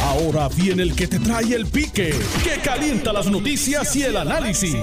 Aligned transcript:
Ahora 0.00 0.48
viene 0.48 0.82
el 0.82 0.94
que 0.94 1.06
te 1.06 1.18
trae 1.18 1.54
el 1.54 1.66
pique, 1.66 2.14
que 2.44 2.60
calienta 2.62 3.12
las 3.12 3.26
noticias 3.26 3.94
y 3.96 4.02
el 4.02 4.16
análisis. 4.16 4.76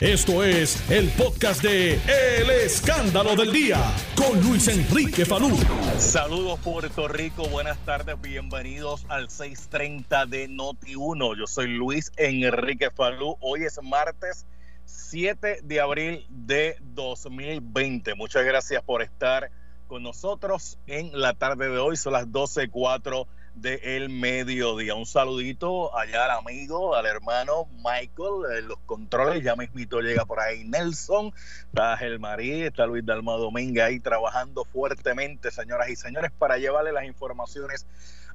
Esto 0.00 0.42
es 0.42 0.90
el 0.90 1.08
podcast 1.10 1.62
de 1.62 1.94
El 1.94 2.50
Escándalo 2.50 3.36
del 3.36 3.52
Día 3.52 3.78
con 4.16 4.40
Luis 4.42 4.66
Enrique 4.68 5.24
Falú. 5.24 5.56
Saludos 5.98 6.58
Puerto 6.60 7.06
Rico, 7.06 7.48
buenas 7.48 7.78
tardes, 7.84 8.20
bienvenidos 8.20 9.06
al 9.08 9.30
630 9.30 10.26
de 10.26 10.48
Noti1. 10.48 11.38
Yo 11.38 11.46
soy 11.46 11.68
Luis 11.68 12.12
Enrique 12.16 12.90
Falú. 12.90 13.36
Hoy 13.40 13.64
es 13.64 13.80
martes 13.82 14.46
7 14.84 15.60
de 15.62 15.80
abril 15.80 16.26
de 16.28 16.76
2020. 16.80 18.14
Muchas 18.14 18.44
gracias 18.44 18.82
por 18.82 19.02
estar 19.02 19.50
con 19.86 20.02
nosotros 20.02 20.78
en 20.86 21.10
la 21.18 21.34
tarde 21.34 21.68
de 21.68 21.78
hoy. 21.78 21.96
Son 21.96 22.12
las 22.14 22.26
12.04 22.26 23.26
del 23.54 24.08
mediodía. 24.08 24.94
Un 24.94 25.06
saludito 25.06 25.96
allá 25.96 26.24
al 26.24 26.38
amigo, 26.38 26.94
al 26.94 27.06
hermano 27.06 27.66
Michael, 27.76 28.58
en 28.58 28.68
los 28.68 28.78
controles. 28.86 29.42
Ya 29.42 29.56
mismito 29.56 30.00
llega 30.00 30.24
por 30.24 30.40
ahí 30.40 30.64
Nelson, 30.64 31.32
está 31.66 31.98
Marí, 32.18 32.62
está 32.62 32.86
Luis 32.86 33.06
Dalma 33.06 33.32
Dominga 33.34 33.86
ahí 33.86 34.00
trabajando 34.00 34.64
fuertemente, 34.64 35.50
señoras 35.50 35.88
y 35.88 35.96
señores, 35.96 36.30
para 36.32 36.58
llevarle 36.58 36.92
las 36.92 37.04
informaciones 37.04 37.86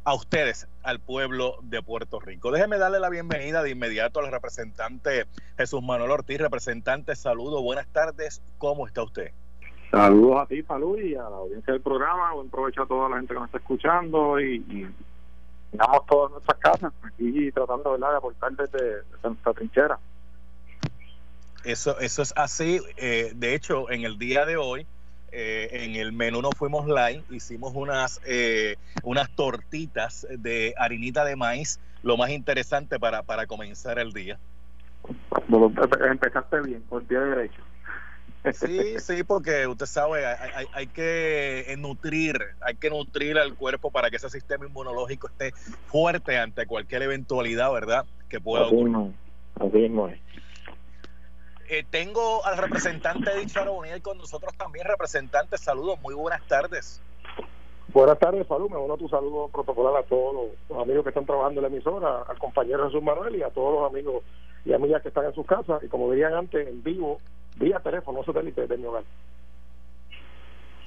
a 0.05 0.13
ustedes, 0.13 0.67
al 0.83 0.99
pueblo 0.99 1.57
de 1.61 1.83
Puerto 1.83 2.19
Rico. 2.19 2.51
Déjeme 2.51 2.77
darle 2.77 2.99
la 2.99 3.09
bienvenida 3.09 3.61
de 3.61 3.71
inmediato 3.71 4.19
al 4.19 4.31
representante 4.31 5.25
Jesús 5.57 5.83
Manuel 5.83 6.11
Ortiz. 6.11 6.39
Representante, 6.39 7.15
saludo, 7.15 7.61
buenas 7.61 7.87
tardes, 7.87 8.41
¿cómo 8.57 8.87
está 8.87 9.03
usted? 9.03 9.31
Saludos 9.91 10.41
a 10.41 10.45
ti, 10.45 10.61
Salud, 10.63 10.99
y 10.99 11.15
a 11.15 11.23
la 11.23 11.37
audiencia 11.37 11.73
del 11.73 11.81
programa. 11.81 12.33
Buen 12.33 12.49
provecho 12.49 12.83
a 12.83 12.87
toda 12.87 13.09
la 13.09 13.17
gente 13.17 13.33
que 13.33 13.39
nos 13.39 13.47
está 13.47 13.57
escuchando 13.57 14.39
y 14.39 14.87
estamos 15.71 16.05
todas 16.07 16.31
nuestras 16.31 16.57
casas 16.59 16.93
aquí 17.03 17.51
tratando 17.51 17.97
de 17.97 18.05
aportar 18.05 18.51
desde, 18.53 19.03
nuestra 19.23 19.53
trinchera. 19.53 19.99
Eso, 21.63 21.99
eso 21.99 22.21
es 22.21 22.33
así. 22.35 22.79
Eh, 22.97 23.33
de 23.35 23.55
hecho, 23.55 23.89
en 23.91 24.03
el 24.03 24.17
día 24.17 24.45
de 24.45 24.57
hoy, 24.57 24.87
eh, 25.31 25.69
en 25.71 25.95
el 25.95 26.11
menú 26.11 26.41
no 26.41 26.51
fuimos 26.51 26.87
live, 26.87 27.23
hicimos 27.29 27.73
unas, 27.75 28.19
eh, 28.25 28.77
unas 29.03 29.29
tortitas 29.35 30.25
de 30.29 30.73
harinita 30.77 31.25
de 31.25 31.35
maíz, 31.35 31.79
lo 32.01 32.17
más 32.17 32.29
interesante 32.31 32.99
para, 32.99 33.23
para 33.23 33.45
comenzar 33.45 33.99
el 33.99 34.13
día. 34.13 34.39
Empezaste 36.09 36.61
bien, 36.61 36.81
por 36.83 37.03
pie 37.03 37.19
derecho. 37.19 37.61
Sí, 38.53 38.99
sí, 38.99 39.23
porque 39.23 39.67
usted 39.67 39.85
sabe, 39.85 40.25
hay, 40.25 40.65
hay, 40.73 40.87
que 40.87 41.75
nutrir, 41.77 42.37
hay 42.61 42.75
que 42.75 42.89
nutrir 42.89 43.37
al 43.37 43.55
cuerpo 43.55 43.91
para 43.91 44.09
que 44.09 44.15
ese 44.15 44.29
sistema 44.29 44.65
inmunológico 44.65 45.27
esté 45.27 45.51
fuerte 45.87 46.37
ante 46.37 46.65
cualquier 46.65 47.03
eventualidad, 47.03 47.71
¿verdad? 47.71 48.05
Que 48.29 48.39
pueda 48.39 48.67
ocurrir. 48.67 49.13
Eh, 51.71 51.85
tengo 51.87 52.43
al 52.45 52.57
representante 52.57 53.29
de 53.29 53.41
dicha 53.41 53.63
y 53.95 54.01
con 54.01 54.17
nosotros 54.17 54.55
también. 54.57 54.87
Representante, 54.87 55.57
saludos, 55.57 55.99
muy 56.01 56.15
buenas 56.15 56.41
tardes. 56.47 57.01
Buenas 57.93 58.17
tardes, 58.19 58.47
salud. 58.47 58.69
Me 58.69 58.77
uno 58.77 58.97
tu 58.97 59.09
saludo 59.09 59.49
protocolar 59.49 59.97
a 59.97 60.03
todos 60.03 60.51
los, 60.69 60.79
amigos 60.79 61.03
que 61.03 61.09
están 61.09 61.25
trabajando 61.25 61.59
en 61.59 61.63
la 61.63 61.75
emisora, 61.75 62.21
al 62.21 62.37
compañero 62.39 62.85
Jesús 62.85 63.03
Manuel 63.03 63.35
y 63.35 63.43
a 63.43 63.49
todos 63.49 63.81
los 63.81 63.91
amigos 63.91 64.23
y 64.65 64.73
amigas 64.73 65.01
que 65.01 65.09
están 65.09 65.25
en 65.25 65.33
sus 65.33 65.45
casas. 65.45 65.83
Y 65.83 65.87
como 65.87 66.11
dirían 66.11 66.33
antes, 66.33 66.67
en 66.67 66.81
vivo, 66.81 67.19
vía 67.59 67.79
teléfono 67.79 68.23
satélite 68.23 68.65
de 68.65 68.77
mi 68.77 68.85
hogar. 68.85 69.03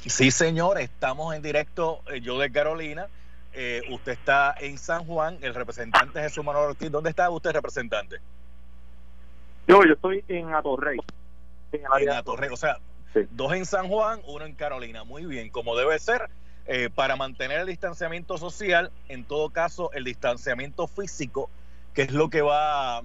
Sí, 0.07 0.31
señor, 0.31 0.81
estamos 0.81 1.35
en 1.35 1.43
directo, 1.43 2.01
eh, 2.13 2.21
yo 2.21 2.39
de 2.39 2.51
Carolina. 2.51 3.07
Eh, 3.53 3.83
usted 3.91 4.13
está 4.13 4.55
en 4.59 4.79
San 4.79 5.05
Juan, 5.05 5.39
el 5.43 5.55
representante 5.55 6.21
Jesús 6.21 6.45
Manuel 6.45 6.71
Ortiz. 6.71 6.91
¿Dónde 6.91 7.11
está 7.11 7.31
usted, 7.31 7.53
representante? 7.53 8.17
Yo, 9.69 9.85
yo 9.85 9.93
estoy 9.93 10.25
en 10.27 10.53
Atorrey. 10.55 10.99
En, 11.71 12.11
Atorrey, 12.11 12.51
o 12.51 12.57
sea, 12.57 12.79
dos 13.31 13.53
en 13.53 13.65
San 13.65 13.89
Juan, 13.89 14.21
uno 14.27 14.45
en 14.45 14.55
Carolina. 14.55 15.05
Muy 15.05 15.25
bien, 15.27 15.51
como 15.51 15.77
debe 15.77 15.99
ser. 15.99 16.29
Eh, 16.67 16.91
para 16.95 17.17
mantener 17.17 17.61
el 17.61 17.67
distanciamiento 17.67 18.39
social, 18.39 18.93
en 19.09 19.25
todo 19.25 19.51
caso, 19.51 19.91
el 19.93 20.05
distanciamiento 20.05 20.87
físico, 20.87 21.51
que 21.93 22.03
es 22.03 22.13
lo 22.13 22.31
que 22.31 22.41
va 22.41 22.99
a 22.99 23.03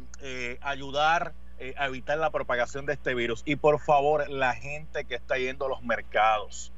ayudar 0.61 1.33
eh, 1.59 1.73
evitar 1.79 2.19
la 2.19 2.29
propagación 2.29 2.85
de 2.85 2.93
este 2.93 3.15
virus. 3.15 3.41
Y 3.45 3.55
por 3.55 3.79
favor, 3.79 4.29
la 4.29 4.53
gente 4.53 5.05
que 5.05 5.15
está 5.15 5.37
yendo 5.37 5.65
a 5.65 5.69
los 5.69 5.81
mercados, 5.81 6.71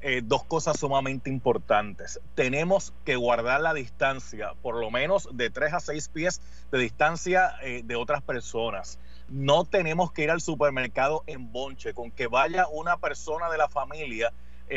eh, 0.00 0.22
dos 0.24 0.42
cosas 0.44 0.80
sumamente 0.80 1.28
importantes. 1.28 2.18
Tenemos 2.34 2.94
que 3.04 3.16
guardar 3.16 3.60
la 3.60 3.74
distancia, 3.74 4.54
por 4.62 4.76
lo 4.76 4.90
menos 4.90 5.28
de 5.32 5.50
3 5.50 5.74
a 5.74 5.80
6 5.80 6.08
pies 6.08 6.40
de 6.70 6.78
distancia 6.78 7.52
eh, 7.62 7.82
de 7.84 7.94
otras 7.94 8.22
personas. 8.22 8.98
No 9.28 9.64
tenemos 9.64 10.12
que 10.12 10.22
ir 10.22 10.30
al 10.30 10.40
supermercado 10.40 11.24
en 11.26 11.52
bonche, 11.52 11.92
con 11.92 12.10
que 12.10 12.26
vaya 12.26 12.66
una 12.68 12.96
persona 12.96 13.50
de 13.50 13.58
la 13.58 13.68
familia 13.68 14.32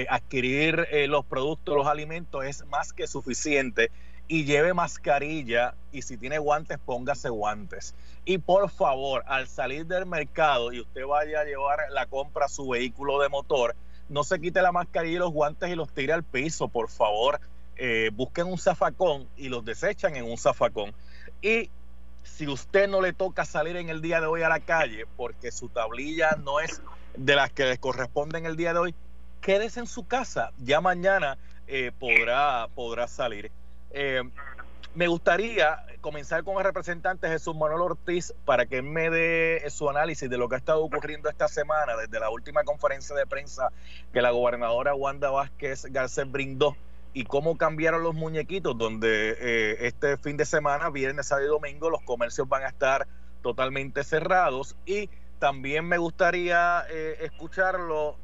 a 0.09 0.15
adquirir 0.15 0.85
los 1.07 1.23
productos, 1.25 1.73
los 1.73 1.87
alimentos, 1.87 2.43
es 2.43 2.65
más 2.65 2.91
que 2.91 3.07
suficiente 3.07 3.91
y 4.27 4.45
lleve 4.45 4.73
mascarilla 4.73 5.75
y 5.91 6.01
si 6.01 6.17
tiene 6.17 6.39
guantes, 6.39 6.79
póngase 6.79 7.29
guantes. 7.29 7.93
Y 8.25 8.39
por 8.39 8.69
favor, 8.69 9.23
al 9.27 9.47
salir 9.47 9.85
del 9.85 10.05
mercado 10.05 10.73
y 10.73 10.81
usted 10.81 11.05
vaya 11.05 11.41
a 11.41 11.43
llevar 11.43 11.79
la 11.91 12.07
compra 12.07 12.45
a 12.45 12.49
su 12.49 12.69
vehículo 12.69 13.19
de 13.19 13.29
motor, 13.29 13.75
no 14.09 14.23
se 14.23 14.39
quite 14.39 14.61
la 14.61 14.71
mascarilla 14.71 15.15
y 15.15 15.19
los 15.19 15.31
guantes 15.31 15.69
y 15.69 15.75
los 15.75 15.91
tire 15.91 16.13
al 16.13 16.23
piso, 16.23 16.67
por 16.67 16.89
favor. 16.89 17.39
Eh, 17.77 18.09
busquen 18.13 18.47
un 18.47 18.57
zafacón 18.57 19.27
y 19.35 19.49
los 19.49 19.63
desechan 19.63 20.15
en 20.15 20.25
un 20.25 20.37
zafacón. 20.37 20.93
Y 21.41 21.69
si 22.23 22.47
usted 22.47 22.87
no 22.87 23.01
le 23.01 23.13
toca 23.13 23.45
salir 23.45 23.75
en 23.75 23.89
el 23.89 24.01
día 24.01 24.21
de 24.21 24.27
hoy 24.27 24.41
a 24.41 24.49
la 24.49 24.59
calle 24.59 25.05
porque 25.17 25.51
su 25.51 25.69
tablilla 25.69 26.37
no 26.43 26.59
es 26.59 26.81
de 27.15 27.35
las 27.35 27.51
que 27.51 27.65
les 27.65 27.79
corresponde 27.79 28.39
en 28.39 28.45
el 28.45 28.55
día 28.55 28.73
de 28.73 28.79
hoy, 28.79 28.95
quédese 29.41 29.79
en 29.79 29.87
su 29.87 30.07
casa. 30.07 30.51
Ya 30.57 30.81
mañana 30.81 31.37
eh, 31.67 31.91
podrá, 31.99 32.67
podrá 32.73 33.07
salir. 33.07 33.51
Eh, 33.91 34.23
me 34.93 35.07
gustaría 35.07 35.85
comenzar 35.99 36.43
con 36.43 36.57
el 36.57 36.63
representante 36.63 37.27
Jesús 37.27 37.55
Manuel 37.55 37.81
Ortiz 37.81 38.33
para 38.45 38.65
que 38.65 38.81
me 38.81 39.09
dé 39.09 39.63
su 39.69 39.89
análisis 39.89 40.29
de 40.29 40.37
lo 40.37 40.47
que 40.47 40.55
ha 40.55 40.57
estado 40.57 40.83
ocurriendo 40.83 41.29
esta 41.29 41.47
semana 41.47 41.97
desde 41.97 42.19
la 42.19 42.29
última 42.29 42.63
conferencia 42.63 43.15
de 43.15 43.25
prensa 43.25 43.69
que 44.13 44.21
la 44.21 44.31
gobernadora 44.31 44.95
Wanda 44.95 45.31
Vázquez 45.31 45.85
Garcés 45.91 46.31
brindó 46.31 46.77
y 47.15 47.23
cómo 47.23 47.57
cambiaron 47.57 48.03
los 48.03 48.13
muñequitos, 48.13 48.77
donde 48.77 49.37
eh, 49.39 49.87
este 49.87 50.17
fin 50.17 50.35
de 50.35 50.45
semana, 50.45 50.89
viernes, 50.89 51.27
sábado 51.27 51.47
y 51.47 51.49
domingo, 51.49 51.89
los 51.89 52.01
comercios 52.01 52.47
van 52.47 52.63
a 52.63 52.67
estar 52.67 53.07
totalmente 53.41 54.03
cerrados. 54.03 54.75
Y 54.85 55.09
también 55.39 55.85
me 55.85 55.97
gustaría 55.97 56.83
eh, 56.89 57.17
escucharlo 57.21 58.17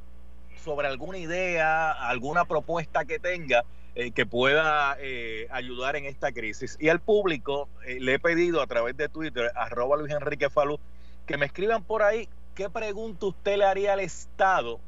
sobre 0.64 0.88
alguna 0.88 1.18
idea, 1.18 1.92
alguna 1.92 2.44
propuesta 2.44 3.06
que 3.06 3.18
tenga 3.18 3.64
eh, 3.94 4.12
que 4.12 4.26
pueda 4.26 4.96
eh, 5.00 5.48
ayudar 5.52 5.96
en 5.96 6.06
esta 6.06 6.32
crisis. 6.32 6.78
Y 6.80 6.90
al 6.90 7.02
público 7.02 7.68
eh, 7.86 8.00
le 8.00 8.14
he 8.14 8.20
pedido 8.20 8.62
a 8.62 8.68
través 8.68 8.96
de 8.96 9.10
Twitter, 9.10 9.52
arroba 9.56 9.98
Luis 9.98 10.14
Enrique 10.14 10.50
Falú, 10.50 10.80
que 11.26 11.38
me 11.38 11.46
escriban 11.46 11.84
por 11.84 12.02
ahí 12.02 12.30
qué 12.56 12.70
pregunta 12.70 13.26
usted 13.26 13.58
le 13.58 13.66
haría 13.66 13.94
al 13.94 14.00
Estado 14.00 14.80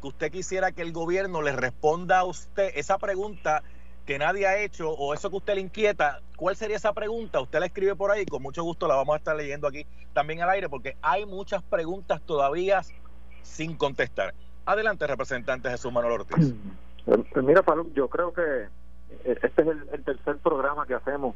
que 0.00 0.08
usted 0.08 0.32
quisiera 0.32 0.72
que 0.72 0.82
el 0.82 0.92
gobierno 0.92 1.42
le 1.42 1.52
responda 1.52 2.18
a 2.18 2.24
usted. 2.24 2.72
Esa 2.74 2.98
pregunta 2.98 3.62
que 4.04 4.18
nadie 4.18 4.46
ha 4.46 4.58
hecho 4.58 4.90
o 4.90 5.14
eso 5.14 5.30
que 5.30 5.36
usted 5.36 5.54
le 5.54 5.60
inquieta, 5.60 6.20
¿cuál 6.36 6.56
sería 6.56 6.76
esa 6.76 6.92
pregunta? 6.92 7.40
Usted 7.40 7.60
la 7.60 7.66
escribe 7.66 7.94
por 7.94 8.10
ahí, 8.10 8.26
con 8.26 8.42
mucho 8.42 8.64
gusto 8.64 8.88
la 8.88 8.96
vamos 8.96 9.14
a 9.14 9.18
estar 9.18 9.36
leyendo 9.36 9.68
aquí 9.68 9.86
también 10.12 10.42
al 10.42 10.50
aire, 10.50 10.68
porque 10.68 10.96
hay 11.02 11.24
muchas 11.24 11.62
preguntas 11.62 12.20
todavía 12.26 12.82
sin 13.42 13.76
contestar. 13.76 14.34
Adelante, 14.66 15.06
representante 15.06 15.70
Jesús 15.70 15.92
Manuel 15.92 16.20
Ortiz. 16.20 16.54
Pues 17.04 17.44
mira, 17.44 17.64
yo 17.94 18.08
creo 18.08 18.32
que 18.32 18.42
eh, 19.24 19.38
este 19.42 19.62
es 19.62 19.68
el, 19.68 20.04
tercer 20.04 20.36
programa 20.38 20.86
que 20.86 20.94
hacemos, 20.94 21.34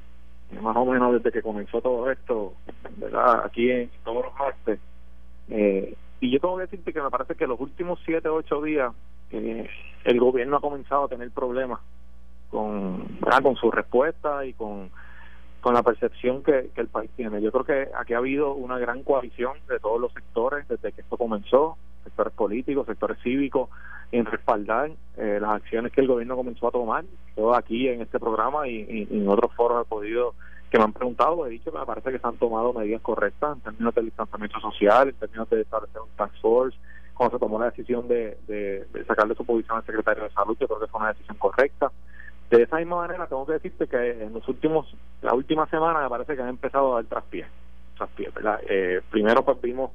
más 0.61 0.77
o 0.77 0.85
menos 0.85 1.15
desde 1.15 1.33
que 1.33 1.43
comenzó 1.43 1.81
todo 1.81 2.11
esto, 2.11 2.55
¿verdad? 2.97 3.43
Aquí 3.45 3.71
en 3.71 3.91
todos 4.05 4.27
los 4.27 4.35
martes. 4.35 4.79
Eh, 5.49 5.95
y 6.21 6.31
yo 6.31 6.41
tengo 6.41 6.57
que 6.57 6.63
decirte 6.63 6.93
que 6.93 7.03
me 7.03 7.11
parece 7.11 7.35
que 7.35 7.47
los 7.47 7.61
últimos 7.61 8.01
siete 8.05 8.29
o 8.29 8.37
ocho 8.37 8.63
días 8.63 8.93
eh, 9.33 9.69
el 10.05 10.21
gobierno 10.21 10.57
ha 10.57 10.61
comenzado 10.61 11.05
a 11.05 11.09
tener 11.09 11.31
problemas 11.31 11.81
con, 12.51 13.07
con 13.43 13.57
su 13.57 13.71
respuesta 13.71 14.45
y 14.47 14.53
con, 14.55 14.91
con 15.61 15.75
la 15.75 15.83
percepción 15.83 16.45
que 16.45 16.71
el 16.77 16.87
país 16.87 17.11
tiene. 17.17 17.43
Yo 17.43 17.51
creo 17.51 17.65
que 17.65 17.89
aquí 17.97 18.15
ha 18.15 18.19
habido 18.19 18.55
una 18.55 18.79
gran 18.79 19.03
coalición 19.03 19.59
de 19.69 19.81
todos 19.81 20.01
los 20.01 20.13
sectores 20.13 20.67
desde 20.69 20.93
que 20.93 21.01
esto 21.01 21.17
comenzó, 21.17 21.77
sectores 22.05 22.33
políticos, 22.35 22.87
sectores 22.87 23.19
cívicos, 23.23 23.69
en 24.13 24.25
respaldar 24.25 24.91
eh, 25.17 25.39
las 25.41 25.57
acciones 25.57 25.93
que 25.93 26.01
el 26.01 26.09
gobierno 26.09 26.37
comenzó 26.37 26.69
a 26.69 26.73
tomar. 26.73 27.05
Yo 27.37 27.55
aquí 27.55 27.89
en 27.89 28.01
este 28.01 28.19
programa 28.19 28.69
y, 28.69 29.09
en 29.11 29.29
otros 29.29 29.53
foros 29.55 29.85
he 29.85 29.89
podido, 29.89 30.35
que 30.71 30.79
me 30.79 30.85
han 30.85 30.93
preguntado, 30.93 31.47
he 31.47 31.51
dicho 31.51 31.73
que 31.73 31.79
me 31.79 31.87
parece 31.87 32.13
que 32.13 32.19
se 32.19 32.27
han 32.27 32.37
tomado 32.37 32.73
medidas 32.73 33.03
correctas 33.03 33.57
en 33.57 33.63
términos 33.63 33.95
de 33.95 34.03
distanciamiento 34.03 34.61
social, 34.61 35.09
en 35.09 35.15
términos 35.15 35.51
de 35.51 35.61
establecer 35.61 36.01
un 36.01 36.17
task 36.17 36.35
force, 36.41 36.79
cuando 37.15 37.37
se 37.37 37.41
tomó 37.41 37.59
la 37.59 37.67
decisión 37.67 38.07
de, 38.09 38.39
de, 38.47 38.87
de 38.93 39.35
su 39.35 39.45
posición 39.45 39.79
al 39.79 39.87
secretario 39.87 40.25
de 40.25 40.31
salud, 40.31 40.57
yo 40.61 40.67
creo 40.67 40.81
que 40.81 40.87
fue 40.87 41.01
una 41.01 41.13
decisión 41.13 41.37
correcta. 41.39 41.91
De 42.51 42.63
esa 42.63 42.77
misma 42.77 42.97
manera, 42.97 43.27
tengo 43.27 43.47
que 43.47 43.55
decirte 43.55 43.89
que 43.89 44.23
en 44.23 44.35
los 44.35 44.47
últimos, 44.47 44.95
la 45.23 45.35
última 45.35 45.67
semana 45.67 46.03
me 46.03 46.09
parece 46.09 46.37
que 46.37 46.43
han 46.43 46.49
empezado 46.49 46.93
a 46.93 46.97
dar 46.97 47.07
traspiés. 47.07 47.49
traspiés 47.97 48.33
¿verdad? 48.35 48.61
Eh, 48.69 49.01
primero, 49.11 49.45
pues 49.45 49.61
vimos 49.63 49.91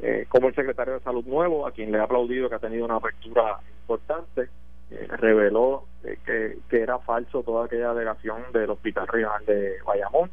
eh, 0.00 0.26
como 0.28 0.48
el 0.48 0.54
secretario 0.54 0.94
de 0.94 1.00
Salud 1.00 1.24
nuevo, 1.26 1.66
a 1.66 1.72
quien 1.72 1.90
le 1.90 1.98
ha 1.98 2.04
aplaudido 2.04 2.48
que 2.48 2.54
ha 2.54 2.60
tenido 2.60 2.84
una 2.84 2.96
apertura 2.96 3.58
importante, 3.82 4.48
eh, 4.90 5.06
reveló 5.10 5.84
que, 6.24 6.58
que 6.68 6.80
era 6.80 6.98
falso 6.98 7.42
toda 7.42 7.66
aquella 7.66 7.90
alegación 7.90 8.42
del 8.52 8.70
Hospital 8.70 9.06
Regional 9.08 9.44
de 9.44 9.76
Bayamón. 9.84 10.30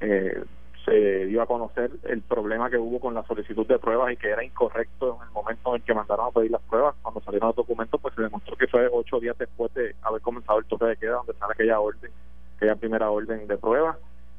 Eh, 0.00 0.42
se 0.84 1.26
dio 1.26 1.42
a 1.42 1.46
conocer 1.46 1.90
el 2.04 2.22
problema 2.22 2.70
que 2.70 2.78
hubo 2.78 3.00
con 3.00 3.14
la 3.14 3.22
solicitud 3.24 3.66
de 3.66 3.78
pruebas 3.78 4.12
y 4.12 4.16
que 4.16 4.30
era 4.30 4.44
incorrecto 4.44 5.18
en 5.20 5.28
el 5.28 5.32
momento 5.32 5.76
en 5.76 5.82
que 5.82 5.94
mandaron 5.94 6.28
a 6.28 6.30
pedir 6.30 6.50
las 6.50 6.62
pruebas. 6.62 6.94
Cuando 7.02 7.20
salieron 7.20 7.48
los 7.48 7.56
documentos, 7.56 8.00
pues 8.00 8.14
se 8.14 8.22
demostró 8.22 8.56
que 8.56 8.66
fue 8.66 8.88
ocho 8.90 9.20
días 9.20 9.36
después 9.38 9.72
de 9.74 9.94
haber 10.02 10.20
comenzado 10.22 10.58
el 10.58 10.64
toque 10.64 10.86
de 10.86 10.96
queda, 10.96 11.16
donde 11.16 11.34
sale 11.34 11.52
aquella 11.52 11.80
orden, 11.80 12.10
aquella 12.56 12.76
primera 12.76 13.10
orden 13.10 13.46
de 13.46 13.56
pruebas. 13.58 13.96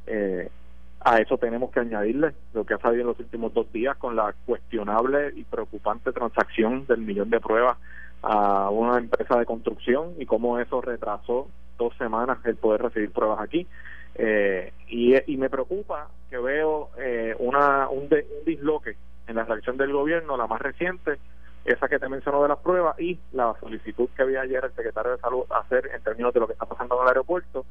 Eh, 0.08 0.50
a 1.04 1.18
eso 1.18 1.38
tenemos 1.38 1.72
que 1.72 1.80
añadirle 1.80 2.34
lo 2.54 2.66
que 2.66 2.76
ha 2.76 2.78
salido 2.78 3.02
en 3.02 3.08
los 3.08 3.20
últimos 3.20 3.54
dos 3.54 3.72
días 3.72 3.98
con 3.98 4.16
la 4.16 4.34
cuestionable 4.46 5.32
y 5.36 5.44
preocupante 5.44 6.12
transacción 6.12 6.86
del 6.86 7.02
millón 7.02 7.30
de 7.30 7.40
pruebas 7.40 7.78
a 8.22 8.70
una 8.70 9.00
empresa 9.00 9.38
de 9.40 9.46
construcción 9.46 10.14
y 10.20 10.26
cómo 10.26 10.60
eso 10.60 10.80
retrasó 10.80 11.48
dos 11.78 11.96
semanas 11.98 12.38
el 12.46 12.56
poder 12.56 12.84
recibir 12.84 13.12
pruebas 13.12 13.40
aquí. 13.42 13.68
Eh, 14.16 14.72
y, 14.88 15.16
y, 15.32 15.38
me 15.38 15.50
preocupa 15.50 16.10
que 16.30 16.38
veo 16.38 16.90
eh, 16.98 17.34
una, 17.40 17.88
un, 17.90 18.10
disloque 18.46 18.98
en 19.28 19.38
la 19.38 19.46
reacción 19.46 19.78
del 19.78 19.94
gobierno, 19.94 20.38
la 20.38 20.48
más 20.48 20.62
reciente, 20.62 21.18
esa 21.64 21.88
que 21.88 21.98
te 21.98 22.10
mencionó 22.10 22.44
de 22.44 22.50
las 22.50 22.60
pruebas, 22.60 23.00
y 23.00 23.18
la 23.32 23.56
solicitud 23.60 24.10
que 24.16 24.22
había 24.22 24.42
ayer 24.42 24.64
el 24.66 24.74
secretario 24.74 25.14
de 25.14 25.18
Salud 25.20 25.44
hacer 25.50 25.90
en 25.96 26.04
términos 26.04 26.34
de 26.34 26.42
lo 26.42 26.48
que 26.48 26.54
está 26.54 26.66
pasando 26.66 26.98
en 26.98 27.04
el 27.04 27.08
aeropuerto, 27.08 27.66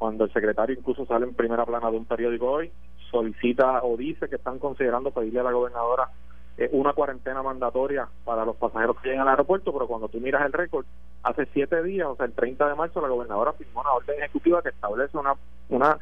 cuando 0.00 0.24
el 0.24 0.32
secretario 0.32 0.74
incluso 0.78 1.04
sale 1.04 1.26
en 1.26 1.34
primera 1.34 1.66
plana 1.66 1.90
de 1.90 1.98
un 1.98 2.06
periódico 2.06 2.50
hoy, 2.50 2.72
solicita 3.10 3.82
o 3.82 3.98
dice 3.98 4.30
que 4.30 4.36
están 4.36 4.58
considerando 4.58 5.10
pedirle 5.10 5.40
a 5.40 5.42
la 5.42 5.52
gobernadora 5.52 6.08
eh, 6.56 6.70
una 6.72 6.94
cuarentena 6.94 7.42
mandatoria 7.42 8.08
para 8.24 8.46
los 8.46 8.56
pasajeros 8.56 8.96
que 8.96 9.08
lleguen 9.08 9.20
al 9.20 9.28
aeropuerto, 9.28 9.74
pero 9.74 9.86
cuando 9.86 10.08
tú 10.08 10.18
miras 10.18 10.46
el 10.46 10.54
récord, 10.54 10.86
hace 11.22 11.44
siete 11.52 11.82
días, 11.82 12.08
o 12.08 12.16
sea, 12.16 12.24
el 12.24 12.32
30 12.32 12.66
de 12.66 12.74
marzo, 12.76 13.02
la 13.02 13.08
gobernadora 13.08 13.52
firmó 13.52 13.82
una 13.82 13.92
orden 13.92 14.18
ejecutiva 14.20 14.62
que 14.62 14.70
establece 14.70 15.18
una, 15.18 15.34
una 15.68 15.98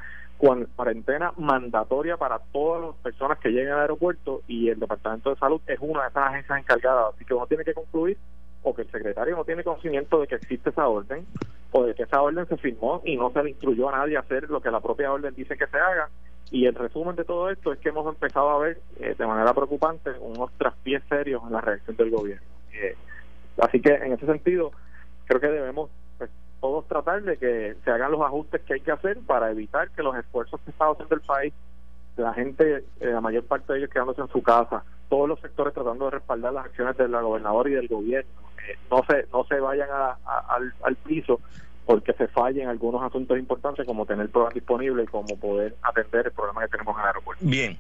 cuarentena 0.77 1.33
mandatoria 1.37 2.17
para 2.17 2.39
todas 2.53 2.83
las 2.83 2.95
personas 3.03 3.41
que 3.41 3.49
lleguen 3.49 3.73
al 3.73 3.81
aeropuerto 3.81 4.43
y 4.47 4.69
el 4.69 4.79
Departamento 4.79 5.31
de 5.31 5.41
Salud 5.41 5.61
es 5.67 5.79
una 5.81 6.03
de 6.03 6.11
esas 6.11 6.29
agencias 6.29 6.57
encargadas. 6.61 7.15
Así 7.17 7.25
que 7.25 7.35
uno 7.35 7.49
tiene 7.49 7.65
que 7.65 7.75
concluir 7.75 8.17
o 8.63 8.73
que 8.77 8.83
el 8.83 8.91
secretario 8.93 9.35
no 9.35 9.45
tiene 9.45 9.65
conocimiento 9.65 10.21
de 10.21 10.29
que 10.29 10.37
existe 10.37 10.71
esa 10.71 10.87
orden 10.87 11.27
de 11.73 11.95
que 11.95 12.05
esa 12.05 12.23
orden 12.23 12.47
se 12.47 12.57
firmó 12.57 13.03
y 13.05 13.17
no 13.17 13.31
se 13.31 13.43
le 13.43 13.51
instruyó 13.51 13.89
a 13.91 13.99
nadie 13.99 14.17
a 14.17 14.21
hacer 14.21 14.49
lo 14.49 14.61
que 14.61 14.71
la 14.71 14.81
propia 14.81 15.13
orden 15.13 15.35
dice 15.35 15.57
que 15.57 15.67
se 15.67 15.79
haga 15.79 16.09
y 16.51 16.67
el 16.67 16.75
resumen 16.75 17.15
de 17.15 17.25
todo 17.25 17.51
esto 17.51 17.73
es 17.73 17.79
que 17.79 17.91
hemos 17.91 18.07
empezado 18.07 18.49
a 18.51 18.59
ver 18.59 18.81
eh, 19.01 19.15
de 19.17 19.27
manera 19.27 19.53
preocupante 19.53 20.11
unos 20.21 20.51
traspiés 20.53 21.03
serios 21.09 21.43
en 21.47 21.53
la 21.53 21.61
reacción 21.61 21.97
del 21.97 22.11
gobierno. 22.11 22.47
Eh, 22.73 22.97
así 23.61 23.81
que 23.81 23.93
en 23.93 24.13
ese 24.13 24.25
sentido, 24.25 24.73
creo 25.27 25.41
que 25.41 25.49
debemos 25.49 25.91
pues, 26.17 26.31
todos 26.61 26.89
tratar 26.89 27.23
de 27.23 27.37
que 27.37 27.77
se 27.85 27.91
hagan 27.91 28.13
los 28.13 28.23
ajustes 28.23 28.63
que 28.63 28.75
hay 28.75 28.81
que 28.81 28.93
hacer 28.93 29.19
para 29.27 29.51
evitar 29.51 29.91
que 29.91 30.03
los 30.03 30.17
esfuerzos 30.17 30.61
que 30.63 30.71
está 30.71 30.87
haciendo 30.87 31.15
el 31.15 31.21
país, 31.21 31.53
la 32.23 32.35
gente, 32.35 32.85
eh, 33.01 33.07
la 33.07 33.21
mayor 33.21 33.45
parte 33.45 33.73
de 33.73 33.81
ellos 33.81 33.91
quedándose 33.91 34.21
en 34.21 34.29
su 34.29 34.43
casa, 34.43 34.85
todos 35.09 35.29
los 35.29 35.41
sectores 35.41 35.75
tratando 35.75 36.07
de 36.07 36.13
respaldar 36.13 36.53
las 36.53 36.67
acciones 36.67 36.97
de 36.97 37.09
la 37.09 37.21
gobernadora 37.21 37.71
y 37.71 37.75
del 37.75 37.89
gobierno, 37.89 38.31
no 38.91 39.03
se 39.09 39.27
no 39.33 39.45
se 39.45 39.61
vayan 39.61 39.89
al, 39.91 40.75
al 40.83 40.97
piso 40.97 41.41
porque 41.87 42.13
se 42.13 42.29
fallen 42.29 42.69
algunos 42.69 43.03
asuntos 43.03 43.39
importantes 43.39 43.87
como 43.87 44.05
tener 44.05 44.29
pruebas 44.29 44.53
disponibles 44.53 45.05
y 45.05 45.11
como 45.11 45.37
poder 45.39 45.75
atender 45.81 46.27
el 46.27 46.33
problema 46.33 46.61
que 46.63 46.69
tenemos 46.69 46.95
en 46.95 47.01
el 47.01 47.07
aeropuerto. 47.07 47.45
Bien. 47.47 47.79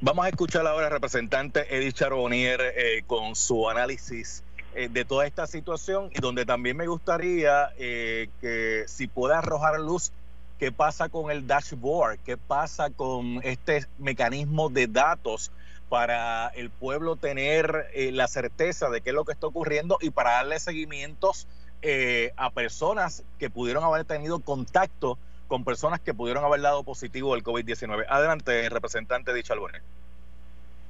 Vamos 0.00 0.24
a 0.24 0.30
escuchar 0.30 0.66
ahora 0.66 0.86
al 0.86 0.92
representante 0.92 1.66
Edith 1.76 1.96
Charbonnier 1.96 2.60
eh, 2.62 3.02
con 3.06 3.36
su 3.36 3.68
análisis 3.68 4.42
eh, 4.74 4.88
de 4.88 5.04
toda 5.04 5.26
esta 5.26 5.46
situación 5.46 6.10
y 6.14 6.20
donde 6.20 6.46
también 6.46 6.76
me 6.78 6.86
gustaría 6.86 7.68
eh, 7.76 8.28
que 8.40 8.84
si 8.86 9.08
pueda 9.08 9.40
arrojar 9.40 9.78
luz 9.78 10.10
qué 10.58 10.72
pasa 10.72 11.08
con 11.08 11.30
el 11.30 11.46
dashboard, 11.46 12.18
qué 12.24 12.36
pasa 12.36 12.90
con 12.90 13.40
este 13.42 13.86
mecanismo 13.98 14.68
de 14.70 14.86
datos 14.86 15.50
para 15.88 16.48
el 16.48 16.70
pueblo 16.70 17.16
tener 17.16 17.86
la 17.94 18.26
certeza 18.26 18.88
de 18.90 19.00
qué 19.00 19.10
es 19.10 19.14
lo 19.14 19.24
que 19.24 19.32
está 19.32 19.46
ocurriendo 19.46 19.98
y 20.00 20.10
para 20.10 20.32
darle 20.32 20.58
seguimientos 20.58 21.46
eh, 21.82 22.32
a 22.36 22.50
personas 22.50 23.22
que 23.38 23.50
pudieron 23.50 23.84
haber 23.84 24.04
tenido 24.04 24.40
contacto 24.40 25.18
con 25.48 25.64
personas 25.64 26.00
que 26.00 26.14
pudieron 26.14 26.42
haber 26.42 26.62
dado 26.62 26.82
positivo 26.82 27.34
del 27.34 27.44
COVID-19. 27.44 28.06
Adelante, 28.08 28.68
representante 28.70 29.34
de 29.34 29.42
Chalbonet. 29.42 29.82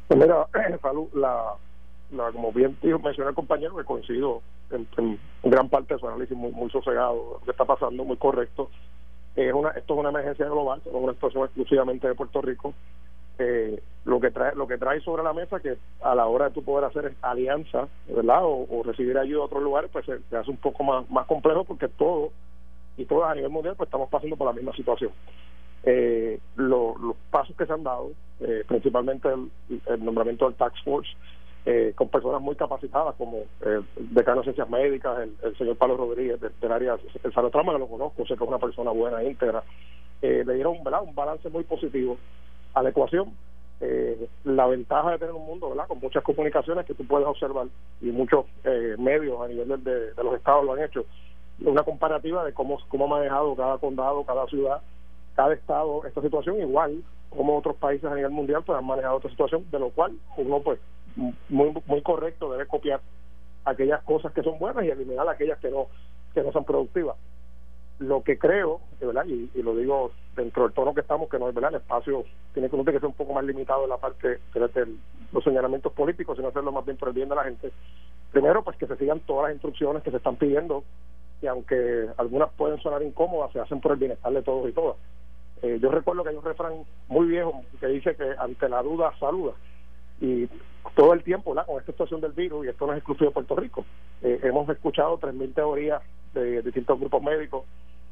Pues 0.06 0.20
mira, 0.20 0.46
salud, 0.82 1.08
la, 1.14 1.54
la, 2.12 2.30
como 2.30 2.52
bien 2.52 2.78
dijo, 2.80 3.00
mencionó 3.00 3.30
el 3.30 3.34
compañero, 3.34 3.76
que 3.76 3.84
coincido 3.84 4.40
en, 4.70 5.18
gran 5.42 5.68
parte 5.68 5.94
de 5.94 6.00
su 6.00 6.06
análisis 6.06 6.36
muy, 6.36 6.52
muy 6.52 6.70
sosegado, 6.70 7.38
lo 7.40 7.44
que 7.44 7.50
está 7.50 7.64
pasando, 7.64 8.04
muy 8.04 8.16
correcto. 8.16 8.70
Es 9.36 9.52
una, 9.52 9.70
esto 9.70 9.94
es 9.94 10.00
una 10.00 10.10
emergencia 10.10 10.46
global, 10.46 10.80
no 10.90 10.98
una 10.98 11.14
situación 11.14 11.44
exclusivamente 11.44 12.06
de 12.06 12.14
Puerto 12.14 12.40
Rico. 12.40 12.74
Eh, 13.38 13.82
lo 14.04 14.20
que 14.20 14.30
trae 14.30 14.54
lo 14.54 14.68
que 14.68 14.78
trae 14.78 15.00
sobre 15.00 15.24
la 15.24 15.32
mesa 15.32 15.58
que 15.58 15.76
a 16.02 16.14
la 16.14 16.26
hora 16.26 16.46
de 16.46 16.50
tu 16.52 16.62
poder 16.62 16.84
hacer 16.84 17.14
alianza 17.20 17.88
verdad 18.06 18.42
o, 18.44 18.82
recibir 18.84 19.18
ayuda 19.18 19.42
a 19.42 19.46
otros 19.46 19.60
lugares 19.60 19.90
pues 19.92 20.06
se, 20.06 20.36
hace 20.36 20.50
un 20.50 20.56
poco 20.58 20.84
más 20.84 21.10
más 21.10 21.26
complejo 21.26 21.64
porque 21.64 21.88
todo 21.88 22.30
y 22.96 23.06
todos 23.06 23.24
a 23.24 23.34
nivel 23.34 23.50
mundial 23.50 23.74
pues 23.76 23.88
estamos 23.88 24.08
pasando 24.08 24.36
por 24.36 24.46
la 24.46 24.52
misma 24.52 24.72
situación. 24.72 25.10
Eh, 25.82 26.38
los 26.56 26.94
pasos 27.30 27.56
que 27.56 27.66
se 27.66 27.72
han 27.72 27.82
dado 27.82 28.12
eh, 28.40 28.62
principalmente 28.68 29.28
el, 29.28 30.04
nombramiento 30.04 30.46
del 30.46 30.54
tax 30.54 30.80
force 30.82 31.10
eh, 31.66 31.92
con 31.94 32.08
personas 32.08 32.42
muy 32.42 32.56
capacitadas 32.56 33.14
como 33.16 33.38
el 33.64 33.84
decano 33.96 34.38
de 34.38 34.44
ciencias 34.44 34.68
médicas 34.68 35.28
el, 35.42 35.56
señor 35.56 35.76
Pablo 35.76 35.96
Rodríguez 35.96 36.38
del, 36.40 36.72
área 36.72 36.96
el 37.22 37.32
Trama 37.50 37.72
que 37.72 37.78
lo 37.78 37.88
conozco 37.88 38.26
sé 38.26 38.36
que 38.36 38.44
es 38.44 38.48
una 38.48 38.58
persona 38.58 38.90
buena 38.90 39.22
íntegra 39.24 39.62
le 40.20 40.54
dieron 40.54 40.82
¿verdad? 40.82 41.02
un 41.02 41.14
balance 41.14 41.48
muy 41.50 41.64
positivo 41.64 42.16
a 42.74 42.82
la 42.82 42.90
ecuación. 42.90 43.32
Eh, 43.80 44.28
la 44.44 44.66
ventaja 44.66 45.12
de 45.12 45.18
tener 45.18 45.34
un 45.34 45.46
mundo 45.46 45.70
¿verdad? 45.70 45.88
con 45.88 45.98
muchas 45.98 46.22
comunicaciones 46.22 46.86
que 46.86 46.94
tú 46.94 47.04
puedes 47.06 47.26
observar 47.26 47.66
y 48.00 48.06
muchos 48.06 48.46
eh, 48.62 48.94
medios 48.98 49.40
a 49.42 49.48
nivel 49.48 49.82
de, 49.82 50.12
los 50.22 50.34
estados 50.36 50.64
lo 50.64 50.74
han 50.74 50.82
hecho, 50.84 51.04
una 51.60 51.82
comparativa 51.82 52.44
de 52.44 52.52
cómo, 52.52 52.78
cómo 52.88 53.06
ha 53.06 53.18
manejado 53.18 53.54
cada 53.56 53.78
condado, 53.78 54.24
cada 54.24 54.46
ciudad, 54.46 54.80
cada 55.34 55.54
estado 55.54 56.04
esta 56.06 56.22
situación, 56.22 56.60
igual 56.60 57.02
como 57.30 57.58
otros 57.58 57.74
países 57.76 58.04
a 58.04 58.14
nivel 58.14 58.30
mundial 58.30 58.62
pues 58.64 58.78
han 58.78 58.86
manejado 58.86 59.16
esta 59.16 59.30
situación, 59.30 59.66
de 59.70 59.78
lo 59.80 59.90
cual 59.90 60.12
uno 60.36 60.60
pues 60.60 60.78
muy, 61.16 61.74
muy 61.86 62.02
correcto 62.02 62.50
debe 62.50 62.66
copiar 62.66 63.00
aquellas 63.64 64.02
cosas 64.02 64.32
que 64.32 64.42
son 64.42 64.58
buenas 64.58 64.84
y 64.84 64.90
eliminar 64.90 65.28
aquellas 65.28 65.58
que 65.58 65.70
no, 65.70 65.86
que 66.34 66.42
no 66.42 66.52
son 66.52 66.64
productivas 66.64 67.16
lo 67.98 68.22
que 68.22 68.38
creo, 68.38 68.80
¿verdad? 69.00 69.24
Y, 69.26 69.50
lo 69.62 69.76
digo 69.76 70.12
dentro 70.36 70.64
del 70.64 70.72
tono 70.72 70.94
que 70.94 71.00
estamos, 71.00 71.28
que 71.28 71.38
no 71.38 71.48
es 71.48 71.54
verdad, 71.54 71.70
el 71.70 71.80
espacio 71.80 72.24
tiene 72.52 72.68
que, 72.68 72.92
ser 72.92 73.06
un 73.06 73.12
poco 73.12 73.32
más 73.32 73.44
limitado 73.44 73.84
en 73.84 73.90
la 73.90 73.98
parte 73.98 74.40
de 74.52 74.96
los 75.32 75.44
señalamientos 75.44 75.92
políticos, 75.92 76.36
sino 76.36 76.48
hacerlo 76.48 76.72
más 76.72 76.84
bien 76.84 76.96
por 76.96 77.08
el 77.08 77.14
bien 77.14 77.28
de 77.28 77.36
la 77.36 77.44
gente. 77.44 77.70
Primero, 78.32 78.64
pues 78.64 78.76
que 78.76 78.86
se 78.86 78.96
sigan 78.96 79.20
todas 79.20 79.44
las 79.44 79.52
instrucciones 79.52 80.02
que 80.02 80.10
se 80.10 80.16
están 80.16 80.36
pidiendo, 80.36 80.82
y 81.40 81.46
aunque 81.46 82.08
algunas 82.16 82.50
pueden 82.52 82.80
sonar 82.80 83.02
incómodas, 83.02 83.52
se 83.52 83.60
hacen 83.60 83.80
por 83.80 83.92
el 83.92 83.98
bienestar 83.98 84.32
de 84.32 84.42
todos 84.42 84.68
y 84.68 84.72
todas. 84.72 84.96
Eh, 85.62 85.78
yo 85.80 85.90
recuerdo 85.90 86.24
que 86.24 86.30
hay 86.30 86.36
un 86.36 86.44
refrán 86.44 86.84
muy 87.08 87.26
viejo 87.26 87.62
que 87.80 87.86
dice 87.86 88.16
que 88.16 88.34
ante 88.38 88.68
la 88.68 88.82
duda 88.82 89.12
saluda. 89.20 89.52
Y 90.20 90.48
todo 90.94 91.12
el 91.12 91.22
tiempo, 91.22 91.50
¿verdad? 91.50 91.66
con 91.66 91.80
esta 91.80 91.92
situación 91.92 92.20
del 92.20 92.32
virus, 92.32 92.66
y 92.66 92.68
esto 92.68 92.86
no 92.86 92.92
es 92.92 92.98
exclusivo 92.98 93.30
de 93.30 93.34
Puerto 93.34 93.56
Rico, 93.56 93.84
eh, 94.22 94.40
hemos 94.42 94.68
escuchado 94.68 95.18
3.000 95.18 95.54
teorías 95.54 96.02
de 96.34 96.62
distintos 96.62 96.98
grupos 96.98 97.22
médicos 97.22 97.64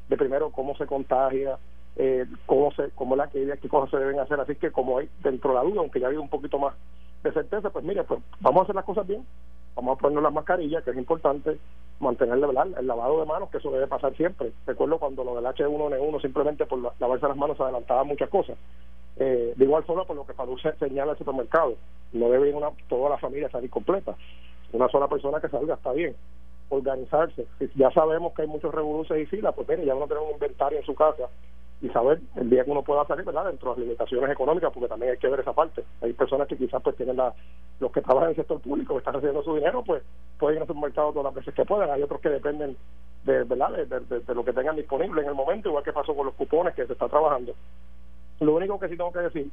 de 0.09 0.17
primero 0.17 0.51
cómo 0.51 0.75
se 0.77 0.85
contagia, 0.85 1.57
eh, 1.95 2.25
cómo 2.45 2.71
se 2.73 2.89
cómo 2.95 3.15
la 3.15 3.29
qué 3.29 3.57
cosas 3.69 3.91
se 3.91 3.97
deben 3.97 4.19
hacer. 4.19 4.39
Así 4.39 4.55
que 4.55 4.71
como 4.71 4.97
hay 4.97 5.09
dentro 5.21 5.51
de 5.51 5.55
la 5.55 5.63
duda, 5.63 5.81
aunque 5.81 5.99
ya 5.99 6.07
ha 6.07 6.09
habido 6.09 6.21
un 6.21 6.29
poquito 6.29 6.59
más 6.59 6.73
de 7.23 7.31
certeza, 7.31 7.69
pues 7.69 7.85
mire, 7.85 8.03
pues 8.03 8.19
vamos 8.41 8.61
a 8.61 8.63
hacer 8.63 8.75
las 8.75 8.85
cosas 8.85 9.07
bien, 9.07 9.25
vamos 9.75 9.97
a 9.97 10.01
ponernos 10.01 10.23
las 10.23 10.33
mascarillas, 10.33 10.83
que 10.83 10.91
es 10.91 10.97
importante, 10.97 11.57
mantener 11.99 12.35
el 12.35 12.87
lavado 12.87 13.19
de 13.19 13.25
manos, 13.25 13.49
que 13.49 13.57
eso 13.57 13.71
debe 13.71 13.87
pasar 13.87 14.15
siempre. 14.15 14.51
Recuerdo 14.65 14.99
cuando 14.99 15.23
lo 15.23 15.35
del 15.35 15.45
H1N1 15.45 16.21
simplemente 16.21 16.65
por 16.65 16.79
lavarse 16.99 17.27
las 17.27 17.37
manos 17.37 17.55
se 17.55 17.63
adelantaban 17.63 18.07
muchas 18.07 18.29
cosas. 18.29 18.57
Eh, 19.17 19.53
de 19.55 19.65
igual 19.65 19.83
forma, 19.83 20.05
por 20.05 20.15
lo 20.15 20.25
que 20.25 20.33
se 20.61 20.77
señala 20.77 21.11
el 21.11 21.17
supermercado, 21.17 21.75
no 22.13 22.29
debe 22.29 22.53
una, 22.53 22.69
toda 22.87 23.09
la 23.09 23.17
familia 23.17 23.49
salir 23.49 23.69
completa. 23.69 24.15
Una 24.71 24.87
sola 24.89 25.07
persona 25.07 25.39
que 25.39 25.49
salga 25.49 25.75
está 25.75 25.91
bien 25.91 26.15
organizarse. 26.69 27.45
Ya 27.75 27.91
sabemos 27.91 28.33
que 28.33 28.43
hay 28.43 28.47
muchos 28.47 28.73
revoluciones 28.73 29.27
y 29.27 29.29
filas, 29.29 29.53
pues 29.55 29.67
mire, 29.67 29.85
ya 29.85 29.95
uno 29.95 30.07
tiene 30.07 30.21
un 30.23 30.31
inventario 30.31 30.79
en 30.79 30.85
su 30.85 30.95
casa 30.95 31.29
y 31.81 31.89
saber 31.89 32.21
el 32.35 32.49
día 32.49 32.63
que 32.63 32.71
uno 32.71 32.81
pueda 32.81 33.05
salir, 33.05 33.25
¿verdad? 33.25 33.45
Dentro 33.45 33.71
de 33.71 33.81
las 33.81 33.85
limitaciones 33.85 34.31
económicas, 34.31 34.71
porque 34.73 34.87
también 34.87 35.11
hay 35.11 35.17
que 35.17 35.27
ver 35.27 35.41
esa 35.41 35.53
parte. 35.53 35.83
Hay 36.01 36.13
personas 36.13 36.47
que 36.47 36.57
quizás 36.57 36.81
pues 36.81 36.95
tienen 36.95 37.17
la, 37.17 37.33
los 37.79 37.91
que 37.91 38.01
trabajan 38.01 38.29
en 38.29 38.31
el 38.31 38.35
sector 38.37 38.61
público, 38.61 38.93
que 38.93 38.99
están 38.99 39.15
recibiendo 39.15 39.43
su 39.43 39.55
dinero, 39.55 39.83
pues 39.83 40.01
pueden 40.39 40.57
ir 40.57 40.63
a 40.63 40.67
su 40.67 40.75
mercado 40.75 41.11
todas 41.11 41.25
las 41.25 41.33
veces 41.33 41.53
que 41.53 41.65
puedan. 41.65 41.91
Hay 41.91 42.01
otros 42.01 42.21
que 42.21 42.29
dependen 42.29 42.77
de, 43.25 43.43
¿verdad? 43.43 43.71
De, 43.71 44.33
lo 44.33 44.45
que 44.45 44.53
tengan 44.53 44.77
disponible 44.77 45.21
en 45.21 45.27
el 45.27 45.35
momento, 45.35 45.69
igual 45.69 45.83
que 45.83 45.91
pasó 45.91 46.15
con 46.15 46.25
los 46.25 46.35
cupones 46.35 46.73
que 46.73 46.85
se 46.85 46.93
está 46.93 47.09
trabajando. 47.09 47.53
Lo 48.43 48.55
único 48.55 48.79
que 48.79 48.89
sí 48.89 48.97
tengo 48.97 49.11
que 49.11 49.19
decir, 49.19 49.49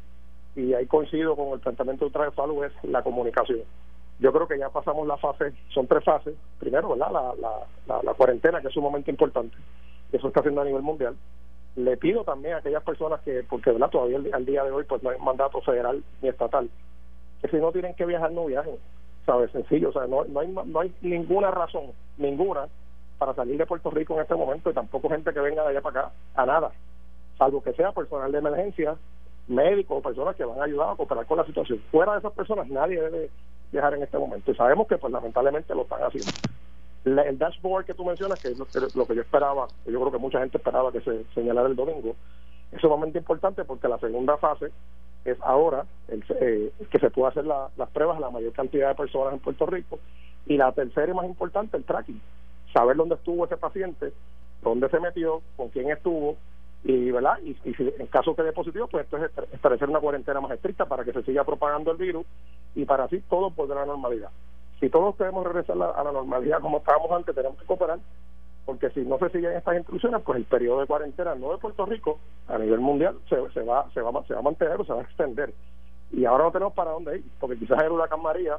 y 0.57 0.75
ahí 0.75 0.87
coincido 0.87 1.37
con 1.37 1.53
el 1.53 1.61
planteamiento 1.61 2.09
de 2.09 2.25
de 2.25 2.31
Falú, 2.33 2.65
es 2.65 2.73
la 2.83 3.03
comunicación. 3.03 3.61
Yo 4.19 4.33
creo 4.33 4.47
que 4.47 4.59
ya 4.59 4.69
pasamos 4.69 5.07
la 5.07 5.17
fase, 5.17 5.55
son 5.69 5.87
tres 5.87 6.05
fases. 6.05 6.35
Primero, 6.59 6.91
¿verdad? 6.91 7.11
La, 7.11 7.35
la, 7.87 8.03
la, 8.03 8.15
cuarentena, 8.15 8.61
que 8.61 8.69
es 8.69 8.75
sumamente 8.75 9.11
importante. 9.11 9.57
Eso 10.13 10.29
está 10.29 10.41
haciendo 10.41 10.61
a 10.61 10.65
nivel 10.65 10.83
mundial. 10.83 11.17
Le 11.77 11.97
pido 11.97 12.25
también 12.25 12.55
a 12.55 12.59
aquellas 12.59 12.83
personas 12.83 13.21
que, 13.21 13.45
porque 13.49 13.71
¿verdad? 13.71 13.89
todavía 13.91 14.19
al 14.33 14.45
día 14.45 14.65
de 14.65 14.73
hoy 14.73 14.85
pues 14.85 15.03
no 15.03 15.11
hay 15.11 15.19
mandato 15.21 15.61
federal 15.63 16.03
ni 16.21 16.29
estatal, 16.29 16.69
que 17.41 17.49
si 17.49 17.57
no 17.57 17.73
tienen 17.73 17.95
que 17.95 18.05
viajar, 18.05 18.33
no 18.33 18.47
viajen. 18.47 18.75
¿Sabes? 19.25 19.51
Sencillo. 19.53 19.91
O 19.91 19.93
sea, 19.93 20.07
no, 20.07 20.25
no, 20.25 20.41
hay, 20.41 20.49
no 20.49 20.81
hay 20.81 20.93
ninguna 21.01 21.51
razón, 21.51 21.93
ninguna, 22.19 22.67
para 23.19 23.35
salir 23.35 23.57
de 23.57 23.67
Puerto 23.67 23.91
Rico 23.91 24.15
en 24.15 24.23
este 24.23 24.35
momento 24.35 24.71
y 24.71 24.75
tampoco 24.75 25.09
gente 25.09 25.33
que 25.33 25.41
venga 25.41 25.63
de 25.63 25.69
allá 25.69 25.81
para 25.81 26.01
acá 26.01 26.13
a 26.35 26.47
nada, 26.47 26.73
salvo 27.41 27.63
que 27.63 27.73
sea 27.73 27.91
personal 27.93 28.31
de 28.31 28.39
emergencia, 28.39 28.97
médicos 29.49 29.99
o 29.99 30.03
personas 30.03 30.37
que 30.37 30.45
van 30.45 30.61
a 30.61 30.65
ayudar 30.65 30.91
a 30.91 30.97
cooperar 30.97 31.25
con 31.25 31.39
la 31.39 31.47
situación. 31.47 31.83
Fuera 31.91 32.13
de 32.13 32.19
esas 32.19 32.33
personas 32.35 32.69
nadie 32.69 33.01
debe 33.01 33.31
viajar 33.73 33.95
en 33.95 34.03
este 34.03 34.19
momento 34.19 34.51
y 34.51 34.55
sabemos 34.55 34.87
que 34.87 34.99
pues 34.99 35.11
lamentablemente 35.11 35.75
lo 35.75 35.83
están 35.83 36.03
haciendo. 36.03 36.31
el 37.05 37.39
dashboard 37.39 37.87
que 37.87 37.95
tú 37.95 38.05
mencionas, 38.05 38.39
que 38.41 38.49
es 38.49 38.59
lo, 38.95 39.07
que 39.07 39.15
yo 39.15 39.23
esperaba, 39.23 39.69
yo 39.87 39.99
creo 40.01 40.13
que 40.13 40.19
mucha 40.19 40.41
gente 40.41 40.59
esperaba 40.59 40.93
que 40.93 41.01
se 41.01 41.25
señalara 41.35 41.69
el 41.69 41.77
domingo, 41.77 42.15
es 42.73 42.81
sumamente 42.81 43.19
importante 43.19 43.65
porque 43.65 43.89
la 43.89 43.99
segunda 43.99 44.37
fase 44.37 44.71
es 45.25 45.39
ahora 45.41 45.87
eh, 46.09 46.73
que 46.91 46.99
se 46.99 47.11
pueda 47.11 47.31
hacer 47.31 47.47
las 47.47 47.91
pruebas 47.93 48.19
a 48.19 48.21
la 48.21 48.31
mayor 48.31 48.53
cantidad 48.53 48.89
de 48.89 48.95
personas 48.97 49.33
en 49.33 49.41
Puerto 49.41 49.65
Rico 49.65 49.99
y 50.47 50.59
la 50.59 50.73
tercera 50.73 51.11
y 51.11 51.15
más 51.15 51.27
importante 51.27 51.79
el 51.79 51.85
tracking 51.85 52.21
saber 52.75 52.97
dónde 52.97 53.15
estuvo 53.15 53.47
ese 53.47 53.57
paciente, 53.57 54.13
dónde 54.63 54.89
se 54.91 55.01
metió, 55.01 55.41
con 55.57 55.71
quién 55.71 55.91
estuvo, 55.91 56.37
y 56.85 57.11
verdad 57.11 57.39
y, 57.43 57.55
si 57.55 57.93
en 57.99 58.07
caso 58.07 58.35
que 58.35 58.43
dé 58.43 58.53
positivo 58.53 58.87
pues 58.87 59.05
entonces 59.05 59.31
establecer 59.53 59.89
una 59.89 60.01
cuarentena 60.01 60.41
más 60.41 60.53
estricta 60.53 60.87
para 60.87 61.05
que 61.05 61.13
se 61.13 61.23
siga 61.23 61.45
propagando 61.45 61.91
el 61.91 61.99
virus 61.99 62.27
y 62.75 62.85
para 62.85 63.05
así 63.05 63.21
todo 63.29 63.51
volver 63.51 63.77
a 63.79 63.81
la 63.81 63.87
normalidad 63.87 64.31
si 64.81 64.89
todos 64.89 65.15
queremos 65.17 65.45
regresar 65.45 65.77
a 65.77 66.05
la 66.05 66.13
normalidad 66.13 66.61
como 66.61 66.79
estábamos 66.79 67.11
antes 67.13 67.35
tenemos 67.35 67.59
que 67.59 67.67
cooperar 67.67 67.99
porque 68.65 68.89
si 68.91 69.01
no 69.01 69.19
se 69.19 69.29
siguen 69.29 69.53
estas 69.53 69.77
instrucciones 69.77 70.23
pues 70.23 70.39
el 70.39 70.45
periodo 70.45 70.81
de 70.81 70.87
cuarentena 70.87 71.35
no 71.35 71.53
de 71.53 71.59
Puerto 71.59 71.85
Rico 71.85 72.19
a 72.49 72.57
nivel 72.57 72.81
mundial 72.81 73.19
se, 73.29 73.37
se 73.53 73.61
va 73.61 73.91
se 73.93 74.01
va 74.01 74.25
se 74.27 74.33
va 74.33 74.41
a 74.41 74.43
mantener 74.43 74.81
o 74.81 74.85
se 74.85 74.95
va 74.95 75.01
a 75.01 75.05
extender 75.05 75.53
y 76.13 76.25
ahora 76.25 76.45
no 76.45 76.53
tenemos 76.53 76.73
para 76.73 76.93
dónde 76.93 77.19
ir 77.19 77.25
porque 77.39 77.59
quizás 77.59 77.83
el 77.83 77.93
huracán 77.93 78.23
María 78.23 78.57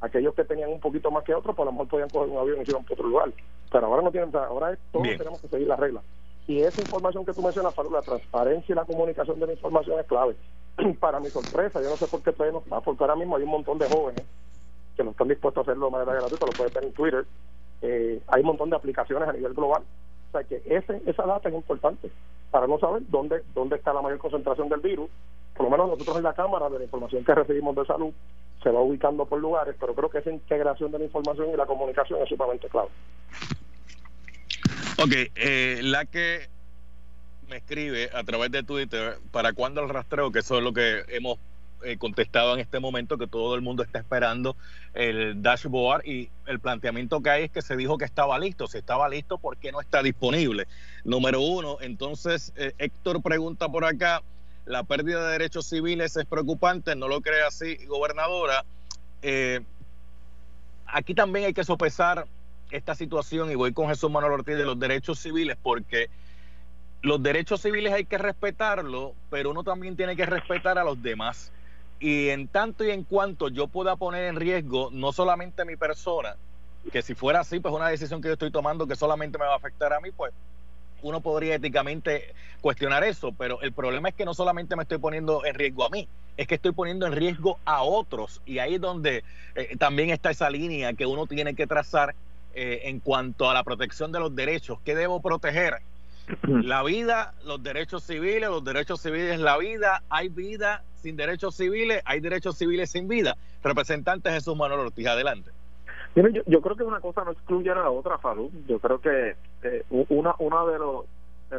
aquellos 0.00 0.34
que 0.34 0.44
tenían 0.44 0.70
un 0.70 0.80
poquito 0.80 1.10
más 1.10 1.24
que 1.24 1.34
otros, 1.34 1.54
pues 1.56 1.66
a 1.66 1.70
lo 1.70 1.72
mejor 1.72 1.88
podían 1.88 2.08
coger 2.08 2.30
un 2.30 2.38
avión 2.38 2.58
y 2.58 2.70
ir 2.70 2.76
a 2.76 2.78
otro 2.78 3.08
lugar. 3.08 3.32
Pero 3.70 3.86
ahora 3.86 4.02
no 4.02 4.10
tienen, 4.10 4.34
ahora 4.34 4.78
todos 4.92 5.08
tenemos 5.16 5.40
que 5.40 5.48
seguir 5.48 5.66
las 5.66 5.78
reglas. 5.78 6.04
Y 6.48 6.62
esa 6.62 6.80
información 6.80 7.26
que 7.26 7.34
tú 7.34 7.42
mencionas, 7.42 7.74
la 7.92 8.00
transparencia 8.00 8.72
y 8.72 8.74
la 8.74 8.86
comunicación 8.86 9.38
de 9.38 9.46
la 9.46 9.52
información 9.52 10.00
es 10.00 10.06
clave. 10.06 10.34
Para 10.98 11.20
mi 11.20 11.28
sorpresa, 11.28 11.82
yo 11.82 11.90
no 11.90 11.96
sé 11.96 12.06
por 12.06 12.22
qué 12.22 12.32
todavía 12.32 12.58
no 12.58 12.80
porque 12.80 13.04
ahora 13.04 13.16
mismo 13.16 13.36
hay 13.36 13.42
un 13.42 13.50
montón 13.50 13.78
de 13.78 13.86
jóvenes 13.86 14.24
que 14.96 15.04
no 15.04 15.10
están 15.10 15.28
dispuestos 15.28 15.60
a 15.60 15.70
hacerlo 15.70 15.86
de 15.86 15.92
manera 15.92 16.14
gratuita, 16.14 16.46
lo 16.46 16.52
pueden 16.52 16.72
ver 16.72 16.84
en 16.84 16.92
Twitter. 16.94 17.26
Eh, 17.82 18.22
hay 18.28 18.40
un 18.40 18.46
montón 18.46 18.70
de 18.70 18.76
aplicaciones 18.76 19.28
a 19.28 19.32
nivel 19.34 19.52
global. 19.52 19.82
O 20.28 20.32
sea 20.32 20.42
que 20.42 20.62
ese, 20.64 21.02
esa 21.04 21.24
data 21.24 21.50
es 21.50 21.54
importante 21.54 22.10
para 22.50 22.66
no 22.66 22.78
saber 22.78 23.02
dónde, 23.08 23.42
dónde 23.54 23.76
está 23.76 23.92
la 23.92 24.00
mayor 24.00 24.18
concentración 24.18 24.70
del 24.70 24.80
virus. 24.80 25.10
Por 25.54 25.64
lo 25.64 25.70
menos 25.70 25.88
nosotros 25.90 26.16
en 26.16 26.22
la 26.22 26.32
Cámara, 26.32 26.70
de 26.70 26.78
la 26.78 26.84
información 26.84 27.24
que 27.24 27.34
recibimos 27.34 27.76
de 27.76 27.84
salud, 27.84 28.12
se 28.62 28.70
va 28.70 28.80
ubicando 28.80 29.26
por 29.26 29.38
lugares, 29.38 29.76
pero 29.78 29.94
creo 29.94 30.08
que 30.08 30.18
esa 30.18 30.30
integración 30.30 30.90
de 30.92 30.98
la 30.98 31.04
información 31.04 31.50
y 31.50 31.56
la 31.56 31.66
comunicación 31.66 32.22
es 32.22 32.28
sumamente 32.30 32.68
clave. 32.68 32.88
Ok, 35.00 35.12
eh, 35.12 35.78
la 35.84 36.06
que 36.06 36.48
me 37.48 37.58
escribe 37.58 38.10
a 38.12 38.24
través 38.24 38.50
de 38.50 38.64
Twitter, 38.64 39.20
¿para 39.30 39.52
cuándo 39.52 39.80
el 39.80 39.88
rastreo? 39.88 40.32
Que 40.32 40.40
eso 40.40 40.58
es 40.58 40.64
lo 40.64 40.72
que 40.72 41.04
hemos 41.10 41.38
eh, 41.84 41.96
contestado 41.98 42.54
en 42.54 42.58
este 42.58 42.80
momento, 42.80 43.16
que 43.16 43.28
todo 43.28 43.54
el 43.54 43.60
mundo 43.60 43.84
está 43.84 44.00
esperando 44.00 44.56
el 44.94 45.40
dashboard 45.40 46.04
y 46.04 46.30
el 46.46 46.58
planteamiento 46.58 47.20
que 47.22 47.30
hay 47.30 47.44
es 47.44 47.52
que 47.52 47.62
se 47.62 47.76
dijo 47.76 47.96
que 47.96 48.06
estaba 48.06 48.40
listo. 48.40 48.66
Si 48.66 48.78
estaba 48.78 49.08
listo, 49.08 49.38
¿por 49.38 49.56
qué 49.56 49.70
no 49.70 49.80
está 49.80 50.02
disponible? 50.02 50.66
Número 51.04 51.42
uno, 51.42 51.78
entonces 51.80 52.52
eh, 52.56 52.72
Héctor 52.78 53.22
pregunta 53.22 53.68
por 53.68 53.84
acá, 53.84 54.22
la 54.66 54.82
pérdida 54.82 55.24
de 55.26 55.32
derechos 55.32 55.66
civiles 55.68 56.16
es 56.16 56.24
preocupante, 56.24 56.96
no 56.96 57.06
lo 57.06 57.20
cree 57.20 57.42
así, 57.42 57.76
gobernadora. 57.86 58.64
Eh, 59.22 59.60
aquí 60.86 61.14
también 61.14 61.46
hay 61.46 61.54
que 61.54 61.62
sopesar 61.62 62.26
esta 62.70 62.94
situación 62.94 63.50
y 63.50 63.54
voy 63.54 63.72
con 63.72 63.88
Jesús 63.88 64.10
Manuel 64.10 64.32
Ortiz 64.32 64.56
de 64.56 64.64
los 64.64 64.78
derechos 64.78 65.18
civiles 65.18 65.56
porque 65.62 66.08
los 67.02 67.22
derechos 67.22 67.60
civiles 67.60 67.92
hay 67.92 68.04
que 68.04 68.18
respetarlos, 68.18 69.12
pero 69.30 69.50
uno 69.50 69.62
también 69.62 69.96
tiene 69.96 70.16
que 70.16 70.26
respetar 70.26 70.78
a 70.78 70.84
los 70.84 71.00
demás. 71.02 71.52
Y 72.00 72.28
en 72.28 72.48
tanto 72.48 72.84
y 72.84 72.90
en 72.90 73.04
cuanto 73.04 73.48
yo 73.48 73.68
pueda 73.68 73.96
poner 73.96 74.24
en 74.24 74.36
riesgo 74.36 74.90
no 74.92 75.12
solamente 75.12 75.64
mi 75.64 75.76
persona, 75.76 76.36
que 76.92 77.02
si 77.02 77.14
fuera 77.14 77.40
así, 77.40 77.60
pues 77.60 77.74
una 77.74 77.88
decisión 77.88 78.20
que 78.20 78.28
yo 78.28 78.34
estoy 78.34 78.50
tomando 78.50 78.86
que 78.86 78.96
solamente 78.96 79.38
me 79.38 79.44
va 79.44 79.54
a 79.54 79.56
afectar 79.56 79.92
a 79.92 80.00
mí, 80.00 80.10
pues 80.10 80.32
uno 81.02 81.20
podría 81.20 81.54
éticamente 81.54 82.34
cuestionar 82.60 83.04
eso, 83.04 83.32
pero 83.32 83.60
el 83.62 83.72
problema 83.72 84.08
es 84.08 84.14
que 84.14 84.24
no 84.24 84.34
solamente 84.34 84.74
me 84.74 84.82
estoy 84.82 84.98
poniendo 84.98 85.44
en 85.44 85.54
riesgo 85.54 85.84
a 85.84 85.90
mí, 85.90 86.08
es 86.36 86.46
que 86.46 86.56
estoy 86.56 86.72
poniendo 86.72 87.06
en 87.06 87.12
riesgo 87.12 87.58
a 87.64 87.82
otros. 87.82 88.40
Y 88.46 88.58
ahí 88.58 88.74
es 88.74 88.80
donde 88.80 89.22
eh, 89.54 89.76
también 89.78 90.10
está 90.10 90.30
esa 90.30 90.50
línea 90.50 90.92
que 90.94 91.06
uno 91.06 91.26
tiene 91.26 91.54
que 91.54 91.66
trazar 91.66 92.14
eh, 92.58 92.88
en 92.88 93.00
cuanto 93.00 93.48
a 93.48 93.54
la 93.54 93.64
protección 93.64 94.12
de 94.12 94.20
los 94.20 94.34
derechos. 94.34 94.78
¿Qué 94.84 94.94
debo 94.94 95.20
proteger? 95.20 95.74
La 96.42 96.82
vida, 96.82 97.32
los 97.44 97.62
derechos 97.62 98.02
civiles, 98.04 98.50
los 98.50 98.62
derechos 98.62 99.00
civiles, 99.00 99.40
la 99.40 99.56
vida. 99.56 100.02
Hay 100.10 100.28
vida 100.28 100.82
sin 100.96 101.16
derechos 101.16 101.54
civiles, 101.54 102.02
hay 102.04 102.20
derechos 102.20 102.58
civiles 102.58 102.90
sin 102.90 103.08
vida. 103.08 103.36
Representante 103.62 104.30
Jesús 104.30 104.54
Manuel 104.54 104.80
Ortiz, 104.80 105.06
adelante 105.06 105.50
yo, 106.46 106.60
creo 106.60 106.76
que 106.76 106.82
una 106.82 107.00
cosa 107.00 107.24
no 107.24 107.32
excluye 107.32 107.70
a 107.70 107.74
la 107.74 107.90
otra, 107.90 108.18
Falú. 108.18 108.50
Yo 108.66 108.78
creo 108.78 109.00
que 109.00 109.36
eh, 109.62 109.84
una, 109.90 110.34
una 110.38 110.64
de, 110.64 110.78
los 110.78 111.04
de, 111.50 111.58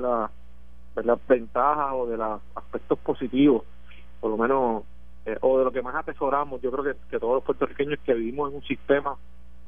las 1.04 1.28
ventajas 1.28 1.94
o 1.94 2.08
de 2.08 2.18
los 2.18 2.42
aspectos 2.56 3.00
positivos, 3.00 3.64
por 4.20 4.32
lo 4.32 4.38
menos, 4.38 4.84
eh, 5.26 5.38
o 5.42 5.60
de 5.60 5.66
lo 5.66 5.72
que 5.72 5.82
más 5.82 5.96
atesoramos, 5.96 6.62
yo 6.62 6.72
creo 6.72 6.84
que, 6.84 7.00
que 7.10 7.20
todos 7.20 7.36
los 7.36 7.44
puertorriqueños 7.44 8.00
que 8.06 8.14
vivimos 8.14 8.50
en 8.50 8.58
un 8.58 8.64
sistema 8.64 9.16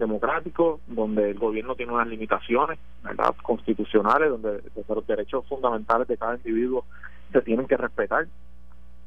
democrático 0.02 0.82
donde 0.88 1.32
el 1.32 1.40
gobierno 1.40 1.76
tiene 1.76 1.94
unas 1.94 2.08
limitaciones 2.08 2.78
¿verdad? 3.04 3.34
constitucionales 3.42 4.30
donde, 4.30 4.62
los 4.90 5.08
derechos 5.08 5.46
fundamentales 5.48 6.08
de 6.08 6.18
cada 6.18 6.36
individuo 6.36 6.84
se 7.32 7.42
tienen 7.42 7.68
que 7.68 7.78
respetar 7.78 8.28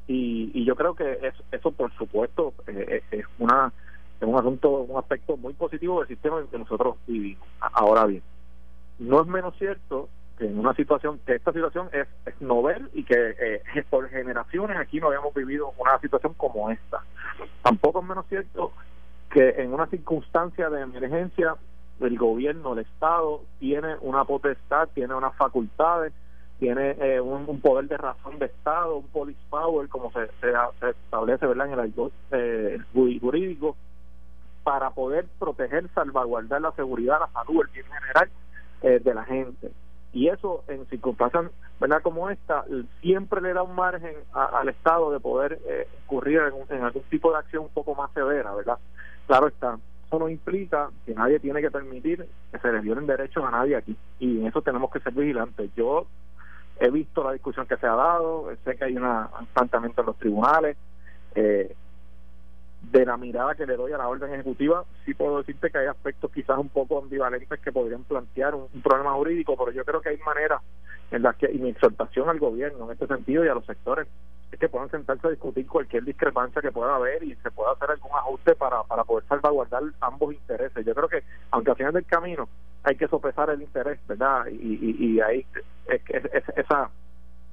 y, 0.07 0.51
y 0.53 0.65
yo 0.65 0.75
creo 0.75 0.95
que 0.95 1.19
eso 1.51 1.71
por 1.71 1.91
supuesto 1.93 2.53
eh, 2.67 3.03
es 3.11 3.25
una 3.39 3.71
es 4.19 4.27
un 4.27 4.35
asunto, 4.35 4.69
un 4.69 4.97
aspecto 4.97 5.37
muy 5.37 5.53
positivo 5.53 5.99
del 5.99 6.07
sistema 6.07 6.39
en 6.39 6.47
que 6.47 6.57
nosotros 6.57 6.95
vivimos. 7.05 7.47
Ahora 7.59 8.05
bien, 8.05 8.23
no 8.99 9.21
es 9.21 9.27
menos 9.27 9.55
cierto 9.57 10.09
que 10.37 10.45
en 10.45 10.59
una 10.59 10.73
situación, 10.73 11.19
que 11.25 11.35
esta 11.35 11.51
situación 11.53 11.89
es, 11.93 12.07
es 12.25 12.41
novel 12.41 12.89
y 12.93 13.03
que 13.03 13.15
eh, 13.15 13.61
por 13.89 14.09
generaciones 14.09 14.77
aquí 14.77 14.99
no 14.99 15.07
habíamos 15.07 15.33
vivido 15.33 15.73
una 15.77 15.99
situación 15.99 16.33
como 16.35 16.69
esta. 16.71 17.01
Tampoco 17.61 17.99
es 17.99 18.05
menos 18.05 18.25
cierto 18.27 18.71
que 19.35 19.49
en 19.61 19.73
una 19.73 19.85
circunstancia 19.87 20.69
de 20.69 20.79
emergencia 20.79 21.57
el 21.99 22.17
gobierno, 22.17 22.71
el 22.71 22.79
Estado, 22.79 23.41
tiene 23.59 23.97
una 23.99 24.23
potestad, 24.23 24.87
tiene 24.93 25.13
unas 25.13 25.35
facultades, 25.35 26.13
tiene 26.57 26.91
eh, 26.91 27.19
un, 27.19 27.59
poder 27.59 27.89
de 27.89 27.97
razón 27.97 28.39
de 28.39 28.45
Estado, 28.45 28.95
un 28.95 29.07
police 29.07 29.37
power, 29.49 29.89
como 29.89 30.09
se, 30.13 30.27
se, 30.39 30.53
establece 30.89 31.45
¿verdad? 31.47 31.67
en 31.67 31.79
el 31.79 32.11
eh, 32.31 32.79
jurídico, 32.93 33.75
para 34.63 34.91
poder 34.91 35.25
proteger, 35.37 35.89
salvaguardar 35.93 36.61
la 36.61 36.71
seguridad, 36.71 37.19
la 37.19 37.27
salud, 37.33 37.65
el 37.65 37.73
bien 37.73 37.87
general 37.87 38.29
eh, 38.83 39.01
de 39.03 39.13
la 39.13 39.25
gente. 39.25 39.69
Y 40.13 40.29
eso 40.29 40.63
en 40.69 40.85
circunstancias 40.85 41.51
¿verdad? 41.79 42.01
como 42.01 42.29
esta 42.29 42.63
siempre 43.01 43.41
le 43.41 43.53
da 43.53 43.63
un 43.63 43.75
margen 43.75 44.15
al 44.31 44.69
Estado 44.69 45.11
de 45.11 45.19
poder 45.19 45.59
eh, 45.67 45.87
incurrir 46.03 46.39
en, 46.69 46.83
algún 46.83 47.03
tipo 47.03 47.31
de 47.31 47.39
acción 47.39 47.63
un 47.63 47.69
poco 47.69 47.95
más 47.95 48.11
severa, 48.13 48.53
¿verdad? 48.53 48.77
Claro 49.27 49.47
está, 49.47 49.77
eso 50.05 50.19
no 50.19 50.29
implica 50.29 50.89
que 51.05 51.15
nadie 51.15 51.39
tiene 51.39 51.61
que 51.61 51.71
permitir 51.71 52.27
que 52.51 52.59
se 52.59 52.71
les 52.71 52.83
violen 52.83 53.07
derechos 53.07 53.43
a 53.43 53.51
nadie 53.51 53.75
aquí. 53.75 53.95
Y 54.19 54.41
en 54.41 54.47
eso 54.47 54.61
tenemos 54.61 54.91
que 54.91 54.99
ser 54.99 55.13
vigilantes. 55.13 55.71
Yo 55.75 56.05
he 56.79 56.89
visto 56.89 57.23
la 57.23 57.33
discusión 57.33 57.65
que 57.65 57.77
se 57.77 57.87
ha 57.87 57.95
dado, 57.95 58.49
sé 58.63 58.75
que 58.75 58.85
hay 58.85 58.97
un 58.97 59.07
planteamiento 59.53 60.01
en 60.01 60.07
los 60.07 60.17
tribunales, 60.17 60.77
eh, 61.33 61.75
de 62.91 63.05
la 63.05 63.17
mirada 63.17 63.55
que 63.55 63.65
le 63.65 63.75
doy 63.75 63.91
a 63.93 63.97
la 63.97 64.07
orden 64.07 64.33
ejecutiva, 64.33 64.83
sí 65.05 65.13
puedo 65.13 65.39
decirte 65.39 65.69
que 65.69 65.77
hay 65.77 65.87
aspectos 65.87 66.31
quizás 66.31 66.57
un 66.57 66.69
poco 66.69 66.99
ambivalentes 66.99 67.59
que 67.59 67.71
podrían 67.71 68.03
plantear 68.03 68.55
un, 68.55 68.67
problema 68.81 69.13
jurídico, 69.13 69.55
pero 69.57 69.71
yo 69.71 69.83
creo 69.83 70.01
que 70.01 70.09
hay 70.09 70.17
maneras 70.19 70.61
en 71.11 71.23
las 71.23 71.35
que, 71.35 71.51
y 71.51 71.57
mi 71.57 71.69
exhortación 71.69 72.29
al 72.29 72.39
gobierno 72.39 72.85
en 72.85 72.91
este 72.91 73.07
sentido 73.07 73.45
y 73.45 73.47
a 73.47 73.53
los 73.53 73.65
sectores, 73.65 74.07
es 74.51 74.59
que 74.59 74.69
puedan 74.69 74.89
sentarse 74.89 75.27
a 75.27 75.31
discutir 75.31 75.67
cualquier 75.67 76.03
discrepancia 76.03 76.61
que 76.61 76.71
pueda 76.71 76.95
haber 76.95 77.23
y 77.23 77.35
se 77.35 77.51
pueda 77.51 77.71
hacer 77.71 77.91
algún 77.91 78.11
ajuste 78.11 78.55
para, 78.55 78.83
para 78.83 79.03
poder 79.03 79.27
salvaguardar 79.27 79.83
ambos 80.01 80.33
intereses. 80.33 80.85
Yo 80.85 80.93
creo 80.93 81.07
que, 81.07 81.23
aunque 81.51 81.71
al 81.71 81.77
final 81.77 81.93
del 81.93 82.05
camino 82.05 82.47
hay 82.83 82.95
que 82.95 83.07
sopesar 83.07 83.49
el 83.49 83.61
interés, 83.61 83.99
¿verdad? 84.07 84.45
Y, 84.47 84.95
y, 84.99 85.19
ahí 85.19 85.45
es, 85.87 86.01
esa, 86.55 86.89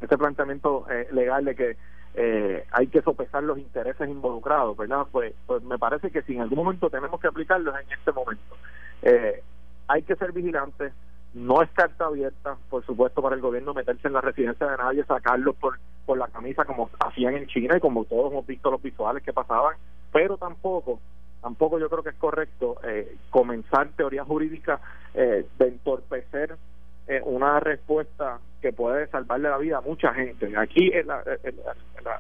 ese 0.01 0.19
planteamiento 0.19 0.87
eh, 0.91 1.09
legal 1.13 1.45
de 1.45 1.55
que 1.55 1.77
eh, 2.15 2.65
hay 2.73 2.87
que 2.89 3.03
sopesar 3.03 3.43
los 3.43 3.59
intereses 3.59 4.09
involucrados, 4.09 4.77
¿verdad? 4.77 5.07
Pues, 5.11 5.35
pues 5.47 5.63
me 5.63 5.79
parece 5.79 6.11
que 6.11 6.23
si 6.23 6.35
en 6.35 6.43
algún 6.43 6.59
momento 6.59 6.91
tenemos 6.91 7.21
que 7.21 7.29
aplicarlos 7.29 7.75
en 7.75 7.93
este 7.93 8.13
momento. 8.13 8.57
Eh, 9.03 9.43
hay 9.89 10.03
que 10.03 10.17
ser 10.17 10.33
vigilantes, 10.33 10.93
no 11.35 11.63
es 11.63 11.71
carta 11.71 12.07
abierta, 12.07 12.57
por 12.69 12.85
supuesto, 12.85 13.23
para 13.23 13.35
el 13.35 13.41
gobierno 13.41 13.73
meterse 13.75 14.09
en 14.09 14.15
la 14.15 14.21
residencia 14.21 14.67
de 14.67 14.77
nadie, 14.77 15.05
sacarlos 15.05 15.57
por, 15.57 15.79
por 16.05 16.19
la 16.19 16.29
camisa 16.29 16.65
como 16.65 16.91
hacían 17.01 17.35
en 17.35 17.47
China 17.47 17.77
y 17.77 17.81
como 17.81 18.05
todos 18.05 18.31
hemos 18.31 18.47
visto 18.47 18.71
los 18.71 18.83
visuales 18.83 19.23
que 19.23 19.33
pasaban, 19.33 19.77
pero 20.13 20.37
tampoco 20.37 21.01
tampoco 21.43 21.79
yo 21.79 21.91
creo 21.91 22.05
que 22.05 22.11
es 22.11 22.17
correcto 22.17 22.77
eh, 22.85 23.17
comenzar 23.31 23.89
teoría 23.97 24.25
jurídica 24.25 24.81
eh, 25.13 25.45
de 25.59 25.69
entorpecer 25.69 26.57
eh, 27.07 27.21
una 27.25 27.61
respuesta 27.61 28.39
que 28.61 28.73
puede 28.73 29.09
salvarle 29.09 29.49
la 29.49 29.59
vida 29.59 29.79
a 29.79 29.81
mucha 29.81 30.15
gente. 30.15 30.57
Aquí 30.57 30.91
el, 30.93 31.09
el, 31.43 31.61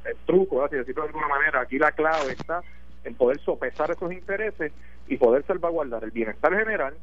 el, 0.05 0.17
truco, 0.27 0.69
si 0.69 0.77
decirlo 0.77 1.03
de 1.03 1.09
alguna 1.09 1.29
manera, 1.29 1.61
aquí 1.61 1.79
la 1.79 1.93
clave 1.93 2.33
está 2.33 2.63
en 3.05 3.15
poder 3.15 3.41
sopesar 3.41 3.91
esos 3.91 4.13
intereses 4.13 4.73
y 5.07 5.17
poder 5.17 5.45
salvaguardar 5.47 6.03
el 6.05 6.11
bienestar 6.11 6.57
general 6.57 6.95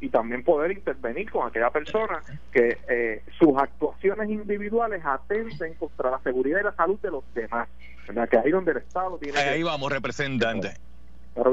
y 0.00 0.10
también 0.10 0.44
poder 0.44 0.72
intervenir 0.72 1.30
con 1.30 1.48
aquella 1.48 1.70
persona 1.70 2.22
que 2.52 2.78
eh, 2.88 3.22
sus 3.38 3.56
actuaciones 3.56 4.28
individuales 4.30 5.02
atenten 5.04 5.74
contra 5.74 6.10
la 6.10 6.20
seguridad 6.20 6.60
y 6.60 6.64
la 6.64 6.74
salud 6.74 7.00
de 7.00 7.10
los 7.10 7.24
demás. 7.34 7.68
Que 8.30 8.38
ahí 8.38 8.50
donde 8.50 8.70
el 8.70 8.78
Estado 8.78 9.18
tiene. 9.18 9.38
Ahí 9.38 9.62
vamos, 9.62 9.92
representante. 9.92 10.74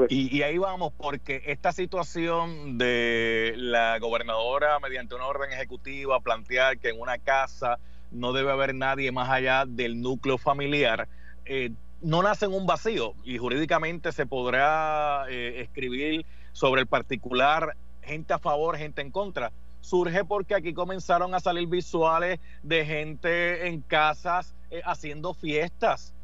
Y, 0.08 0.42
ahí 0.42 0.58
vamos, 0.58 0.92
porque 0.96 1.42
esta 1.46 1.72
situación 1.72 2.78
de 2.78 3.54
la 3.56 3.98
gobernadora, 3.98 4.78
mediante 4.80 5.14
una 5.14 5.26
orden 5.26 5.52
ejecutiva, 5.52 6.20
plantear 6.20 6.78
que 6.78 6.90
en 6.90 7.00
una 7.00 7.18
casa 7.18 7.78
no 8.10 8.32
debe 8.32 8.52
haber 8.52 8.74
nadie 8.74 9.12
más 9.12 9.28
allá 9.28 9.64
del 9.66 10.00
núcleo 10.00 10.38
familiar, 10.38 11.08
eh, 11.44 11.70
no 12.02 12.22
nace 12.22 12.44
en 12.44 12.54
un 12.54 12.66
vacío 12.66 13.14
y 13.24 13.38
jurídicamente 13.38 14.12
se 14.12 14.26
podrá 14.26 15.24
eh, 15.28 15.60
escribir 15.60 16.26
sobre 16.52 16.82
el 16.82 16.86
particular 16.86 17.76
gente 18.02 18.32
a 18.32 18.38
favor, 18.38 18.76
gente 18.76 19.02
en 19.02 19.10
contra. 19.10 19.52
Surge 19.80 20.24
porque 20.24 20.54
aquí 20.54 20.72
comenzaron 20.72 21.34
a 21.34 21.40
salir 21.40 21.68
visuales 21.68 22.40
de 22.62 22.84
gente 22.84 23.68
en 23.68 23.82
casas 23.82 24.54
eh, 24.70 24.80
haciendo 24.84 25.34
fiestas. 25.34 26.14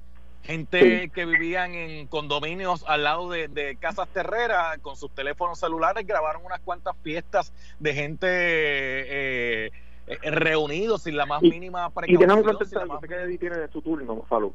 Gente 0.43 1.09
que 1.11 1.25
vivían 1.25 1.75
en 1.75 2.09
condominios 2.09 2.85
al 2.89 3.05
lado 3.05 3.31
de, 3.31 3.77
casas 3.79 4.09
terreras 4.09 4.79
con 4.79 4.97
sus 4.97 5.11
teléfonos 5.13 5.61
celulares 5.61 6.05
grabaron 6.05 6.45
unas 6.45 6.61
cuantas 6.61 6.97
fiestas 7.03 7.53
de 7.79 7.95
gente 7.95 8.27
eh, 8.29 9.71
eh, 10.09 10.31
reunidos 10.31 11.03
sin 11.03 11.17
la 11.17 11.27
más 11.27 11.43
mínima 11.43 11.89
precaución. 11.91 12.21
Y 12.21 12.25
déjame 12.25 12.43
contestar, 12.43 12.89
que 13.09 13.39
tiene 13.39 13.69
su 13.69 13.83
turno, 13.83 14.23
Falú. 14.29 14.53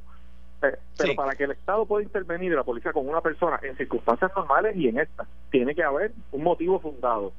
pero 0.59 1.15
para 1.15 1.35
que 1.35 1.45
el 1.45 1.51
Estado 1.51 1.85
pueda 1.85 2.03
intervenir 2.03 2.51
la 2.51 2.63
policía 2.63 2.91
con 2.91 3.07
una 3.07 3.21
persona 3.21 3.57
en 3.63 3.77
circunstancias 3.77 4.31
normales 4.35 4.75
y 4.75 4.89
en 4.89 4.99
estas, 4.99 5.25
tiene 5.51 5.73
que 5.73 5.83
haber 5.83 6.11
un 6.33 6.43
motivo 6.43 6.81
fundado, 6.81 7.31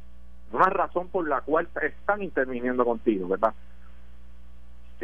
una 0.52 0.70
razón 0.70 1.08
por 1.08 1.28
la 1.28 1.42
cual 1.42 1.68
están 1.82 2.22
interviniendo 2.22 2.82
contigo, 2.86 3.28
¿verdad? 3.28 3.52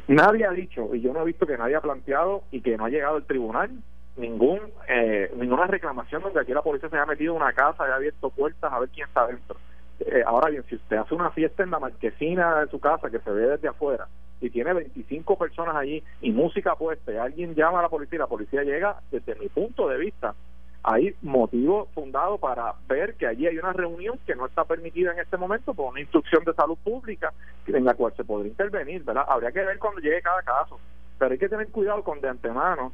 Nadie 0.09 0.45
ha 0.45 0.51
dicho, 0.51 0.95
y 0.95 1.01
yo 1.01 1.13
no 1.13 1.23
he 1.23 1.27
visto 1.27 1.47
que 1.47 1.57
nadie 1.57 1.77
ha 1.77 1.81
planteado 1.81 2.43
y 2.51 2.61
que 2.61 2.77
no 2.77 2.85
ha 2.85 2.91
llegado 2.91 3.17
al 3.17 3.25
tribunal 3.25 3.71
ningún 4.17 4.61
eh, 4.89 5.33
ninguna 5.37 5.67
reclamación 5.67 6.23
donde 6.23 6.41
aquí 6.41 6.53
la 6.53 6.63
policía 6.63 6.89
se 6.89 6.97
haya 6.97 7.07
metido 7.07 7.35
en 7.35 7.43
una 7.43 7.53
casa, 7.53 7.85
haya 7.85 7.97
abierto 7.97 8.31
puertas 8.31 8.73
a 8.73 8.79
ver 8.79 8.89
quién 8.91 9.07
está 9.09 9.27
dentro. 9.27 9.57
Eh, 10.01 10.23
ahora 10.27 10.51
bien, 10.51 10.65
si 10.69 10.77
usted 10.77 10.97
hace 10.97 11.15
una 11.15 11.31
fiesta 11.31 11.63
en 11.63 11.71
la 11.71 11.79
marquesina 11.79 12.61
de 12.61 12.67
su 12.69 12.81
casa 12.81 13.11
que 13.11 13.21
se 13.21 13.31
ve 13.31 13.47
desde 13.47 13.69
afuera 13.69 14.09
y 14.41 14.51
tiene 14.51 14.73
25 14.73 15.39
personas 15.39 15.77
allí 15.77 16.03
y 16.21 16.33
música 16.33 16.75
puesta 16.75 17.13
y 17.13 17.17
alguien 17.17 17.55
llama 17.55 17.79
a 17.79 17.83
la 17.83 17.89
policía 17.89 18.17
y 18.17 18.19
la 18.19 18.27
policía 18.27 18.63
llega, 18.63 18.97
desde 19.11 19.37
mi 19.37 19.49
punto 19.49 19.89
de 19.89 19.99
vista, 19.99 20.35
hay 20.85 21.17
motivo 21.23 21.89
fundado 21.95 22.37
para 22.37 22.75
ver 22.87 23.15
que 23.15 23.27
allí 23.27 23.47
hay 23.47 23.57
una 23.57 23.73
reunión 23.73 24.19
que 24.27 24.35
no 24.37 24.45
está 24.45 24.65
permitida 24.65 25.13
en 25.13 25.19
este 25.19 25.39
momento 25.39 25.73
por 25.73 25.91
una 25.91 26.01
instrucción 26.01 26.45
de 26.45 26.53
salud 26.53 26.77
pública 26.85 27.33
en 27.67 27.85
la 27.85 27.95
cual 27.95 28.13
se 28.15 28.23
podría 28.23 28.51
intervenir, 28.51 29.03
¿verdad? 29.03 29.25
Habría 29.27 29.51
que 29.51 29.65
ver 29.65 29.79
cuando 29.79 30.03
llegue 30.03 30.21
cada 30.21 30.43
caso, 30.43 30.79
pero 31.19 31.33
hay 31.33 31.39
que 31.39 31.49
tener 31.49 31.69
cuidado 31.69 32.05
con 32.05 32.21
de 32.21 32.29
antemano 32.29 32.93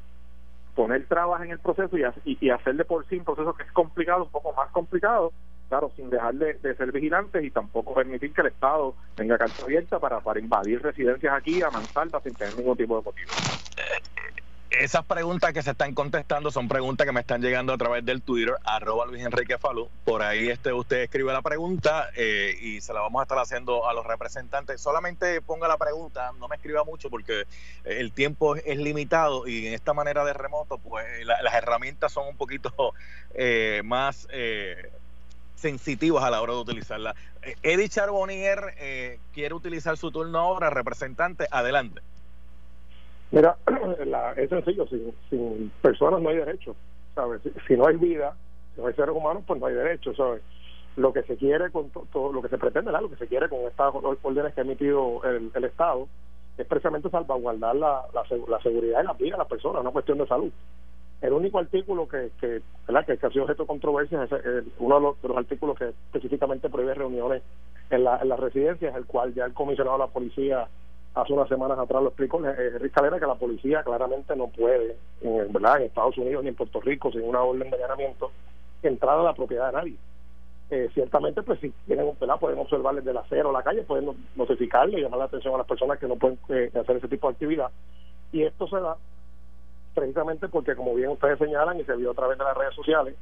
poner 0.77 1.05
trabas 1.07 1.43
en 1.43 1.51
el 1.51 1.59
proceso 1.59 1.99
y, 1.99 2.39
y, 2.41 2.51
hacerle 2.51 2.85
por 2.85 3.05
sí 3.09 3.17
un 3.17 3.25
proceso 3.25 3.53
que 3.55 3.65
es 3.65 3.73
complicado, 3.73 4.23
un 4.23 4.31
poco 4.31 4.53
más 4.53 4.71
complicado, 4.71 5.33
claro, 5.69 5.91
sin 5.97 6.11
dejar 6.11 6.35
de, 6.37 6.75
ser 6.77 6.93
vigilantes 6.93 7.43
y 7.43 7.51
tampoco 7.51 7.93
permitir 7.93 8.33
que 8.33 8.41
el 8.43 8.47
Estado 8.47 8.95
tenga 9.17 9.37
carta 9.37 9.65
abierta 9.65 9.99
para, 9.99 10.21
para 10.21 10.39
invadir 10.39 10.81
residencias 10.81 11.35
aquí 11.35 11.61
a 11.61 11.71
mansalva 11.71 12.21
sin 12.21 12.35
tener 12.35 12.57
ningún 12.57 12.77
tipo 12.77 12.97
de 12.99 13.03
motivo 13.03 13.31
esas 14.71 15.05
preguntas 15.05 15.53
que 15.53 15.63
se 15.63 15.73
están 15.73 15.95
contestando 15.95 16.53
son 16.53 16.69
preguntas 16.69 17.05
que 17.05 17.13
me 17.13 17.21
están 17.21 17.43
llegando 17.43 17.73
a 17.73 17.79
través 17.79 18.05
del 18.05 18.23
Twitter, 18.23 18.55
arroba 18.65 19.05
Luis 19.05 19.25
Enrique 19.25 19.59
Falú. 19.59 19.89
Por 20.05 20.23
ahí 20.23 20.49
este, 20.49 20.73
usted 20.73 21.03
escribe 21.03 21.33
la 21.33 21.43
pregunta 21.43 22.09
eh, 22.15 22.57
y 22.61 22.81
se 22.81 22.93
la 22.93 23.01
vamos 23.01 23.19
a 23.21 23.25
estar 23.25 23.39
haciendo 23.39 23.89
a 23.89 23.93
los 23.93 24.07
representantes. 24.07 24.81
Solamente 24.81 25.41
ponga 25.43 25.67
la 25.67 25.77
pregunta, 25.77 26.33
no 26.39 26.47
me 26.47 26.55
escriba 26.55 26.85
mucho 26.85 27.11
porque 27.11 27.45
el 27.85 28.13
tiempo 28.13 28.55
es 28.55 28.79
limitado 28.79 29.49
y 29.49 29.67
en 29.67 29.75
esta 29.75 29.93
manera 29.93 30.25
de 30.25 30.35
remoto, 30.35 30.79
pues 30.79 31.05
las 31.25 31.55
herramientas 31.55 32.13
son 32.13 32.29
un 32.29 32.37
poquito 32.37 32.73
eh, 33.35 33.83
más 33.85 34.29
eh, 34.31 34.93
sensitivas 35.57 36.23
a 36.23 36.31
la 36.31 36.41
hora 36.41 36.53
de 36.53 36.61
utilizarla. 36.61 37.17
Eddie 37.63 37.89
Charbonnier 37.89 39.19
quiere 39.33 39.55
utilizar 39.55 39.97
su 39.97 40.13
turno 40.13 40.39
ahora, 40.39 40.71
representante, 40.71 41.49
adelante. 41.51 42.03
Mira, 43.31 43.57
es 44.37 44.51
sencillo, 44.51 44.87
sin, 44.89 45.15
sin 45.29 45.73
personas 45.81 46.21
no 46.21 46.31
hay 46.31 46.37
derechos, 46.37 46.77
¿sabes? 47.15 47.41
Si, 47.67 47.77
no 47.77 47.87
hay 47.87 47.97
vida, 47.97 48.35
si 48.75 48.81
no 48.81 48.89
hay 48.89 48.95
seres 48.95 49.15
humanos, 49.15 49.45
pues 49.47 49.61
no 49.61 49.67
hay 49.67 49.75
derechos, 49.75 50.17
¿sabes? 50.17 50.43
Lo 50.97 51.13
que 51.13 51.23
se 51.23 51.37
quiere 51.37 51.71
con 51.71 51.91
todo, 51.91 52.33
lo 52.33 52.43
que 52.43 52.49
se 52.49 52.59
pretende, 52.59 52.91
lo 52.91 53.09
que 53.09 53.17
se 53.17 53.29
quiere 53.29 53.49
con 53.49 53.61
estas 53.61 53.95
órdenes 54.23 54.53
que 54.55 54.61
ha 54.61 54.65
emitido 54.65 55.23
el, 55.25 55.51
el 55.55 55.65
Estado, 55.65 56.09
es 56.59 56.67
precisamente 56.67 57.09
salvaguardar 57.09 57.77
la, 57.77 58.03
la, 58.13 58.61
seguridad 58.61 58.99
de 58.99 59.05
la 59.05 59.13
vida 59.15 59.33
de 59.33 59.39
las 59.39 59.47
personas, 59.47 59.81
una 59.81 59.93
cuestión 59.93 60.19
de 60.19 60.27
salud. 60.27 60.53
El 61.23 61.33
único 61.33 61.59
artículo 61.59 62.09
que, 62.09 62.31
que, 62.41 62.63
¿verdad? 62.89 63.07
que, 63.07 63.27
ha 63.27 63.31
sido 63.31 63.45
objeto 63.45 63.63
de 63.63 63.69
controversia 63.69 64.25
es 64.25 64.65
uno 64.79 64.97
de 64.97 65.01
los, 65.01 65.23
de 65.23 65.29
los, 65.29 65.37
artículos 65.37 65.79
que 65.79 65.89
específicamente 65.89 66.69
prohíbe 66.69 66.95
reuniones 66.95 67.43
en 67.91 68.05
la, 68.05 68.19
en 68.19 68.29
la 68.29 68.37
residencia, 68.37 68.93
el 68.97 69.07
cual 69.07 69.35
ya 69.35 69.45
el 69.45 69.55
comisionado 69.55 69.99
de 69.99 70.05
la 70.05 70.11
policía 70.13 70.69
hace 71.15 71.33
unas 71.33 71.49
semanas 71.49 71.79
atrás 71.79 72.03
lo 72.03 72.09
explicó 72.09 72.45
eh, 72.47 72.79
Rick 72.79 72.93
Calera 72.93 73.19
que 73.19 73.27
la 73.27 73.35
policía 73.35 73.83
claramente 73.83 74.37
no 74.37 74.49
puede 74.49 74.97
en, 75.21 75.53
¿verdad? 75.53 75.79
en 75.79 75.87
Estados 75.87 76.17
Unidos 76.19 76.43
ni 76.43 76.51
en 76.51 76.55
Puerto 76.55 76.81
Rico 76.81 77.11
sin 77.11 77.23
una 77.23 77.43
orden 77.43 77.71
de 77.71 77.77
allanamiento 77.77 78.31
entrar 78.83 79.19
a 79.19 79.23
la 79.23 79.35
propiedad 79.35 79.67
de 79.67 79.73
nadie 79.73 79.97
eh, 80.71 80.89
ciertamente 80.95 81.43
pues 81.43 81.59
si 81.61 81.71
tienen 81.87 82.13
¿verdad? 82.21 82.39
pueden 82.39 82.59
observarles 82.61 83.05
del 83.05 83.17
acero 83.17 83.51
la 83.51 83.63
calle 83.63 83.83
pueden 83.83 84.15
notificarle 84.37 85.01
y 85.01 85.03
llamar 85.03 85.19
la 85.19 85.25
atención 85.25 85.55
a 85.55 85.59
las 85.59 85.67
personas 85.67 85.99
que 85.99 86.07
no 86.07 86.17
pueden 86.17 86.39
eh, 86.49 86.71
hacer 86.81 86.97
ese 86.97 87.09
tipo 87.09 87.27
de 87.27 87.33
actividad 87.33 87.71
y 88.33 88.45
esto 88.45 88.69
se 88.69 88.79
da 88.79 88.97
precisamente 89.95 90.49
porque 90.49 90.77
como 90.77 90.95
bien 90.95 91.11
ustedes 91.11 91.39
señalan 91.39 91.81
y 91.81 91.85
se 91.85 91.97
vio 91.97 92.13
a 92.13 92.15
través 92.15 92.39
de 92.39 92.45
las 92.45 92.57
redes 92.57 92.75
sociales 92.75 93.17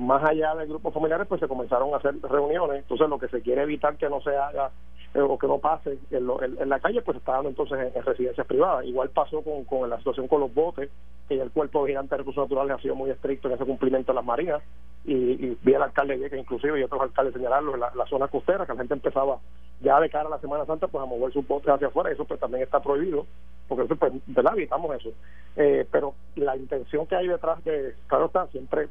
más 0.00 0.22
allá 0.24 0.54
de 0.54 0.66
grupos 0.66 0.94
familiares 0.94 1.26
pues 1.28 1.40
se 1.40 1.48
comenzaron 1.48 1.92
a 1.94 1.98
hacer 1.98 2.14
reuniones 2.22 2.78
entonces 2.78 3.08
lo 3.08 3.18
que 3.18 3.28
se 3.28 3.42
quiere 3.42 3.62
evitar 3.62 3.96
que 3.96 4.08
no 4.08 4.20
se 4.20 4.36
haga 4.36 4.70
eh, 5.12 5.20
o 5.20 5.36
que 5.36 5.48
no 5.48 5.58
pase 5.58 5.98
en, 6.12 6.68
la 6.68 6.78
calle, 6.78 7.02
pues 7.02 7.16
está 7.16 7.32
dando 7.32 7.48
entonces 7.48 7.92
en, 7.92 8.04
residencias 8.04 8.46
privadas. 8.46 8.84
Igual 8.84 9.10
pasó 9.10 9.42
con, 9.42 9.64
con 9.64 9.90
la 9.90 9.98
situación 9.98 10.28
con 10.28 10.40
los 10.40 10.54
botes, 10.54 10.88
que 11.28 11.40
el 11.40 11.50
cuerpo 11.50 11.82
vigilante 11.82 12.14
de 12.14 12.18
recursos 12.18 12.44
naturales 12.44 12.76
ha 12.76 12.82
sido 12.82 12.94
muy 12.94 13.10
estricto 13.10 13.48
en 13.48 13.54
ese 13.54 13.64
cumplimiento 13.64 14.12
de 14.12 14.16
las 14.16 14.24
marinas, 14.24 14.62
y, 15.04 15.14
y 15.14 15.58
vi 15.62 15.74
al 15.74 15.82
alcalde 15.82 16.30
que 16.30 16.38
inclusive 16.38 16.78
y 16.78 16.84
otros 16.84 17.00
alcaldes 17.02 17.34
señalarlo 17.34 17.74
en 17.74 17.80
la, 17.80 18.06
zona 18.08 18.28
costera, 18.28 18.64
que 18.66 18.72
la 18.72 18.78
gente 18.78 18.94
empezaba 18.94 19.40
ya 19.80 19.98
de 19.98 20.10
cara 20.10 20.28
a 20.28 20.30
la 20.30 20.38
Semana 20.38 20.64
Santa 20.64 20.86
pues 20.86 21.02
a 21.02 21.06
mover 21.06 21.32
sus 21.32 21.46
botes 21.46 21.70
hacia 21.70 21.88
afuera, 21.88 22.12
eso 22.12 22.24
pues 22.24 22.38
también 22.38 22.62
está 22.62 22.80
prohibido, 22.80 23.26
porque 23.66 23.86
eso 23.86 23.96
pues, 23.96 24.12
¿verdad? 24.26 24.52
Evitamos 24.54 24.94
eso. 24.94 25.10
Eh, 25.56 25.88
pero 25.90 26.14
la 26.36 26.56
intención 26.56 27.04
que 27.08 27.16
hay 27.16 27.26
detrás 27.26 27.64
de, 27.64 27.96
claro 28.06 28.26
está, 28.26 28.46
siempre 28.48 28.88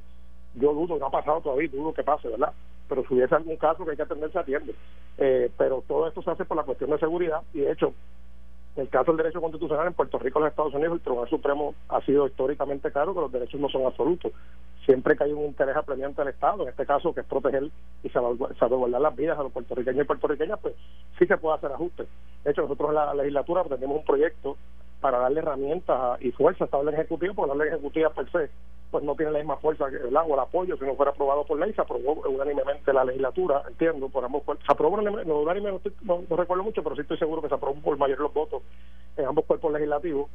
yo 0.56 0.74
dudo, 0.74 0.98
no 0.98 1.08
ha 1.08 1.12
pasado 1.12 1.42
todavía, 1.42 1.70
dudo 1.70 1.94
que 1.94 2.04
pase, 2.04 2.28
¿verdad? 2.28 2.54
Pero 2.88 3.04
si 3.08 3.14
hubiese 3.14 3.36
algún 3.36 3.58
caso 3.58 3.86
que 3.86 3.92
hay 3.92 3.98
que 3.98 4.04
atender, 4.04 4.32
se 4.32 4.40
atiende. 4.40 4.76
Eh, 5.18 5.52
pero 5.58 5.84
todo 5.88 6.08
esto 6.08 6.22
se 6.22 6.32
hace 6.32 6.46
por 6.46 6.58
la 6.58 6.64
cuestión 6.64 6.90
de 6.90 6.98
seguridad 6.98 7.42
y 7.54 7.60
de 7.60 7.72
hecho, 7.72 7.94
en 8.76 8.84
el 8.84 8.90
caso 8.90 9.12
del 9.12 9.18
derecho 9.18 9.42
constitucional 9.42 9.88
en 9.88 9.94
Puerto 9.94 10.18
Rico 10.18 10.40
y 10.40 10.44
los 10.44 10.52
Estados 10.52 10.74
Unidos, 10.74 10.94
el 10.94 11.02
Tribunal 11.02 11.30
Supremo 11.30 11.76
ha 11.90 12.02
sido 12.02 12.28
históricamente 12.28 12.92
claro 12.92 13.14
que 13.14 13.22
los 13.22 13.32
derechos 13.32 13.60
no 13.60 13.70
son 13.70 13.86
absolutos. 13.86 14.32
Siempre 14.86 15.18
que 15.18 15.26
hay 15.26 15.34
un 15.34 15.46
interés 15.46 15.76
apremiante 15.76 16.22
del 16.22 16.34
Estado, 16.34 16.64
en 16.64 16.70
este 16.70 16.86
caso 16.86 17.14
que 17.14 17.22
es 17.22 17.26
proteger 17.28 17.70
y 18.04 18.10
salvaguardar 18.10 19.02
las 19.02 19.16
vidas 19.16 19.38
a 19.38 19.44
los 19.44 19.52
puertorriqueños 19.52 20.04
y 20.04 20.08
puertorriqueñas, 20.08 20.60
pues 20.60 20.74
sí 21.18 21.26
se 21.26 21.38
puede 21.38 21.58
hacer 21.58 21.72
ajustes. 21.72 22.08
De 22.44 22.52
hecho, 22.52 22.62
nosotros 22.62 22.90
en 22.90 22.96
la 22.96 23.14
legislatura 23.14 23.64
tenemos 23.66 23.98
un 23.98 24.06
proyecto 24.06 24.56
para 25.02 25.20
darle 25.20 25.40
herramientas 25.40 26.22
y 26.22 26.32
fuerza 26.32 26.64
a 26.64 26.66
esta 26.66 26.78
orden 26.78 26.96
ejecutiva, 26.96 27.34
porque 27.34 27.50
la 27.50 27.56
orden 27.56 27.74
ejecutiva 27.74 28.10
per 28.12 28.32
se 28.32 28.50
pues 28.92 29.04
no 29.04 29.16
tiene 29.16 29.32
la 29.32 29.40
misma 29.40 29.58
fuerza 29.58 29.90
que 29.90 29.98
el 29.98 30.16
o 30.16 30.34
el 30.34 30.40
apoyo 30.40 30.76
si 30.78 30.86
no 30.86 30.96
fuera 30.96 31.12
aprobado 31.12 31.46
por 31.46 31.60
ley 31.60 31.74
se 31.74 31.82
aprobó 31.82 32.14
unánimemente 32.28 32.92
la 32.92 33.04
legislatura 33.04 33.64
entiendo 33.68 34.10
por 34.10 34.26
ambos 34.26 34.44
se 34.46 34.72
aprobó 34.72 35.00
no, 35.02 35.40
unánimemente 35.40 35.92
no, 36.02 36.22
recuerdo 36.30 36.64
mucho 36.64 36.84
pero 36.84 36.96
sí 36.96 37.02
estoy 37.02 37.18
seguro 37.18 37.42
que 37.42 37.50
se 37.50 37.56
aprobó 37.56 37.80
por 37.82 37.98
mayor 37.98 38.20
los 38.20 38.34
votos 38.34 38.64
en 39.18 39.26
ambos 39.26 39.46
cuerpos 39.46 39.72
legislativos 39.74 40.30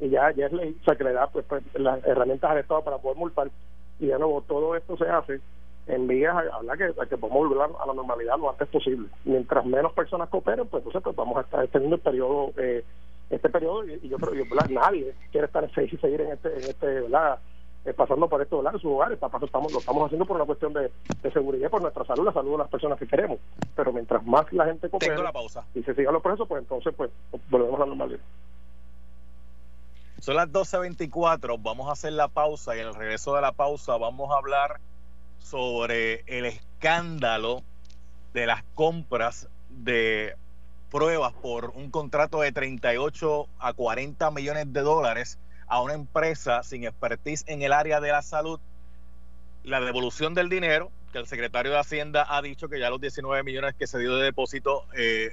y 0.00 0.08
ya 0.08 0.32
ya 0.32 0.46
es 0.46 0.52
ley 0.52 0.76
que 0.84 1.04
le 1.04 1.12
da 1.12 1.28
pues, 1.28 1.44
pues 1.48 1.62
las 1.74 2.04
herramientas 2.04 2.50
al 2.50 2.58
Estado 2.58 2.82
para 2.82 2.98
poder 2.98 3.16
multar 3.16 3.50
y 4.00 4.06
de 4.06 4.18
nuevo 4.18 4.42
todo 4.42 4.74
esto 4.74 4.96
se 4.96 5.08
hace 5.08 5.40
en 5.86 6.06
vías 6.06 6.34
a 6.34 6.56
hablar 6.56 6.78
que, 6.78 7.16
podemos 7.16 7.48
volver 7.48 7.68
a 7.78 7.86
la 7.86 7.94
normalidad 7.94 8.38
lo 8.38 8.50
antes 8.50 8.68
posible. 8.68 9.08
Mientras 9.24 9.64
menos 9.64 9.92
personas 9.92 10.28
cooperen 10.28 10.66
pues 10.68 10.80
entonces 10.80 11.02
pues 11.02 11.16
vamos 11.16 11.36
a 11.38 11.40
estar 11.42 11.62
extendiendo 11.62 11.96
el 11.96 12.02
periodo 12.02 12.52
eh, 12.56 12.84
este 13.28 13.48
periodo 13.48 13.86
y, 13.86 14.08
yo 14.08 14.18
creo 14.18 14.32
que 14.32 14.74
nadie 14.74 15.14
quiere 15.30 15.46
estar 15.46 15.64
y 15.64 15.96
seguir 15.96 16.20
en 16.22 16.32
este 16.32 16.48
en 16.48 16.60
este 16.60 16.86
¿verdad? 16.86 17.38
Eh, 17.86 17.94
pasando 17.94 18.28
por 18.28 18.42
esto 18.42 18.58
¿verdad? 18.58 18.74
en 18.74 18.80
sus 18.80 18.90
hogares. 18.92 19.18
Estamos 19.22 19.72
lo 19.72 19.78
estamos 19.78 20.04
haciendo 20.04 20.26
por 20.26 20.36
una 20.36 20.44
cuestión 20.44 20.72
de, 20.74 20.90
seguridad 21.32 21.70
por 21.70 21.80
nuestra 21.80 22.04
salud 22.04 22.26
la 22.26 22.32
salud 22.32 22.52
de 22.52 22.58
las 22.58 22.68
personas 22.68 22.98
que 22.98 23.06
queremos. 23.06 23.38
Pero 23.74 23.92
mientras 23.92 24.24
más 24.26 24.52
la 24.52 24.66
gente 24.66 24.90
coopere 24.90 25.16
y 25.74 25.82
se 25.82 25.94
sigan 25.94 26.12
los 26.12 26.22
procesos 26.22 26.46
pues 26.46 26.62
entonces 26.62 26.92
pues 26.94 27.10
volvemos 27.48 27.76
a 27.76 27.80
la 27.80 27.86
normalidad. 27.86 28.20
Son 30.18 30.36
las 30.36 30.48
12.24, 30.48 31.58
vamos 31.62 31.88
a 31.88 31.92
hacer 31.92 32.12
la 32.12 32.28
pausa. 32.28 32.76
Y 32.76 32.80
en 32.80 32.88
el 32.88 32.94
regreso 32.94 33.34
de 33.34 33.40
la 33.40 33.52
pausa 33.52 33.96
vamos 33.96 34.30
a 34.30 34.36
hablar 34.36 34.78
sobre 35.38 36.22
el 36.26 36.44
escándalo 36.44 37.62
de 38.34 38.44
las 38.44 38.62
compras 38.74 39.48
de 39.70 40.36
pruebas 40.90 41.32
por 41.32 41.70
un 41.70 41.90
contrato 41.90 42.42
de 42.42 42.52
38 42.52 43.46
a 43.58 43.72
40 43.72 44.30
millones 44.32 44.70
de 44.70 44.80
dólares 44.82 45.38
a 45.70 45.80
una 45.80 45.94
empresa 45.94 46.62
sin 46.64 46.84
expertise 46.84 47.44
en 47.46 47.62
el 47.62 47.72
área 47.72 48.00
de 48.00 48.10
la 48.10 48.22
salud, 48.22 48.60
la 49.62 49.80
devolución 49.80 50.34
del 50.34 50.48
dinero, 50.48 50.90
que 51.12 51.18
el 51.18 51.26
secretario 51.26 51.70
de 51.70 51.78
Hacienda 51.78 52.26
ha 52.28 52.42
dicho 52.42 52.68
que 52.68 52.80
ya 52.80 52.90
los 52.90 53.00
19 53.00 53.42
millones 53.44 53.74
que 53.78 53.86
se 53.86 53.98
dio 53.98 54.16
de 54.16 54.24
depósito 54.24 54.84
eh, 54.96 55.30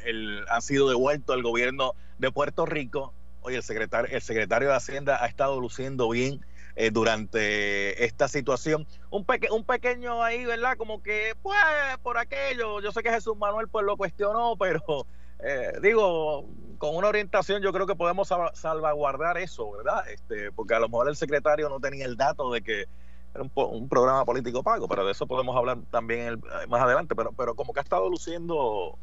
han 0.47 0.61
sido 0.61 0.87
devueltos 0.89 1.35
al 1.35 1.41
gobierno 1.41 1.93
de 2.19 2.31
Puerto 2.31 2.65
Rico. 2.67 3.13
Oye, 3.41 3.57
el 3.57 3.63
secretario, 3.63 4.15
el 4.15 4.21
secretario 4.21 4.69
de 4.69 4.75
Hacienda 4.75 5.23
ha 5.23 5.25
estado 5.25 5.59
luciendo 5.59 6.07
bien 6.09 6.45
eh, 6.75 6.91
durante 6.91 8.05
esta 8.05 8.27
situación. 8.27 8.85
Un, 9.09 9.25
un 9.51 9.63
pequeño 9.63 10.23
ahí, 10.23 10.45
¿verdad? 10.45 10.77
Como 10.77 11.01
que, 11.01 11.33
pues, 11.41 11.57
por 12.03 12.19
aquello, 12.19 12.79
yo 12.81 12.91
sé 12.91 13.01
que 13.01 13.09
Jesús 13.09 13.35
Manuel 13.35 13.67
pues 13.69 13.83
lo 13.83 13.97
cuestionó, 13.97 14.55
pero 14.59 15.07
eh, 15.39 15.73
digo, 15.81 16.45
con 16.77 16.95
una 16.95 17.07
orientación 17.07 17.61
yo 17.61 17.71
creo 17.73 17.87
que 17.87 17.95
podemos 17.95 18.31
salvaguardar 18.53 19.37
eso, 19.37 19.71
¿verdad? 19.71 20.07
Este, 20.09 20.51
porque 20.51 20.75
a 20.75 20.79
lo 20.79 20.89
mejor 20.89 21.09
el 21.09 21.15
secretario 21.15 21.69
no 21.69 21.79
tenía 21.79 22.05
el 22.05 22.17
dato 22.17 22.51
de 22.51 22.61
que 22.61 22.85
era 23.33 23.43
un, 23.43 23.89
programa 23.89 24.25
político 24.25 24.63
pago, 24.63 24.87
pero 24.87 25.05
de 25.05 25.11
eso 25.11 25.27
podemos 25.27 25.55
hablar 25.55 25.77
también 25.91 26.41
más 26.69 26.81
adelante, 26.81 27.15
pero, 27.15 27.31
pero 27.33 27.55
como 27.55 27.73
que 27.73 27.79
ha 27.79 27.83
estado 27.83 28.09
luciendo 28.09 28.97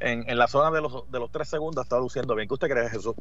en, 0.00 0.28
en 0.28 0.38
la 0.38 0.48
zona 0.48 0.70
de 0.70 0.80
los, 0.80 1.10
de 1.10 1.18
los 1.20 1.30
tres 1.30 1.48
segundos, 1.48 1.82
ha 1.82 1.84
estado 1.84 2.02
luciendo 2.02 2.34
bien. 2.34 2.48
¿Qué 2.48 2.54
usted 2.54 2.68
cree, 2.68 2.88
Jesús? 2.88 3.14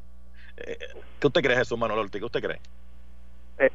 Eh, 0.58 0.78
¿Qué 1.20 1.28
usted 1.28 1.42
cree, 1.42 1.58
Jesús 1.58 1.78
Manuel 1.78 2.00
Ortiz? 2.00 2.20
¿Qué 2.20 2.26
usted 2.26 2.42
cree? 2.42 2.60
Eh, 3.60 3.70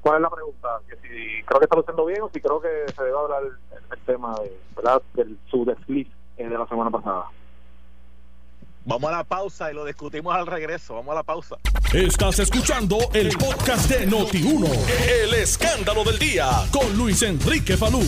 ¿Cuál 0.00 0.16
es 0.16 0.22
la 0.22 0.30
pregunta? 0.30 0.80
¿Que 0.88 0.96
si 0.96 1.42
creo 1.44 1.58
que 1.60 1.64
está 1.64 1.76
luciendo 1.76 2.04
bien 2.06 2.22
o 2.22 2.30
si 2.30 2.40
creo 2.40 2.60
que 2.60 2.84
se 2.94 3.02
debe 3.02 3.18
hablar 3.18 3.42
el, 3.44 4.00
tema 4.00 4.34
de, 4.40 4.58
¿verdad? 4.76 5.02
del 5.14 5.38
su 5.50 5.64
desliz 5.64 6.08
de 6.36 6.48
la 6.48 6.66
semana 6.66 6.90
pasada? 6.90 7.26
Vamos 8.84 9.12
a 9.12 9.18
la 9.18 9.24
pausa 9.24 9.70
y 9.70 9.74
lo 9.74 9.84
discutimos 9.84 10.34
al 10.34 10.46
regreso. 10.46 10.94
Vamos 10.94 11.12
a 11.12 11.16
la 11.16 11.22
pausa. 11.22 11.56
Estás 11.92 12.40
escuchando 12.40 12.98
el 13.12 13.28
podcast 13.38 13.88
de 13.88 14.08
Noti1. 14.08 14.68
El 15.22 15.34
escándalo 15.34 16.02
del 16.02 16.18
día 16.18 16.50
con 16.72 16.96
Luis 16.96 17.22
Enrique 17.22 17.76
Falú. 17.76 18.02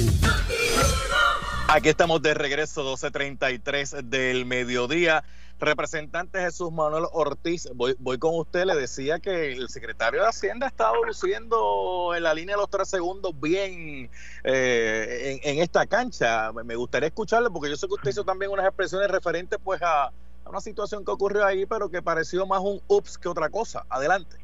Aquí 1.68 1.88
estamos 1.88 2.20
de 2.22 2.34
regreso, 2.34 2.82
12.33 2.96 4.02
del 4.02 4.46
mediodía. 4.46 5.22
Representante 5.60 6.40
Jesús 6.40 6.72
Manuel 6.72 7.04
Ortiz, 7.12 7.68
voy, 7.74 7.94
voy 8.00 8.18
con 8.18 8.34
usted. 8.34 8.64
Le 8.64 8.74
decía 8.74 9.20
que 9.20 9.52
el 9.52 9.68
secretario 9.68 10.22
de 10.22 10.28
Hacienda 10.28 10.66
ha 10.66 10.70
estado 10.70 11.04
luciendo 11.04 12.12
en 12.16 12.24
la 12.24 12.34
línea 12.34 12.56
de 12.56 12.62
los 12.62 12.68
tres 12.68 12.88
segundos 12.88 13.32
bien 13.40 14.10
eh, 14.42 15.38
en, 15.42 15.56
en, 15.56 15.62
esta 15.62 15.87
cancha. 15.87 16.52
Me 16.52 16.74
gustaría 16.74 17.06
escucharle 17.06 17.48
porque 17.50 17.70
yo 17.70 17.76
sé 17.76 17.87
que 17.87 17.94
usted 17.94 18.10
hizo 18.10 18.24
también 18.24 18.50
unas 18.50 18.66
expresiones 18.66 19.08
referentes 19.08 19.58
pues 19.62 19.80
a, 19.80 20.10
una 20.46 20.61
situación 20.61 21.04
que 21.04 21.11
ocurrió 21.11 21.44
ahí, 21.44 21.66
pero 21.66 21.88
que 21.88 22.02
pareció 22.02 22.46
más 22.46 22.61
un 22.61 22.80
ups 22.88 23.18
que 23.18 23.28
otra 23.28 23.48
cosa. 23.48 23.85
Adelante. 23.88 24.37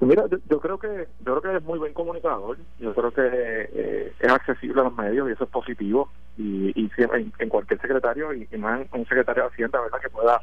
Mira, 0.00 0.24
yo, 0.48 0.60
creo 0.60 0.78
que 0.78 1.08
yo 1.24 1.40
creo 1.40 1.52
que 1.52 1.58
es 1.58 1.62
muy 1.62 1.78
buen 1.78 1.92
comunicador. 1.92 2.56
Yo 2.78 2.94
creo 2.94 3.10
que 3.12 3.22
eh, 3.22 4.12
es 4.18 4.32
accesible 4.32 4.80
a 4.80 4.84
los 4.84 4.96
medios 4.96 5.28
y 5.28 5.32
eso 5.32 5.44
es 5.44 5.50
positivo. 5.50 6.08
Y, 6.38 6.72
y 6.74 6.90
en, 7.38 7.48
cualquier 7.48 7.80
secretario 7.80 8.32
y, 8.32 8.46
más 8.56 8.86
un 8.92 9.06
secretario 9.06 9.42
de 9.42 9.48
Hacienda, 9.50 9.80
verdad, 9.80 10.00
que 10.00 10.08
pueda 10.08 10.40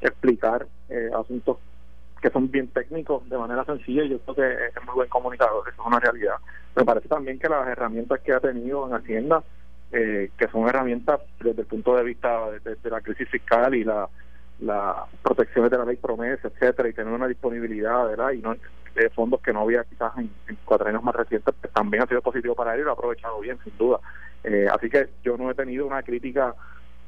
explicar 0.00 0.66
eh, 0.88 1.10
asuntos 1.18 1.58
que 2.22 2.30
son 2.30 2.50
bien 2.50 2.68
técnicos 2.68 3.28
de 3.28 3.38
manera 3.38 3.64
sencilla. 3.64 4.04
Y 4.04 4.10
yo 4.10 4.18
creo 4.20 4.36
que 4.36 4.66
es 4.66 4.84
muy 4.86 4.94
buen 4.94 5.08
comunicador. 5.08 5.68
Eso 5.68 5.82
es 5.82 5.86
una 5.86 5.98
realidad. 5.98 6.36
Me 6.76 6.84
parece 6.84 7.08
también 7.08 7.38
que 7.38 7.48
las 7.48 7.66
herramientas 7.66 8.20
que 8.20 8.32
ha 8.32 8.40
tenido 8.40 8.86
en 8.86 8.94
Hacienda, 8.94 9.42
eh, 9.90 10.30
que 10.38 10.46
son 10.48 10.68
herramientas 10.68 11.20
desde 11.40 11.62
el 11.62 11.66
punto 11.66 11.96
de 11.96 12.04
vista 12.04 12.50
de 12.50 12.90
la 12.90 13.00
crisis 13.00 13.28
fiscal 13.28 13.74
y 13.74 13.82
la 13.82 14.08
las 14.60 14.96
protecciones 15.22 15.70
de 15.70 15.78
la 15.78 15.84
ley 15.84 15.96
promesa, 15.96 16.48
etcétera, 16.48 16.88
y 16.88 16.92
tener 16.92 17.12
una 17.12 17.26
disponibilidad, 17.26 18.06
¿verdad? 18.06 18.30
Y 18.32 18.38
no 18.38 18.54
de 18.94 19.10
fondos 19.10 19.40
que 19.40 19.52
no 19.52 19.60
había 19.60 19.84
quizás 19.84 20.12
en, 20.18 20.30
cuatro 20.64 20.88
años 20.88 21.02
más 21.02 21.14
recientes, 21.14 21.54
pues 21.60 21.72
también 21.72 22.02
ha 22.02 22.06
sido 22.06 22.22
positivo 22.22 22.54
para 22.54 22.74
él 22.74 22.80
y 22.80 22.84
lo 22.84 22.90
ha 22.90 22.94
aprovechado 22.94 23.40
bien, 23.40 23.58
sin 23.64 23.76
duda. 23.78 24.00
Eh, 24.44 24.66
así 24.72 24.88
que 24.88 25.08
yo 25.22 25.36
no 25.36 25.50
he 25.50 25.54
tenido 25.54 25.86
una 25.86 26.02
crítica 26.02 26.54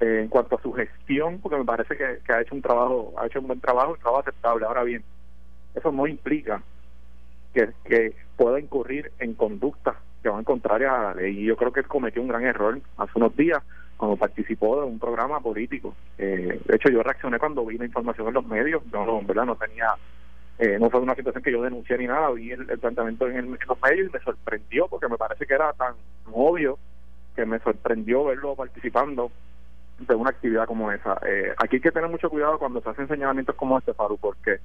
eh, 0.00 0.20
en 0.22 0.28
cuanto 0.28 0.56
a 0.56 0.62
su 0.62 0.72
gestión, 0.72 1.40
porque 1.40 1.58
me 1.58 1.64
parece 1.64 1.96
que, 1.96 2.32
ha 2.32 2.40
hecho 2.40 2.54
un 2.54 2.62
trabajo, 2.62 3.14
ha 3.18 3.26
hecho 3.26 3.40
un 3.40 3.48
buen 3.48 3.60
trabajo, 3.60 3.92
un 3.92 3.98
trabajo 3.98 4.20
aceptable. 4.20 4.66
Ahora 4.66 4.84
bien, 4.84 5.02
eso 5.74 5.90
no 5.90 6.06
implica 6.06 6.62
que, 7.52 7.70
que 7.84 8.14
pueda 8.36 8.60
incurrir 8.60 9.10
en 9.18 9.34
conductas 9.34 9.96
que 10.22 10.28
van 10.28 10.44
contrarias 10.44 10.92
a 10.92 11.02
la 11.02 11.14
ley. 11.14 11.40
Y 11.40 11.46
yo 11.46 11.56
creo 11.56 11.72
que 11.72 11.80
él 11.80 11.88
cometió 11.88 12.22
un 12.22 12.28
gran 12.28 12.44
error 12.44 12.80
hace 12.96 13.12
unos 13.16 13.36
días 13.36 13.62
cuando 13.96 14.16
participó 14.16 14.80
de 14.80 14.86
un 14.86 14.98
programa 14.98 15.40
político. 15.40 15.94
Eh, 16.18 16.60
de 16.64 16.76
hecho, 16.76 16.88
yo 16.88 17.02
reaccioné 17.02 17.38
cuando 17.38 17.64
vi 17.64 17.78
la 17.78 17.84
información 17.84 18.28
en 18.28 18.34
los 18.34 18.46
medios, 18.46 18.82
no, 18.92 19.22
¿verdad? 19.22 19.44
no 19.44 19.56
tenía, 19.56 19.94
eh, 20.58 20.76
no 20.80 20.90
fue 20.90 21.00
una 21.00 21.14
situación 21.14 21.42
que 21.42 21.52
yo 21.52 21.62
denuncié 21.62 21.98
ni 21.98 22.06
nada, 22.06 22.30
vi 22.30 22.50
el, 22.50 22.66
planteamiento 22.78 23.28
en, 23.28 23.52
los 23.52 23.82
medios 23.82 24.08
y 24.08 24.12
me 24.12 24.20
sorprendió 24.20 24.88
porque 24.88 25.08
me 25.08 25.16
parece 25.16 25.46
que 25.46 25.54
era 25.54 25.72
tan 25.74 25.94
obvio 26.32 26.78
que 27.36 27.46
me 27.46 27.58
sorprendió 27.60 28.24
verlo 28.24 28.56
participando 28.56 29.30
de 29.98 30.14
una 30.14 30.30
actividad 30.30 30.66
como 30.66 30.90
esa. 30.90 31.20
Eh, 31.26 31.52
aquí 31.58 31.76
hay 31.76 31.82
que 31.82 31.92
tener 31.92 32.10
mucho 32.10 32.28
cuidado 32.28 32.58
cuando 32.58 32.80
se 32.80 32.90
hacen 32.90 33.08
señalamientos 33.08 33.54
como 33.54 33.78
este, 33.78 33.94
Faru, 33.94 34.18
porque 34.18 34.58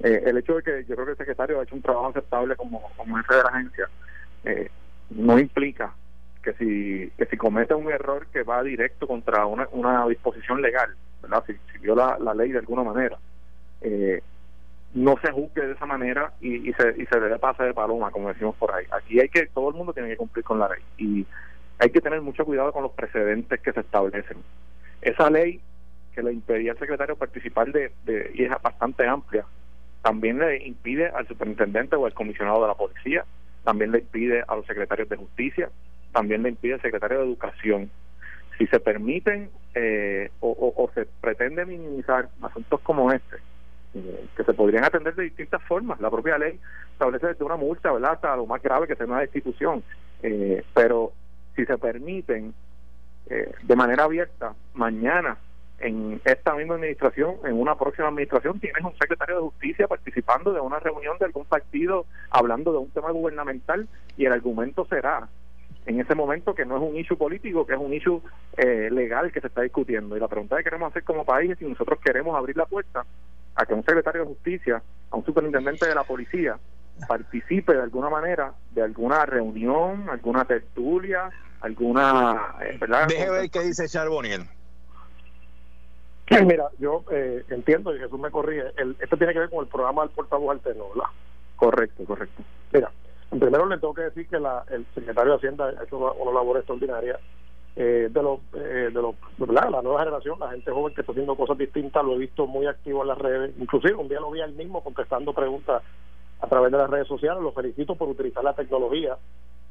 el 0.00 0.38
hecho 0.38 0.54
de 0.54 0.62
que 0.62 0.84
yo 0.84 0.94
creo 0.94 1.06
que 1.06 1.12
el 1.12 1.18
secretario 1.18 1.60
ha 1.60 1.64
hecho 1.64 1.74
un 1.74 1.82
trabajo 1.82 2.08
aceptable 2.08 2.54
como, 2.54 2.80
como 2.96 3.16
jefe 3.16 3.34
de 3.34 3.42
la 3.42 3.48
agencia, 3.48 3.88
no 5.10 5.38
implica 5.38 5.92
que 6.48 6.64
si 6.64 7.10
que 7.16 7.26
si 7.26 7.36
comete 7.36 7.74
un 7.74 7.90
error 7.90 8.26
que 8.32 8.42
va 8.42 8.62
directo 8.62 9.06
contra 9.06 9.44
una, 9.44 9.68
una 9.72 10.06
disposición 10.06 10.62
legal, 10.62 10.94
¿verdad? 11.22 11.44
Si, 11.46 11.78
viola 11.78 12.16
la 12.20 12.34
ley 12.34 12.50
de 12.50 12.58
alguna 12.58 12.82
manera, 12.82 13.18
eh, 13.82 14.20
no 14.94 15.16
se 15.22 15.30
juzgue 15.30 15.66
de 15.66 15.72
esa 15.74 15.86
manera 15.86 16.32
y, 16.40 16.68
y, 16.68 16.72
se, 16.72 16.94
y 16.96 17.06
se 17.06 17.20
debe 17.20 17.38
pasar 17.38 17.66
de 17.66 17.74
paloma, 17.74 18.10
como 18.10 18.28
decimos 18.28 18.56
por 18.56 18.74
ahí. 18.74 18.84
Aquí 18.90 19.20
hay 19.20 19.28
que, 19.28 19.46
todo 19.46 19.68
el 19.68 19.76
mundo 19.76 19.92
tiene 19.92 20.08
que 20.08 20.16
cumplir 20.16 20.44
con 20.44 20.58
la 20.58 20.68
ley 20.68 20.82
y 20.96 21.26
hay 21.78 21.90
que 21.90 22.00
tener 22.00 22.20
mucho 22.20 22.44
cuidado 22.44 22.72
con 22.72 22.82
los 22.82 22.92
precedentes 22.92 23.60
que 23.60 23.72
se 23.72 23.80
establecen. 23.80 24.38
Esa 25.02 25.30
ley 25.30 25.60
que 26.14 26.22
le 26.22 26.32
impedía 26.32 26.72
al 26.72 26.78
secretario 26.78 27.14
participar 27.16 27.70
de, 27.70 27.92
de 28.04 28.32
y 28.34 28.44
es 28.44 28.50
bastante 28.62 29.06
amplia, 29.06 29.44
también 30.02 30.38
le 30.38 30.66
impide 30.66 31.08
al 31.08 31.28
superintendente 31.28 31.94
o 31.94 32.06
al 32.06 32.14
comisionado 32.14 32.62
de 32.62 32.68
la 32.68 32.74
policía, 32.74 33.24
también 33.64 33.92
le 33.92 33.98
impide 33.98 34.42
a 34.48 34.56
los 34.56 34.66
secretarios 34.66 35.08
de 35.08 35.16
justicia, 35.16 35.70
también 36.12 36.42
le 36.42 36.50
impide 36.50 36.74
el 36.74 36.82
secretario 36.82 37.18
de 37.18 37.24
Educación. 37.24 37.90
Si 38.56 38.66
se 38.66 38.80
permiten 38.80 39.50
eh, 39.74 40.30
o, 40.40 40.90
se 40.94 41.06
pretende 41.20 41.64
minimizar 41.64 42.28
asuntos 42.42 42.80
como 42.80 43.12
este, 43.12 43.36
eh, 43.94 44.26
que 44.36 44.44
se 44.44 44.52
podrían 44.52 44.84
atender 44.84 45.14
de 45.14 45.24
distintas 45.24 45.62
formas, 45.62 46.00
la 46.00 46.10
propia 46.10 46.38
ley 46.38 46.58
establece 46.92 47.28
desde 47.28 47.44
una 47.44 47.56
multa, 47.56 47.92
¿verdad?, 47.92 48.12
hasta 48.12 48.36
lo 48.36 48.46
más 48.46 48.62
grave 48.62 48.88
que 48.88 48.96
sea 48.96 49.06
una 49.06 49.20
destitución. 49.20 49.82
Eh, 50.22 50.64
pero 50.74 51.12
si 51.54 51.64
se 51.64 51.78
permiten 51.78 52.54
de 53.28 53.76
manera 53.76 54.04
abierta, 54.04 54.54
mañana 54.72 55.36
en 55.80 56.20
esta 56.24 56.54
misma 56.54 56.74
administración, 56.74 57.36
en 57.44 57.60
una 57.60 57.76
próxima 57.76 58.08
administración, 58.08 58.58
tienes 58.58 58.82
un 58.82 58.96
secretario 58.98 59.36
de 59.36 59.42
justicia 59.42 59.86
participando 59.86 60.52
de 60.52 60.60
una 60.60 60.78
reunión 60.80 61.16
de 61.18 61.26
algún 61.26 61.44
partido 61.44 62.06
hablando 62.30 62.72
de 62.72 62.78
un 62.78 62.90
tema 62.90 63.10
gubernamental 63.10 63.86
y 64.16 64.24
el 64.24 64.32
argumento 64.32 64.84
será 64.86 65.28
en 65.88 66.00
ese 66.00 66.14
momento 66.14 66.54
que 66.54 66.66
no 66.66 66.76
es 66.76 66.82
un 66.82 66.96
issue 66.96 67.16
político, 67.16 67.66
que 67.66 67.72
es 67.72 67.80
un 67.80 67.94
issue 67.94 68.20
eh, 68.58 68.90
legal 68.92 69.32
que 69.32 69.40
se 69.40 69.46
está 69.46 69.62
discutiendo. 69.62 70.16
Y 70.16 70.20
la 70.20 70.28
pregunta 70.28 70.58
que 70.58 70.64
queremos 70.64 70.90
hacer 70.90 71.02
como 71.02 71.24
país 71.24 71.52
es 71.52 71.58
si 71.58 71.64
nosotros 71.64 71.98
queremos 72.04 72.36
abrir 72.36 72.58
la 72.58 72.66
puerta 72.66 73.06
a 73.54 73.64
que 73.64 73.72
un 73.72 73.82
secretario 73.82 74.20
de 74.20 74.28
justicia, 74.28 74.82
a 75.10 75.16
un 75.16 75.24
superintendente 75.24 75.88
de 75.88 75.94
la 75.94 76.04
policía, 76.04 76.58
participe 77.08 77.72
de 77.72 77.80
alguna 77.80 78.10
manera 78.10 78.52
de 78.72 78.82
alguna 78.82 79.24
reunión, 79.24 80.10
alguna 80.10 80.44
tertulia, 80.44 81.30
alguna... 81.62 82.54
Eh, 82.60 82.76
¿verdad? 82.78 83.08
Deje 83.08 83.30
ver 83.30 83.50
qué 83.50 83.60
dice 83.60 83.88
Charboniel. 83.88 84.42
Mira, 86.44 86.66
yo 86.78 87.02
eh, 87.10 87.44
entiendo, 87.48 87.96
y 87.96 87.98
Jesús 87.98 88.20
me 88.20 88.30
corrige, 88.30 88.64
el, 88.76 88.94
esto 89.00 89.16
tiene 89.16 89.32
que 89.32 89.38
ver 89.38 89.48
con 89.48 89.60
el 89.60 89.70
programa 89.70 90.02
del 90.02 90.10
portavoz 90.10 90.50
alterno, 90.50 90.90
¿verdad? 90.90 91.10
Correcto, 91.56 92.04
correcto. 92.04 92.42
Mira, 92.72 92.90
primero 93.30 93.66
le 93.66 93.78
tengo 93.78 93.94
que 93.94 94.02
decir 94.02 94.28
que 94.28 94.38
la, 94.38 94.64
el 94.70 94.86
secretario 94.94 95.32
de 95.32 95.36
Hacienda 95.38 95.66
ha 95.66 95.84
hecho 95.84 95.98
una, 95.98 96.32
labor 96.32 96.56
extraordinaria. 96.56 97.18
Eh, 97.76 98.08
de 98.10 98.22
los 98.22 98.40
eh, 98.54 98.90
de 98.92 99.00
los 99.00 99.14
la 99.38 99.82
nueva 99.82 100.00
generación 100.00 100.40
la 100.40 100.50
gente 100.50 100.72
joven 100.72 100.92
que 100.92 101.02
está 101.02 101.12
haciendo 101.12 101.36
cosas 101.36 101.56
distintas 101.56 102.04
lo 102.04 102.14
he 102.14 102.18
visto 102.18 102.44
muy 102.46 102.66
activo 102.66 103.02
en 103.02 103.08
las 103.08 103.18
redes. 103.18 103.54
Inclusive 103.58 103.94
un 103.94 104.08
día 104.08 104.18
lo 104.18 104.32
vi 104.32 104.40
él 104.40 104.54
mismo 104.54 104.82
contestando 104.82 105.32
preguntas 105.32 105.82
a 106.40 106.46
través 106.48 106.72
de 106.72 106.78
las 106.78 106.90
redes 106.90 107.06
sociales. 107.06 107.40
Lo 107.40 107.52
felicito 107.52 107.94
por 107.94 108.08
utilizar 108.08 108.42
la 108.42 108.54
tecnología 108.54 109.16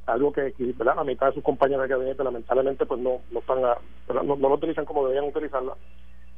algo 0.06 0.32
que 0.32 0.54
¿verdad? 0.58 0.96
la 0.96 1.04
mitad 1.04 1.28
de 1.28 1.34
sus 1.34 1.44
compañeros 1.44 1.84
de 1.84 1.90
gabinete 1.90 2.24
lamentablemente 2.24 2.86
pues 2.86 3.02
no 3.02 3.20
no 3.30 3.40
están 3.40 3.62
no, 3.62 4.36
lo 4.38 4.54
utilizan 4.54 4.86
como 4.86 5.06
deberían 5.06 5.30
utilizarla. 5.30 5.74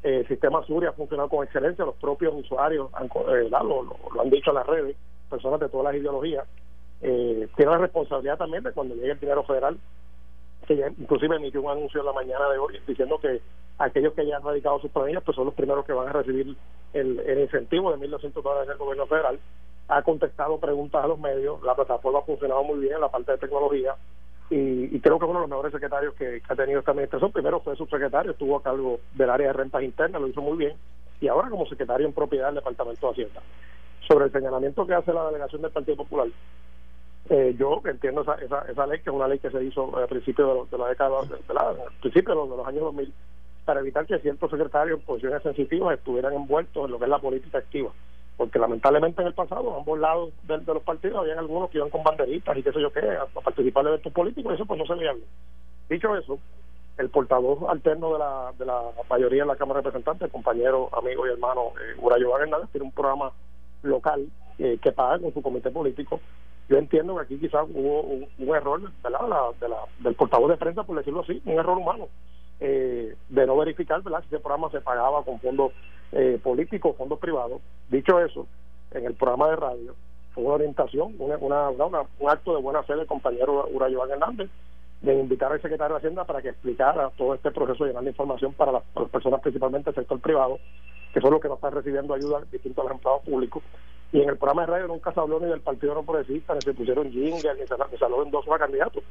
El 0.02 0.28
sistema 0.28 0.66
Suri 0.66 0.88
ha 0.88 0.94
funcionado 0.94 1.30
con 1.30 1.46
excelencia. 1.46 1.86
Los 1.86 1.96
propios 1.96 2.34
usuarios 2.34 2.90
han, 2.94 3.08
eh, 3.08 3.50
lo, 3.52 3.84
lo, 3.84 4.22
han 4.22 4.30
dicho 4.30 4.50
en 4.50 4.56
las 4.56 4.66
redes 4.66 4.96
personas 5.30 5.60
de 5.60 5.70
todas 5.70 5.94
las 5.94 6.02
ideologías 6.02 6.48
eh, 7.02 7.48
tiene 7.56 7.72
la 7.72 7.78
responsabilidad 7.78 8.38
también 8.38 8.64
de 8.64 8.72
cuando 8.72 8.96
llegue 8.96 9.12
el 9.12 9.20
dinero 9.20 9.44
federal, 9.44 9.78
que 10.68 10.94
inclusive 10.98 11.36
emitió 11.36 11.62
un 11.62 11.72
anuncio 11.72 12.02
en 12.02 12.06
la 12.06 12.14
mañana 12.14 12.50
de 12.50 12.58
hoy 12.58 12.80
diciendo 12.86 13.20
que 13.20 13.42
aquellos 13.80 14.14
que 14.14 14.26
ya 14.26 14.38
han 14.38 14.44
radicado 14.44 14.80
sus 14.80 14.92
planillas 14.92 15.24
pues 15.24 15.36
son 15.36 15.46
los 15.46 15.54
primeros 15.54 15.86
que 15.86 15.94
van 15.94 16.10
a 16.10 16.14
recibir 16.14 16.56
el, 16.94 17.20
el 17.20 17.40
incentivo 17.40 17.96
de 17.96 18.08
1.200 18.08 18.42
dólares 18.42 18.68
del 18.68 18.78
gobierno 18.78 19.08
federal. 19.08 19.40
Ha 19.88 20.04
contestado 20.04 20.60
preguntas 20.60 21.04
a 21.04 21.08
los 21.08 21.18
medios, 21.18 21.64
la 21.64 21.76
plataforma 21.76 22.20
ha 22.20 22.24
funcionado 22.24 22.64
muy 22.64 22.80
bien 22.80 22.96
en 22.96 23.02
la 23.02 23.10
parte 23.10 23.32
de 23.32 23.38
tecnología 23.40 23.96
y, 24.50 24.96
y 24.96 25.00
creo 25.00 25.18
que 25.18 25.26
uno 25.26 25.36
de 25.36 25.42
los 25.42 25.50
mejores 25.50 25.72
secretarios 25.72 26.14
que, 26.16 26.42
ha 26.48 26.56
tenido 26.56 26.80
esta 26.80 26.92
administración. 26.92 27.32
Primero 27.32 27.62
fue 27.62 27.76
subsecretario, 27.76 28.32
estuvo 28.32 28.58
a 28.58 28.64
cargo 28.64 29.00
del 29.16 29.30
área 29.30 29.48
de 29.48 29.54
rentas 29.54 29.84
internas, 29.84 30.22
lo 30.22 30.28
hizo 30.28 30.42
muy 30.42 30.58
bien 30.58 30.76
y 31.22 31.28
ahora 31.28 31.50
como 31.50 31.66
secretario 31.66 32.08
en 32.08 32.14
propiedad 32.14 32.48
del 32.48 32.56
Departamento 32.56 33.08
de 33.08 33.12
Hacienda. 33.12 33.42
Sobre 34.08 34.26
el 34.26 34.32
señalamiento 34.32 34.86
que 34.86 34.94
hace 34.94 35.14
la 35.14 35.26
delegación 35.28 35.62
del 35.62 35.72
Partido 35.72 35.98
Popular, 35.98 36.28
eh, 37.30 37.56
yo 37.60 37.82
entiendo 37.86 38.22
esa, 38.22 38.36
esa, 38.36 38.62
esa, 38.72 38.88
ley, 38.88 39.00
que 39.00 39.10
es 39.10 39.16
una 39.16 39.28
ley 39.28 39.40
que 39.40 39.52
se 39.52 39.64
hizo 39.64 39.96
a 39.98 40.08
principios 40.08 40.70
de, 40.72 40.78
la 40.78 40.88
década, 40.88 41.22
de, 41.22 41.54
la, 41.54 41.76
principio 42.02 42.34
de 42.34 42.58
los, 42.58 42.68
años 42.68 42.82
2000, 42.82 43.14
para 43.66 43.82
evitar 43.82 44.06
que 44.08 44.18
ciertos 44.20 44.50
secretarios 44.50 45.00
en 45.00 45.06
posiciones 45.06 45.44
sensitivas 45.44 45.98
estuvieran 45.98 46.34
envueltos 46.34 46.86
en 46.86 46.92
lo 46.92 46.98
que 46.98 47.06
es 47.06 47.10
la 47.10 47.20
política 47.20 47.60
activa. 47.60 47.92
Porque 48.36 48.58
lamentablemente 48.58 49.22
en 49.22 49.28
el 49.28 49.34
pasado, 49.34 49.78
ambos 49.78 50.00
lados 50.00 50.32
de, 50.48 50.58
los 50.74 50.82
partidos, 50.82 51.20
habían 51.20 51.38
algunos 51.38 51.70
que 51.70 51.78
iban 51.78 51.90
con 51.90 52.04
banderitas 52.04 52.58
y 52.58 52.64
qué 52.64 52.72
sé 52.72 52.82
yo 52.82 52.92
qué, 52.92 53.02
a, 53.02 53.26
participar 53.26 53.84
de 53.84 53.90
eventos 53.92 54.14
políticos, 54.14 54.52
y 54.52 54.56
eso 54.56 54.66
pues 54.66 54.80
no 54.80 54.88
se 54.88 54.96
veía 54.96 55.14
bien. 55.14 55.28
Dicho 55.88 56.16
eso, 56.16 56.40
el 56.98 57.10
portavoz 57.10 57.70
alterno 57.70 58.14
de 58.14 58.20
la, 58.20 58.54
de 58.58 58.66
la 58.66 58.82
mayoría 59.08 59.44
en 59.44 59.50
la 59.50 59.56
Cámara 59.56 59.82
de 59.82 59.86
Representantes, 59.86 60.26
el 60.26 60.32
compañero, 60.32 60.90
amigo 60.94 61.28
y 61.28 61.32
hermano 61.32 61.74
eh, 61.80 61.96
Urayo 62.00 62.36
Hernández, 62.40 62.70
tiene 62.72 62.86
un 62.86 62.92
programa 62.92 63.32
local 63.84 64.28
eh, 64.58 64.80
que 64.82 64.92
paga 64.92 65.20
con 65.20 65.34
su 65.34 65.42
comité 65.42 65.70
político 65.70 66.20
yo 66.70 66.78
entiendo 66.78 67.16
que 67.16 67.22
aquí 67.24 67.38
quizás 67.40 67.66
hubo 67.74 68.02
un, 68.02 68.56
error 68.56 68.82
¿verdad? 69.04 69.20
de 69.60 69.70
la, 69.70 69.78
del 70.00 70.16
portavoz 70.16 70.50
de 70.50 70.58
prensa, 70.58 70.84
por 70.84 70.98
decirlo 70.98 71.22
así, 71.22 71.42
un 71.46 71.60
error 71.60 71.78
humano, 71.78 72.08
eh, 72.60 73.16
de 73.28 73.48
no 73.48 73.58
verificar 73.58 74.02
¿verdad? 74.04 74.22
si 74.22 74.28
ese 74.28 74.40
programa 74.40 74.70
se 74.70 74.82
pagaba 74.82 75.24
con 75.24 75.40
fondos 75.40 75.74
eh, 76.12 76.40
políticos, 76.42 76.96
fondos 76.96 77.20
privados. 77.20 77.62
Dicho 77.90 78.20
eso, 78.20 78.46
en 78.92 79.06
el 79.06 79.16
programa 79.16 79.50
de 79.50 79.56
radio 79.56 79.96
fue 80.34 80.44
una 80.44 80.56
orientación, 80.56 81.16
una, 81.18 81.38
un 81.38 82.30
acto 82.30 82.56
de 82.56 82.62
buena 82.62 82.84
fe 82.84 82.96
del 82.96 83.08
compañero 83.08 83.68
Urayo 83.72 84.06
Hernández 84.06 84.50
de 85.02 85.18
invitar 85.18 85.52
al 85.52 85.62
secretario 85.62 85.96
de 85.96 86.00
Hacienda 86.00 86.26
para 86.26 86.42
que 86.42 86.50
explicara 86.50 87.10
todo 87.18 87.34
este 87.34 87.52
proceso 87.52 87.84
de 87.84 87.92
llenando 87.92 88.10
información 88.10 88.54
para 88.54 88.74
las, 88.74 88.84
personas, 89.12 89.42
principalmente 89.42 89.92
del 89.92 89.96
sector 89.96 90.20
privado, 90.20 90.60
que 91.14 91.22
son 91.22 91.32
los 91.32 91.42
que 91.42 91.48
no 91.48 91.56
están 91.56 91.72
recibiendo 91.72 92.14
ayuda 92.14 92.42
distintos 92.52 92.84
a 92.84 92.90
los 92.90 92.98
empleados 92.98 93.24
públicos. 93.24 93.64
Y 94.12 94.22
en 94.22 94.30
el 94.30 94.38
programa 94.38 94.62
de 94.62 94.72
radio 94.72 94.88
nunca 94.88 95.14
se 95.14 95.20
habló 95.20 95.40
ni 95.40 95.48
del 95.48 95.62
Partido 95.62 95.94
No 95.94 96.04
Progresista, 96.04 96.56
ni 96.56 96.62
se 96.62 96.74
pusieron 96.74 97.12
jingles, 97.12 97.58
ni 97.60 97.68
se, 97.68 97.98
se 97.98 98.06
habló 98.06 98.24
en 98.24 98.32
dos 98.32 98.46
candidatos. 98.58 99.04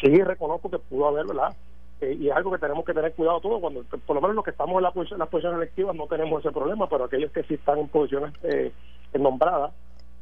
Sí 0.00 0.22
reconozco 0.22 0.70
que 0.70 0.78
pudo 0.78 1.08
haber, 1.08 1.26
¿verdad? 1.26 1.54
Eh, 2.00 2.16
y 2.20 2.28
es 2.28 2.36
algo 2.36 2.52
que 2.52 2.58
tenemos 2.58 2.84
que 2.84 2.94
tener 2.94 3.12
cuidado 3.14 3.40
todos, 3.40 3.60
cuando 3.60 3.82
por 3.82 4.14
lo 4.14 4.20
menos 4.20 4.36
los 4.36 4.44
que 4.44 4.52
estamos 4.52 4.76
en, 4.76 4.82
la 4.84 4.92
posición, 4.92 5.18
las 5.18 5.28
posiciones 5.28 5.58
electivas 5.58 5.96
no 5.96 6.06
tenemos 6.06 6.40
ese 6.40 6.52
problema, 6.52 6.88
pero 6.88 7.04
aquellos 7.04 7.32
que 7.32 7.42
sí 7.42 7.54
están 7.54 7.78
en 7.78 7.88
posiciones 7.88 8.32
eh, 8.44 8.72
nombradas, 9.18 9.72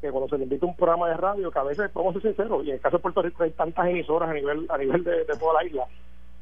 que 0.01 0.11
cuando 0.11 0.29
se 0.29 0.39
le 0.39 0.45
invita 0.45 0.65
un 0.65 0.77
programa 0.77 1.09
de 1.09 1.19
radio, 1.19 1.51
que 1.51 1.59
a 1.59 1.65
veces, 1.65 1.93
vamos 1.93 2.17
a 2.17 2.21
ser 2.21 2.35
sinceros, 2.35 2.65
y 2.65 2.71
en 2.71 2.77
el 2.77 2.81
caso 2.81 2.97
de 2.97 3.03
Puerto 3.03 3.21
Rico 3.21 3.43
hay 3.43 3.51
tantas 3.51 3.87
emisoras 3.89 4.31
a 4.31 4.33
nivel 4.33 4.67
a 4.71 4.79
nivel 4.79 5.05
de, 5.05 5.25
toda 5.39 5.61
la 5.63 5.65
isla, 5.65 5.85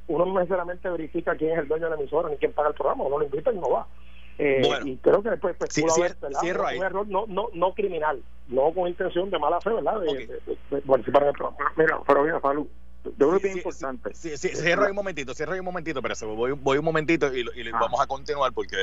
uno 0.07 0.25
no 0.25 0.35
necesariamente 0.35 0.89
verifica 0.89 1.35
quién 1.35 1.53
es 1.53 1.59
el 1.59 1.69
dueño 1.69 1.87
de 1.87 1.91
la 1.91 1.97
emisora 1.97 2.29
ni 2.29 2.37
quién 2.37 2.53
paga 2.53 2.69
el 2.69 2.75
programa, 2.75 3.05
uno 3.05 3.19
lo 3.19 3.25
invita 3.25 3.53
y 3.53 3.57
no 3.57 3.71
va. 3.71 3.87
Eh, 4.39 4.63
y 4.85 4.97
creo 4.97 5.23
que 5.23 5.31
después 5.31 5.55
pues, 5.57 5.71
pudo 5.81 5.95
haber, 5.95 6.17
un 6.77 6.85
error 6.85 7.07
no, 7.07 7.25
no, 7.29 7.49
no 7.53 7.75
criminal, 7.75 8.23
no 8.49 8.73
con 8.73 8.89
intención 8.89 9.31
de 9.31 9.39
mala 9.39 9.61
fe, 9.61 9.71
¿verdad? 9.71 10.01
De, 10.01 10.81
participar 10.81 11.23
en 11.23 11.29
el 11.29 11.35
programa. 11.35 11.73
Mira, 11.77 12.01
pero 12.07 12.25
mira, 12.25 12.41
Pablo, 12.41 12.67
yo 13.05 13.29
creo 13.29 13.39
que 13.39 13.49
es 13.49 13.57
importante. 13.57 14.15
Sí, 14.15 14.37
sí, 14.37 14.49
cierro 14.49 14.85
ahí 14.85 14.91
un 14.91 14.97
momentito, 14.97 15.35
cierro 15.35 15.53
ahí 15.53 15.61
un 15.61 15.65
momentito, 15.65 16.03
pero 16.03 16.35
voy, 16.35 16.53
voy 16.53 16.79
un 16.79 16.85
momentito 16.85 17.33
y, 17.35 17.43
y 17.43 17.69
ah. 17.69 17.79
vamos 17.81 18.01
a 18.01 18.07
continuar 18.07 18.53
porque 18.53 18.77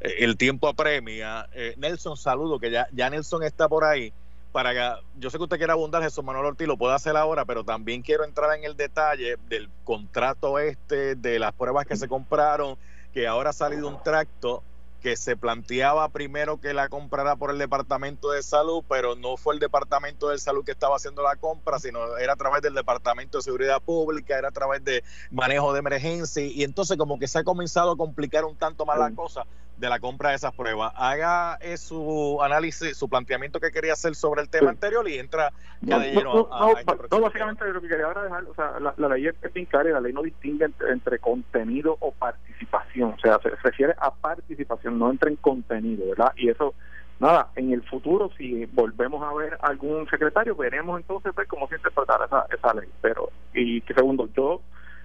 eh, 0.00 0.14
el 0.20 0.36
tiempo 0.36 0.68
apremia. 0.68 1.48
Eh, 1.52 1.74
Nelson, 1.76 2.16
saludo, 2.16 2.58
que 2.58 2.70
ya, 2.70 2.86
ya 2.92 3.10
Nelson 3.10 3.42
está 3.42 3.68
por 3.68 3.84
ahí 3.84 4.12
para 4.54 4.72
que 4.72 5.02
yo 5.18 5.30
sé 5.30 5.36
que 5.36 5.42
usted 5.42 5.56
quiere 5.56 5.72
abundar, 5.72 6.00
Jesús 6.00 6.22
Manuel 6.22 6.46
Ortiz, 6.46 6.68
lo 6.68 6.76
puede 6.76 6.94
hacer 6.94 7.16
ahora, 7.16 7.44
pero 7.44 7.64
también 7.64 8.02
quiero 8.02 8.22
entrar 8.22 8.56
en 8.56 8.62
el 8.62 8.76
detalle 8.76 9.36
del 9.48 9.68
contrato 9.82 10.60
este, 10.60 11.16
de 11.16 11.40
las 11.40 11.52
pruebas 11.52 11.86
que 11.86 11.96
se 11.96 12.06
compraron, 12.06 12.78
que 13.12 13.26
ahora 13.26 13.50
ha 13.50 13.52
salido 13.52 13.88
un 13.88 14.00
tracto 14.04 14.62
que 15.04 15.18
se 15.18 15.36
planteaba 15.36 16.08
primero 16.08 16.62
que 16.62 16.72
la 16.72 16.88
comprara 16.88 17.36
por 17.36 17.50
el 17.50 17.58
Departamento 17.58 18.30
de 18.30 18.42
Salud, 18.42 18.82
pero 18.88 19.14
no 19.14 19.36
fue 19.36 19.52
el 19.52 19.60
Departamento 19.60 20.30
de 20.30 20.38
Salud 20.38 20.64
que 20.64 20.72
estaba 20.72 20.96
haciendo 20.96 21.22
la 21.22 21.36
compra, 21.36 21.78
sino 21.78 22.16
era 22.16 22.32
a 22.32 22.36
través 22.36 22.62
del 22.62 22.72
Departamento 22.72 23.36
de 23.36 23.42
Seguridad 23.42 23.82
Pública, 23.82 24.38
era 24.38 24.48
a 24.48 24.50
través 24.50 24.82
de 24.82 25.04
manejo 25.30 25.74
de 25.74 25.80
emergencia, 25.80 26.42
y 26.42 26.64
entonces 26.64 26.96
como 26.96 27.18
que 27.18 27.28
se 27.28 27.38
ha 27.38 27.44
comenzado 27.44 27.90
a 27.90 27.96
complicar 27.98 28.46
un 28.46 28.56
tanto 28.56 28.86
más 28.86 28.98
la 28.98 29.10
cosa 29.10 29.44
de 29.76 29.88
la 29.88 29.98
compra 29.98 30.30
de 30.30 30.36
esas 30.36 30.54
pruebas. 30.54 30.92
Haga 30.96 31.58
eh, 31.60 31.76
su 31.76 32.40
análisis, 32.42 32.96
su 32.96 33.08
planteamiento 33.08 33.60
que 33.60 33.70
quería 33.70 33.94
hacer 33.94 34.14
sobre 34.14 34.42
el 34.42 34.48
tema 34.48 34.70
anterior 34.70 35.08
y 35.08 35.18
entra 35.18 35.52
ya 35.80 35.98
de 35.98 36.12
lleno 36.12 36.48
a, 36.52 36.72
este 36.72 37.20
básicamente 37.20 37.64
lo 37.72 37.80
que 37.80 37.88
quería 37.88 38.06
ahora 38.06 38.22
dejar, 38.22 38.44
o 38.44 38.54
sea, 38.54 38.78
la, 38.80 39.08
ley 39.08 39.26
es 39.26 39.52
bien 39.52 39.66
clara 39.66 39.88
y 39.88 39.92
la 39.92 40.00
ley 40.00 40.12
no 40.12 40.22
distingue 40.22 40.66
entre, 40.88 41.18
contenido 41.18 41.96
o 42.00 42.12
participación, 42.12 43.14
o 43.14 43.18
sea, 43.18 43.38
se 43.42 43.50
refiere 43.50 43.94
a 43.98 44.12
participación, 44.12 44.98
no 44.98 45.10
entra 45.10 45.30
en 45.30 45.36
contenido, 45.36 46.08
¿verdad? 46.08 46.32
Y 46.36 46.48
eso 46.48 46.74
nada, 47.20 47.50
en 47.56 47.72
el 47.72 47.82
futuro 47.82 48.30
si 48.36 48.66
volvemos 48.66 49.22
a 49.22 49.34
ver 49.34 49.58
algún 49.62 50.08
secretario, 50.08 50.56
veremos 50.56 51.00
entonces 51.00 51.32
pues, 51.34 51.48
cómo 51.48 51.68
se 51.68 51.76
interpretará 51.76 52.26
esa, 52.26 52.46
esa 52.54 52.74
ley. 52.74 52.88
Pero, 53.00 53.30
y 53.52 53.80
que 53.82 53.94
segundo, 53.94 54.28
yo 54.36 54.60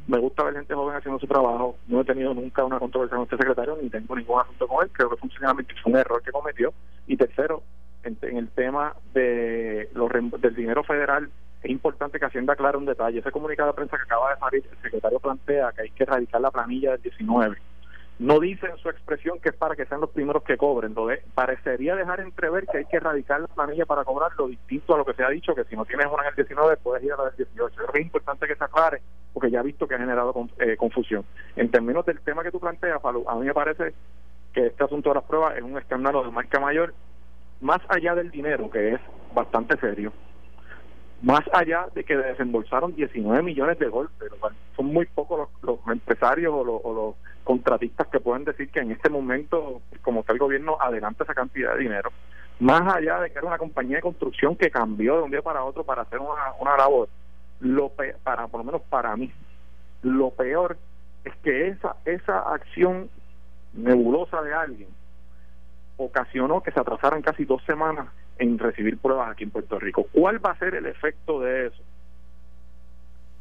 me 0.10 0.18
gusta 0.18 0.44
ver 0.44 0.56
gente 0.56 0.74
joven 0.74 0.96
haciendo 0.96 1.20
su 1.20 1.28
trabajo. 1.28 1.78
No 1.88 2.02
he 2.02 2.04
tenido 2.04 2.34
nunca 2.34 2.66
una 2.66 2.80
controversia 2.80 3.16
con 3.16 3.26
este 3.26 3.38
secretario, 3.38 3.78
ni 3.82 3.90
tengo 3.90 4.16
ningún 4.16 4.42
asunto 4.42 4.68
con 4.68 4.84
él. 4.84 4.92
Creo 4.92 5.10
que 5.10 5.18
funcionalmente 5.18 5.74
fue 5.84 5.92
un 5.92 6.00
error 6.00 6.22
que 6.24 6.32
cometió. 6.32 6.74
Y 7.06 7.16
tercero, 7.16 7.62
en, 8.04 8.18
el 8.22 8.50
tema 8.50 8.96
de 9.14 9.90
los, 9.94 10.10
del 10.42 10.56
dinero 10.56 10.84
federal, 10.84 11.30
es 11.62 11.70
importante 11.70 12.20
que 12.20 12.26
Hacienda 12.26 12.54
aclare 12.54 12.78
un 12.78 12.86
detalle. 12.86 13.20
Ese 13.20 13.32
comunicado 13.32 13.70
de 13.70 13.76
prensa 13.76 13.98
que 13.98 14.04
acaba 14.04 14.34
de 14.34 14.40
salir, 14.40 14.64
el 14.72 14.82
secretario 14.82 15.20
plantea 15.20 15.72
que 15.74 15.84
hay 15.84 15.90
que 15.92 16.04
erradicar 16.04 16.42
la 16.42 16.52
planilla 16.52 16.92
del 16.94 17.02
19 17.04 17.58
no 18.20 18.38
dice 18.42 18.68
en 18.68 18.78
su 18.78 18.90
expresión 18.90 19.40
que 19.40 19.50
es 19.50 19.56
para 19.56 19.76
que 19.76 19.86
sean 19.86 20.02
los 20.02 20.10
primeros 20.10 20.44
que 20.44 20.58
cobren. 20.58 20.92
Entonces, 20.92 21.22
parecería 21.34 21.96
dejar 21.96 22.20
entrever 22.20 22.66
que 22.68 22.80
hay 22.80 22.86
que 22.86 22.98
erradicar 22.98 23.40
la 23.40 23.48
planilla 23.48 23.86
para 23.86 24.04
cobrar 24.04 24.32
lo 24.38 24.48
distinto 24.48 24.94
a 24.94 24.98
lo 24.98 25.06
que 25.06 25.14
se 25.14 25.24
ha 25.24 25.30
dicho, 25.30 25.56
que 25.56 25.64
si 25.64 25.76
no 25.78 25.86
tienes 25.86 26.08
una 26.08 26.24
en 26.24 26.30
el 26.30 26.36
19 26.36 26.78
puedes 26.78 27.04
ir 27.04 27.14
a 27.14 27.18
la 27.18 27.24
del 27.26 27.38
18. 27.38 27.76
Creo 27.76 27.88
que 27.88 28.00
es 28.00 28.06
importante 28.06 28.46
que 28.46 28.56
se 28.56 28.64
aclare, 28.64 29.02
porque 29.40 29.52
ya 29.52 29.62
he 29.62 29.64
visto 29.64 29.88
que 29.88 29.96
ha 29.96 30.00
generado 30.00 30.34
eh, 30.60 30.76
confusión. 30.76 31.24
En 31.56 31.72
términos 31.72 32.06
del 32.06 32.20
tema 32.20 32.44
que 32.44 32.52
tú 32.52 32.60
planteas, 32.60 33.00
a 33.04 33.36
mí 33.36 33.46
me 33.46 33.54
parece 33.54 33.94
que 34.52 34.68
este 34.68 34.84
asunto 34.84 35.10
de 35.10 35.16
las 35.16 35.24
pruebas 35.24 35.56
es 35.56 35.64
un 35.64 35.78
escándalo 35.78 36.26
de 36.26 36.32
marca 36.32 36.60
mayor, 36.60 36.94
más 37.62 37.80
allá 37.88 38.16
del 38.16 38.32
dinero, 38.32 38.70
que 38.70 38.96
es 38.96 39.00
bastante 39.34 39.78
serio 39.80 40.12
más 41.22 41.42
allá 41.54 41.88
de 41.94 42.04
que 42.04 42.16
desembolsaron 42.16 42.96
19 42.96 43.44
millones 43.44 43.78
de 43.80 43.88
golpes, 43.88 44.30
son 44.76 44.86
muy 44.88 45.06
pocos 45.06 45.50
los, 45.62 45.80
empresarios 45.88 46.54
o 46.54 46.64
los, 46.94 47.16
contratistas 47.44 48.08
que 48.08 48.20
pueden 48.20 48.46
decir 48.46 48.70
que 48.70 48.80
en 48.80 48.92
este 48.92 49.10
momento, 49.10 49.82
como 50.04 50.24
que 50.24 50.34
el 50.34 50.38
gobierno 50.38 50.78
adelanta 50.80 51.24
esa 51.24 51.34
cantidad 51.34 51.74
de 51.74 51.80
dinero, 51.80 52.12
más 52.60 52.82
allá 52.94 53.20
de 53.22 53.32
que 53.32 53.40
era 53.40 53.48
una 53.48 53.58
compañía 53.58 53.98
de 53.98 54.04
construcción 54.04 54.56
que 54.56 54.70
cambió 54.70 55.18
de 55.18 55.24
un 55.24 55.32
día 55.32 55.42
para 55.42 55.64
otro 55.64 55.84
para 55.84 56.04
hacer 56.04 56.20
una 56.20 56.78
labor, 56.78 57.10
lo 57.60 57.92
para 58.24 58.48
por 58.48 58.60
lo 58.60 58.66
menos 58.66 58.82
para 58.84 59.16
mí, 59.16 59.32
lo 60.02 60.32
peor 60.32 60.78
es 61.26 61.36
que 61.38 61.68
esa 61.70 61.96
esa 62.06 62.40
acción 62.54 63.10
nebulosa 63.74 64.42
de 64.42 64.54
alguien 64.54 64.90
ocasionó 65.98 66.62
que 66.62 66.72
se 66.72 66.80
atrasaran 66.80 67.22
casi 67.22 67.46
dos 67.46 67.64
semanas 67.66 68.08
en 68.38 68.58
recibir 68.58 68.98
pruebas 68.98 69.32
aquí 69.32 69.44
en 69.44 69.52
Puerto 69.52 69.78
Rico. 69.80 70.08
¿Cuál 70.14 70.44
va 70.44 70.52
a 70.52 70.58
ser 70.58 70.76
el 70.76 70.86
efecto 70.86 71.42
de 71.42 71.68
eso? 71.68 71.84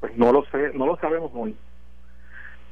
Pues 0.00 0.16
no 0.16 0.32
lo 0.32 0.44
sé, 0.46 0.72
no 0.74 0.86
lo 0.86 0.96
sabemos 0.96 1.30
hoy. 1.34 1.56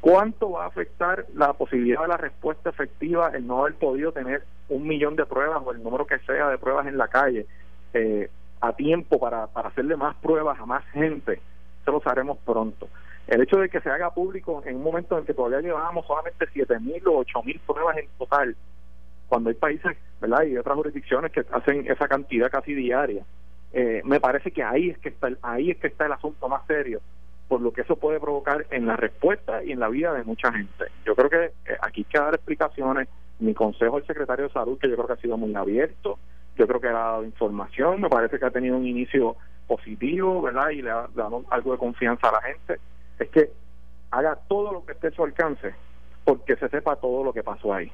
¿Cuánto 0.01 0.53
va 0.53 0.65
a 0.65 0.69
afectar 0.69 1.27
la 1.35 1.53
posibilidad 1.53 2.03
de 2.03 2.09
la 2.09 2.17
respuesta 2.17 2.71
efectiva 2.71 3.31
el 3.33 3.47
no 3.47 3.61
haber 3.61 3.75
podido 3.75 4.13
tener 4.13 4.45
un 4.69 4.87
millón 4.87 5.17
de 5.17 5.25
pruebas 5.25 5.63
o 5.65 5.73
el 5.73 5.83
número 5.83 6.07
que 6.07 6.19
sea 6.21 6.49
de 6.49 6.59
pruebas 6.59 6.87
en 6.87 6.99
la 6.99 7.09
calle 7.09 7.47
eh, 7.95 8.29
a 8.61 8.73
tiempo 8.73 9.19
para, 9.19 9.47
para 9.49 9.69
hacerle 9.69 9.97
más 9.97 10.17
pruebas 10.17 10.59
a 10.59 10.67
más 10.67 10.85
gente? 10.87 11.41
Eso 11.83 11.93
lo 11.93 12.01
sabremos 12.01 12.39
pronto. 12.39 12.89
El 13.27 13.43
hecho 13.43 13.59
de 13.59 13.69
que 13.69 13.81
se 13.81 13.91
haga 13.91 14.15
público 14.15 14.63
en 14.65 14.77
un 14.77 14.85
momento 14.85 15.19
en 15.19 15.25
que 15.25 15.35
todavía 15.35 15.61
llevábamos 15.61 16.07
solamente 16.07 16.47
7.000 16.47 17.03
o 17.07 17.25
8.000 17.25 17.61
pruebas 17.61 17.97
en 17.97 18.09
total, 18.19 18.57
cuando 19.29 19.51
hay 19.51 19.57
países 19.57 19.97
¿verdad? 20.21 20.45
y 20.45 20.57
otras 20.57 20.77
jurisdicciones 20.77 21.33
que 21.33 21.45
hacen 21.51 21.91
esa 21.91 22.07
cantidad 22.07 22.51
casi 22.51 22.75
diaria, 22.75 23.25
eh, 23.73 24.01
me 24.05 24.21
parece 24.21 24.53
que 24.53 24.63
ahí 24.63 24.91
es 24.91 24.99
que 24.99 25.09
está 25.09 25.29
ahí 25.43 25.71
es 25.73 25.79
que 25.79 25.89
está 25.89 26.07
el 26.07 26.13
asunto 26.13 26.49
más 26.49 26.65
serio 26.67 27.01
por 27.49 27.61
lo 27.61 27.73
que 27.73 27.83
eso 27.83 27.97
puede 27.97 28.21
provocar 28.21 28.67
en 28.71 28.87
la 28.87 28.97
respuesta 28.97 29.63
y 29.63 29.73
en 29.73 29.81
la 29.81 29.89
vida 29.89 30.13
de 30.13 30.25
mucha 30.25 30.53
gente. 30.53 30.87
Yo 31.05 31.15
creo 31.15 31.31
que 31.31 31.45
eh, 31.45 31.77
aquí 31.81 32.01
hay 32.01 32.05
que 32.05 32.19
dar 32.19 32.35
explicaciones. 32.35 33.09
Mi 33.39 33.53
consejo 33.53 33.97
al 33.97 34.07
secretario 34.07 34.47
de 34.47 34.53
Salud, 34.53 34.79
que 34.79 34.89
yo 34.89 34.95
creo 34.95 35.07
que 35.07 35.13
ha 35.13 35.17
sido 35.17 35.37
muy 35.37 35.55
abierto, 35.55 36.19
yo 36.57 36.67
creo 36.67 36.81
que 36.81 36.89
ha 36.89 36.93
dado 36.93 37.25
información, 37.25 38.01
me 38.01 38.09
parece 38.09 38.39
que 38.39 38.45
ha 38.45 38.51
tenido 38.51 38.77
un 38.77 38.87
inicio 38.87 39.37
positivo, 39.67 40.43
¿verdad? 40.43 40.71
Y 40.71 40.83
le 40.83 40.91
ha 40.91 41.07
dado 41.15 41.45
algo 41.51 41.73
de 41.73 41.79
confianza 41.79 42.29
a 42.29 42.33
la 42.33 42.43
gente, 42.43 42.79
es 43.19 43.29
que 43.31 43.51
haga 44.11 44.37
todo 44.49 44.73
lo 44.73 44.87
que 44.87 44.93
esté 44.93 45.09
a 45.09 45.11
su 45.13 45.25
alcance 45.25 45.75
porque 46.25 46.57
se 46.57 46.69
sepa 46.69 46.97
todo 46.97 47.23
lo 47.23 47.33
que 47.33 47.43
pasó 47.43 47.73
ahí. 47.73 47.91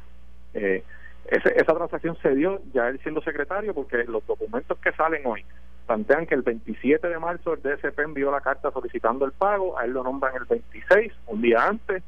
Eh, 0.55 0.83
esa 1.31 1.75
transacción 1.75 2.16
se 2.20 2.35
dio 2.35 2.61
ya 2.72 2.88
él 2.88 2.98
siendo 3.03 3.22
secretario 3.22 3.75
porque 3.75 4.05
los 4.05 4.27
documentos 4.27 4.77
que 4.79 4.92
salen 4.92 5.25
hoy 5.25 5.44
plantean 5.87 6.27
que 6.27 6.35
el 6.35 6.42
27 6.42 7.07
de 7.09 7.18
marzo 7.18 7.55
el 7.55 7.62
DSP 7.62 7.98
envió 8.01 8.31
la 8.31 8.40
carta 8.40 8.70
solicitando 8.70 9.25
el 9.25 9.33
pago, 9.33 9.79
a 9.79 9.85
él 9.85 9.92
lo 9.92 10.03
nombran 10.03 10.35
el 10.37 10.44
26, 10.44 11.12
un 11.27 11.42
día 11.42 11.66
antes. 11.66 12.03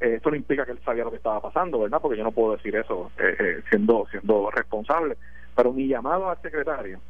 Eh, 0.00 0.14
esto 0.16 0.30
no 0.30 0.36
implica 0.36 0.66
que 0.66 0.72
él 0.72 0.80
sabía 0.84 1.04
lo 1.04 1.10
que 1.10 1.16
estaba 1.16 1.40
pasando, 1.40 1.80
¿verdad? 1.80 2.00
Porque 2.00 2.18
yo 2.18 2.24
no 2.24 2.32
puedo 2.32 2.56
decir 2.56 2.76
eso 2.76 3.10
eh, 3.18 3.36
eh, 3.38 3.62
siendo 3.70 4.06
siendo 4.10 4.50
responsable. 4.50 5.16
Pero 5.56 5.72
mi 5.72 5.88
llamado 5.88 6.28
al 6.28 6.40
secretario, 6.42 7.00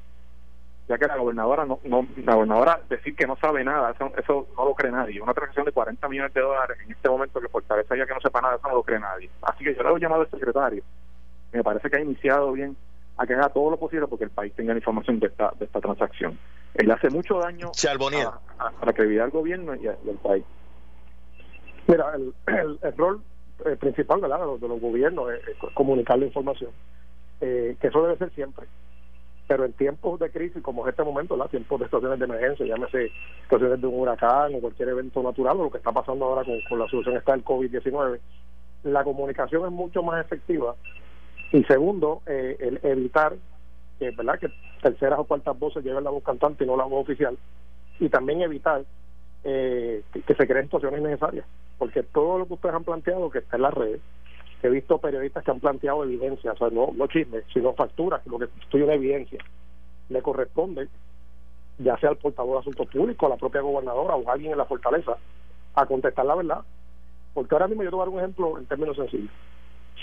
ya 0.88 0.96
que 0.96 1.06
la 1.06 1.16
gobernadora 1.16 1.66
no, 1.66 1.80
no 1.84 2.06
la 2.24 2.34
gobernadora 2.34 2.80
decir 2.88 3.16
que 3.16 3.26
no 3.26 3.36
sabe 3.36 3.64
nada, 3.64 3.90
eso, 3.90 4.12
eso 4.16 4.46
no 4.56 4.64
lo 4.64 4.74
cree 4.74 4.92
nadie. 4.92 5.20
Una 5.20 5.34
transacción 5.34 5.66
de 5.66 5.72
40 5.72 6.08
millones 6.08 6.32
de 6.32 6.40
dólares 6.40 6.78
en 6.84 6.92
este 6.92 7.08
momento 7.08 7.40
que 7.40 7.48
fortaleza 7.48 7.96
ya 7.96 8.06
que 8.06 8.14
no 8.14 8.20
sepa 8.20 8.40
nada, 8.40 8.56
eso 8.56 8.68
no 8.68 8.76
lo 8.76 8.82
cree 8.84 9.00
nadie. 9.00 9.28
Así 9.42 9.64
que 9.64 9.74
yo 9.74 9.82
le 9.82 9.90
he 9.90 10.00
llamado 10.00 10.22
al 10.22 10.30
secretario. 10.30 10.84
Me 11.52 11.64
parece 11.64 11.90
que 11.90 11.96
ha 11.96 12.00
iniciado 12.00 12.52
bien 12.52 12.76
a 13.16 13.26
que 13.26 13.34
haga 13.34 13.48
todo 13.48 13.70
lo 13.70 13.78
posible 13.78 14.06
porque 14.06 14.24
el 14.24 14.30
país 14.30 14.52
tenga 14.54 14.72
la 14.72 14.78
información 14.78 15.18
de 15.18 15.26
esta, 15.26 15.52
de 15.58 15.64
esta 15.64 15.80
transacción. 15.80 16.38
Él 16.74 16.90
hace 16.90 17.10
mucho 17.10 17.38
daño 17.38 17.72
a, 18.58 18.72
la 18.84 18.92
credibilidad 18.92 19.24
del 19.24 19.32
gobierno 19.32 19.74
y, 19.74 19.80
del 19.80 20.18
país. 20.22 20.44
Mira, 21.86 22.12
el, 22.14 22.78
el, 22.82 22.96
rol 22.96 23.22
eh, 23.64 23.76
principal 23.76 24.20
de, 24.20 24.28
los 24.28 24.80
gobiernos 24.80 25.30
es, 25.32 25.72
comunicar 25.74 26.18
la 26.18 26.26
información, 26.26 26.70
eh, 27.40 27.76
que 27.80 27.86
eso 27.88 28.02
debe 28.02 28.18
ser 28.18 28.30
siempre. 28.34 28.66
Pero 29.48 29.64
en 29.64 29.72
tiempos 29.74 30.18
de 30.18 30.30
crisis, 30.30 30.62
como 30.62 30.84
es 30.84 30.90
este 30.90 31.04
momento, 31.04 31.36
¿la? 31.36 31.46
tiempos 31.48 31.78
de 31.78 31.86
situaciones 31.86 32.18
de 32.18 32.24
emergencia, 32.24 32.66
llámese 32.66 33.12
situaciones 33.42 33.80
de 33.80 33.86
un 33.86 34.00
huracán 34.00 34.54
o 34.54 34.60
cualquier 34.60 34.88
evento 34.88 35.22
natural, 35.22 35.60
o 35.60 35.64
lo 35.64 35.70
que 35.70 35.78
está 35.78 35.92
pasando 35.92 36.24
ahora 36.24 36.44
con, 36.44 36.78
la 36.78 36.88
solución 36.88 37.16
está 37.16 37.34
el 37.34 37.44
COVID-19, 37.44 38.18
la 38.84 39.04
comunicación 39.04 39.64
es 39.66 39.72
mucho 39.72 40.02
más 40.02 40.24
efectiva 40.24 40.74
y 41.52 41.62
segundo, 41.64 42.22
eh, 42.26 42.56
el 42.60 42.80
evitar 42.82 43.36
que, 43.98 44.10
¿verdad? 44.10 44.38
que 44.38 44.48
terceras 44.82 45.18
o 45.18 45.24
cuartas 45.24 45.58
voces 45.58 45.84
lleven 45.84 46.04
la 46.04 46.10
voz 46.10 46.22
cantante 46.22 46.64
y 46.64 46.66
no 46.66 46.76
la 46.76 46.84
voz 46.84 47.02
oficial. 47.02 47.36
Y 47.98 48.08
también 48.08 48.42
evitar 48.42 48.84
eh, 49.44 50.02
que, 50.12 50.34
se 50.34 50.46
creen 50.46 50.64
situaciones 50.64 51.00
necesarias. 51.00 51.46
Porque 51.78 52.02
todo 52.02 52.38
lo 52.38 52.46
que 52.46 52.54
ustedes 52.54 52.74
han 52.74 52.84
planteado, 52.84 53.30
que 53.30 53.38
está 53.38 53.56
en 53.56 53.62
las 53.62 53.74
redes, 53.74 54.00
he 54.62 54.70
visto 54.70 54.98
periodistas 54.98 55.44
que 55.44 55.50
han 55.50 55.60
planteado 55.60 56.04
evidencia, 56.04 56.52
o 56.52 56.56
sea, 56.56 56.68
no, 56.70 56.90
no 56.94 57.06
chismes, 57.06 57.44
sino 57.52 57.74
facturas, 57.74 58.26
lo 58.26 58.38
que 58.38 58.48
estoy 58.62 58.82
en 58.82 58.90
evidencia, 58.90 59.38
le 60.08 60.22
corresponde, 60.22 60.88
ya 61.78 61.96
sea 61.98 62.10
al 62.10 62.16
portavoz 62.16 62.54
de 62.54 62.60
asuntos 62.60 62.88
públicos, 62.88 63.26
a 63.26 63.34
la 63.34 63.38
propia 63.38 63.60
gobernadora 63.60 64.16
o 64.16 64.28
a 64.28 64.32
alguien 64.32 64.52
en 64.52 64.58
la 64.58 64.64
fortaleza, 64.64 65.16
a 65.74 65.86
contestar 65.86 66.24
la 66.24 66.34
verdad. 66.34 66.60
Porque 67.34 67.54
ahora 67.54 67.68
mismo 67.68 67.82
yo 67.82 67.90
te 67.90 67.96
voy 67.96 68.02
a 68.02 68.06
dar 68.06 68.14
un 68.14 68.20
ejemplo 68.20 68.58
en 68.58 68.66
términos 68.66 68.96
sencillos 68.96 69.30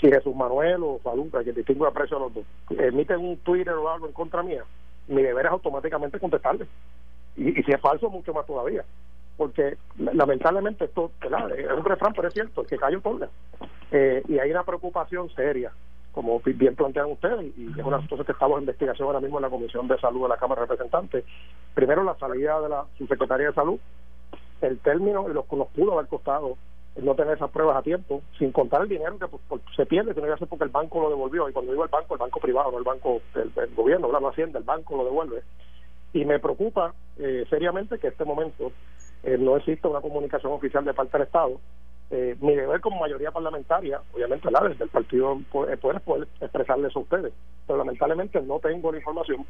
si 0.00 0.08
Jesús 0.08 0.34
Manuel 0.34 0.82
o 0.82 0.98
Falú, 0.98 1.30
que 1.30 1.52
distingo 1.52 1.86
aprecio 1.86 2.16
a 2.16 2.20
los 2.20 2.34
dos, 2.34 2.44
emiten 2.70 3.20
un 3.20 3.36
Twitter 3.38 3.74
o 3.74 3.88
algo 3.88 4.06
en 4.06 4.12
contra 4.12 4.42
mía, 4.42 4.64
mi 5.08 5.22
deber 5.22 5.46
es 5.46 5.52
automáticamente 5.52 6.18
contestarle. 6.18 6.66
Y, 7.36 7.52
si 7.62 7.72
es 7.72 7.80
falso, 7.80 8.10
mucho 8.10 8.32
más 8.32 8.46
todavía. 8.46 8.84
Porque 9.36 9.76
lamentablemente 9.98 10.84
esto 10.84 11.10
es 11.22 11.72
un 11.76 11.84
refrán, 11.84 12.12
pero 12.14 12.28
es 12.28 12.34
cierto, 12.34 12.62
el 12.62 12.66
que 12.66 12.76
cae 12.76 12.96
otorga. 12.96 13.28
Eh, 13.90 14.22
y 14.28 14.38
hay 14.38 14.50
una 14.50 14.62
preocupación 14.62 15.28
seria, 15.30 15.72
como 16.12 16.40
bien 16.40 16.76
plantean 16.76 17.10
ustedes, 17.10 17.52
y 17.56 17.68
es 17.78 17.84
una 17.84 18.06
cosa 18.06 18.24
que 18.24 18.32
estamos 18.32 18.56
en 18.58 18.62
investigación 18.62 19.06
ahora 19.06 19.20
mismo 19.20 19.38
en 19.38 19.42
la 19.42 19.50
Comisión 19.50 19.88
de 19.88 19.98
Salud 19.98 20.22
de 20.22 20.28
la 20.28 20.36
Cámara 20.36 20.62
de 20.62 20.68
Representantes. 20.68 21.24
Primero, 21.74 22.04
la 22.04 22.16
salida 22.16 22.60
de 22.60 22.68
la 22.68 22.84
subsecretaria 22.96 23.48
de 23.48 23.54
Salud, 23.54 23.78
el 24.60 24.78
término 24.78 25.28
y 25.28 25.32
los 25.32 25.46
que 25.46 25.56
nos 25.56 25.68
haber 25.92 26.06
costado 26.06 26.56
no 27.02 27.14
tener 27.14 27.34
esas 27.34 27.50
pruebas 27.50 27.76
a 27.76 27.82
tiempo, 27.82 28.22
sin 28.38 28.52
contar 28.52 28.82
el 28.82 28.88
dinero 28.88 29.18
que 29.18 29.26
pues, 29.26 29.62
se 29.74 29.84
pierde, 29.84 30.14
que 30.14 30.20
ser 30.20 30.48
porque 30.48 30.64
el 30.64 30.70
banco 30.70 31.00
lo 31.00 31.10
devolvió. 31.10 31.48
Y 31.48 31.52
cuando 31.52 31.72
digo 31.72 31.84
el 31.84 31.90
banco, 31.90 32.14
el 32.14 32.20
banco 32.20 32.40
privado, 32.40 32.70
no 32.70 32.78
el 32.78 32.84
banco 32.84 33.20
del, 33.34 33.74
gobierno, 33.74 34.10
la 34.12 34.28
Hacienda, 34.28 34.58
el 34.58 34.64
banco 34.64 34.96
lo 34.96 35.04
devuelve. 35.04 35.42
Y 36.12 36.24
me 36.24 36.38
preocupa 36.38 36.94
eh, 37.18 37.44
seriamente 37.50 37.98
que 37.98 38.08
este 38.08 38.24
momento 38.24 38.70
eh, 39.24 39.38
no 39.38 39.56
exista 39.56 39.88
una 39.88 40.00
comunicación 40.00 40.52
oficial 40.52 40.84
de 40.84 40.94
parte 40.94 41.16
del 41.16 41.26
Estado. 41.26 41.60
Eh, 42.10 42.36
mi 42.40 42.54
deber 42.54 42.80
como 42.80 43.00
mayoría 43.00 43.30
parlamentaria, 43.30 44.00
obviamente, 44.12 44.50
la 44.50 44.60
desde 44.60 44.84
el 44.84 44.90
partido 44.90 45.38
poder, 45.50 45.78
poder 45.78 46.28
expresarles 46.40 46.94
a 46.94 46.98
ustedes, 46.98 47.32
pero 47.66 47.78
lamentablemente 47.78 48.40
no 48.42 48.60
tengo 48.60 48.92
la 48.92 48.98
información, 48.98 49.46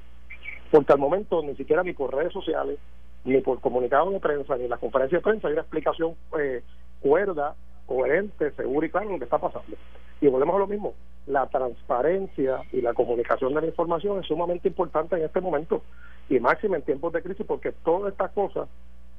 porque 0.70 0.92
al 0.92 0.98
momento 0.98 1.42
ni 1.42 1.56
siquiera 1.56 1.82
ni 1.82 1.92
por 1.92 2.14
redes 2.14 2.32
sociales, 2.32 2.78
ni 3.24 3.40
por 3.40 3.60
comunicado 3.60 4.10
de 4.10 4.20
prensa, 4.20 4.56
ni 4.56 4.68
la 4.68 4.76
conferencia 4.76 5.18
de 5.18 5.24
prensa 5.24 5.48
hay 5.48 5.54
una 5.54 5.62
explicación 5.62 6.14
eh, 6.38 6.62
cuerda, 7.00 7.56
coherente, 7.86 8.52
segura 8.52 8.86
y 8.86 8.90
clara 8.90 9.10
lo 9.10 9.18
que 9.18 9.24
está 9.24 9.38
pasando. 9.38 9.76
Y 10.20 10.28
volvemos 10.28 10.54
a 10.54 10.60
lo 10.60 10.66
mismo, 10.66 10.94
la 11.26 11.46
transparencia 11.48 12.62
y 12.72 12.80
la 12.80 12.94
comunicación 12.94 13.52
de 13.52 13.62
la 13.62 13.66
información 13.66 14.20
es 14.20 14.26
sumamente 14.26 14.68
importante 14.68 15.16
en 15.16 15.24
este 15.24 15.40
momento 15.40 15.82
y 16.28 16.38
máximo 16.38 16.76
en 16.76 16.82
tiempos 16.82 17.12
de 17.12 17.22
crisis 17.22 17.44
porque 17.46 17.72
todas 17.84 18.12
estas 18.12 18.30
cosas 18.30 18.68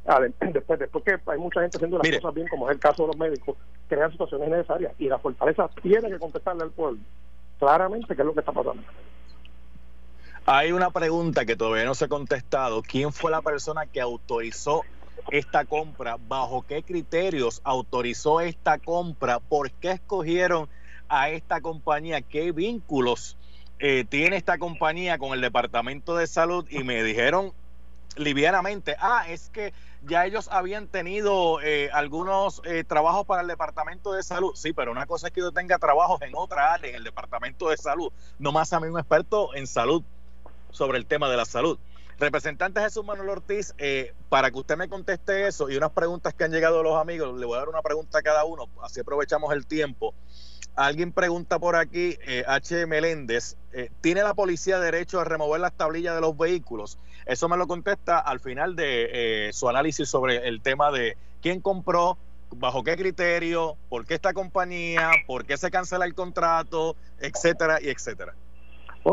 después 0.54 0.80
después 0.80 1.04
que 1.04 1.18
hay 1.26 1.40
mucha 1.40 1.62
gente 1.62 1.78
haciendo 1.78 1.98
las 1.98 2.10
cosas 2.10 2.34
bien 2.34 2.48
como 2.48 2.70
es 2.70 2.76
el 2.76 2.80
caso 2.80 3.04
de 3.04 3.08
los 3.08 3.18
médicos 3.18 3.58
crean 3.88 4.12
situaciones 4.12 4.50
necesarias 4.50 4.94
y 5.00 5.08
la 5.08 5.18
fortaleza 5.18 5.70
tiene 5.82 6.10
que 6.10 6.20
contestarle 6.20 6.64
al 6.64 6.72
pueblo 6.72 7.00
claramente 7.60 8.16
qué 8.16 8.22
es 8.22 8.26
lo 8.26 8.34
que 8.34 8.42
está 8.42 8.52
pasando. 8.52 8.84
Hay 10.46 10.72
una 10.72 10.92
pregunta 10.92 11.46
que 11.46 11.56
todavía 11.56 11.86
no 11.86 11.96
se 11.96 12.06
ha 12.06 12.08
contestado. 12.08 12.84
Quién 12.84 13.12
fue 13.12 13.32
la 13.32 13.42
persona 13.42 13.88
que 13.88 14.00
autorizó 14.00 14.84
esta 15.32 15.66
compra, 15.66 16.18
bajo 16.28 16.64
qué 16.68 16.84
criterios 16.84 17.62
autorizó 17.64 18.42
esta 18.42 18.78
compra, 18.78 19.40
por 19.40 19.72
qué 19.72 19.92
escogieron 19.92 20.70
a 21.10 21.30
esta 21.30 21.62
compañía, 21.62 22.22
qué 22.22 22.52
vínculos 22.52 23.38
eh, 23.80 24.06
tiene 24.08 24.38
esta 24.38 24.58
compañía 24.58 25.18
con 25.18 25.34
el 25.34 25.42
Departamento 25.42 26.16
de 26.16 26.28
Salud 26.28 26.66
y 26.70 26.84
me 26.84 27.04
dijeron 27.04 27.52
livianamente, 28.16 28.96
ah, 29.00 29.26
es 29.28 29.50
que 29.50 29.74
ya 30.04 30.26
ellos 30.26 30.48
habían 30.52 30.88
tenido 30.88 31.62
eh, 31.62 31.90
algunos 31.92 32.62
eh, 32.66 32.84
trabajos 32.84 33.26
para 33.26 33.42
el 33.42 33.48
Departamento 33.48 34.14
de 34.14 34.24
Salud. 34.24 34.54
Sí, 34.56 34.74
pero 34.74 34.92
una 34.92 35.06
cosa 35.06 35.28
es 35.28 35.34
que 35.34 35.42
yo 35.42 35.52
tenga 35.52 35.78
trabajos 35.80 36.22
en 36.22 36.34
otra 36.36 36.74
área, 36.74 36.90
en 36.90 36.98
el 36.98 37.04
Departamento 37.04 37.70
de 37.70 37.78
Salud, 37.78 38.12
no 38.40 38.52
más 38.52 38.72
a 38.74 38.80
mí 38.80 38.88
un 38.88 39.00
experto 39.00 39.56
en 39.56 39.68
salud 39.68 40.04
sobre 40.72 40.98
el 40.98 41.06
tema 41.06 41.30
de 41.30 41.38
la 41.38 41.46
salud. 41.46 41.80
Representante 42.18 42.80
Jesús 42.80 43.04
Manuel 43.04 43.28
Ortiz, 43.30 43.74
eh, 43.78 44.14
para 44.30 44.50
que 44.50 44.60
usted 44.60 44.78
me 44.78 44.88
conteste 44.88 45.48
eso 45.48 45.70
y 45.70 45.76
unas 45.76 45.92
preguntas 45.92 46.34
que 46.34 46.46
han 46.46 46.52
llegado 46.52 46.82
los 46.82 46.98
amigos, 46.98 47.38
le 47.38 47.46
voy 47.46 47.56
a 47.56 47.60
dar 47.60 47.70
una 47.70 47.82
pregunta 47.82 48.20
a 48.20 48.22
cada 48.22 48.46
uno, 48.46 48.70
así 48.82 49.02
aprovechamos 49.02 49.52
el 49.54 49.66
tiempo. 49.66 50.14
Alguien 50.76 51.12
pregunta 51.14 51.58
por 51.58 51.76
aquí, 51.76 52.18
eh, 52.28 52.44
H. 52.48 52.86
Meléndez, 52.86 53.56
eh, 53.72 53.90
¿tiene 54.02 54.24
la 54.24 54.34
policía 54.34 54.80
derecho 54.80 55.22
a 55.22 55.24
remover 55.24 55.62
las 55.62 55.74
tablillas 55.74 56.16
de 56.16 56.22
los 56.22 56.38
vehículos? 56.38 57.00
Eso 57.26 57.48
me 57.48 57.56
lo 57.58 57.66
contesta 57.66 58.20
al 58.20 58.40
final 58.40 58.76
de 58.76 59.50
su 59.54 59.70
análisis 59.70 60.10
sobre 60.10 60.48
el 60.48 60.62
tema 60.62 60.92
de 60.92 61.18
quién 61.42 61.62
compró, 61.62 62.18
bajo 62.52 62.84
qué 62.84 62.96
criterio, 62.98 63.78
por 63.90 64.06
qué 64.06 64.16
esta 64.16 64.34
compañía, 64.34 65.12
por 65.26 65.46
qué 65.46 65.58
se 65.58 65.72
cancela 65.72 66.06
el 66.06 66.14
contrato, 66.14 66.96
etcétera 67.20 67.80
y 67.82 67.90
etcétera. 67.90 68.34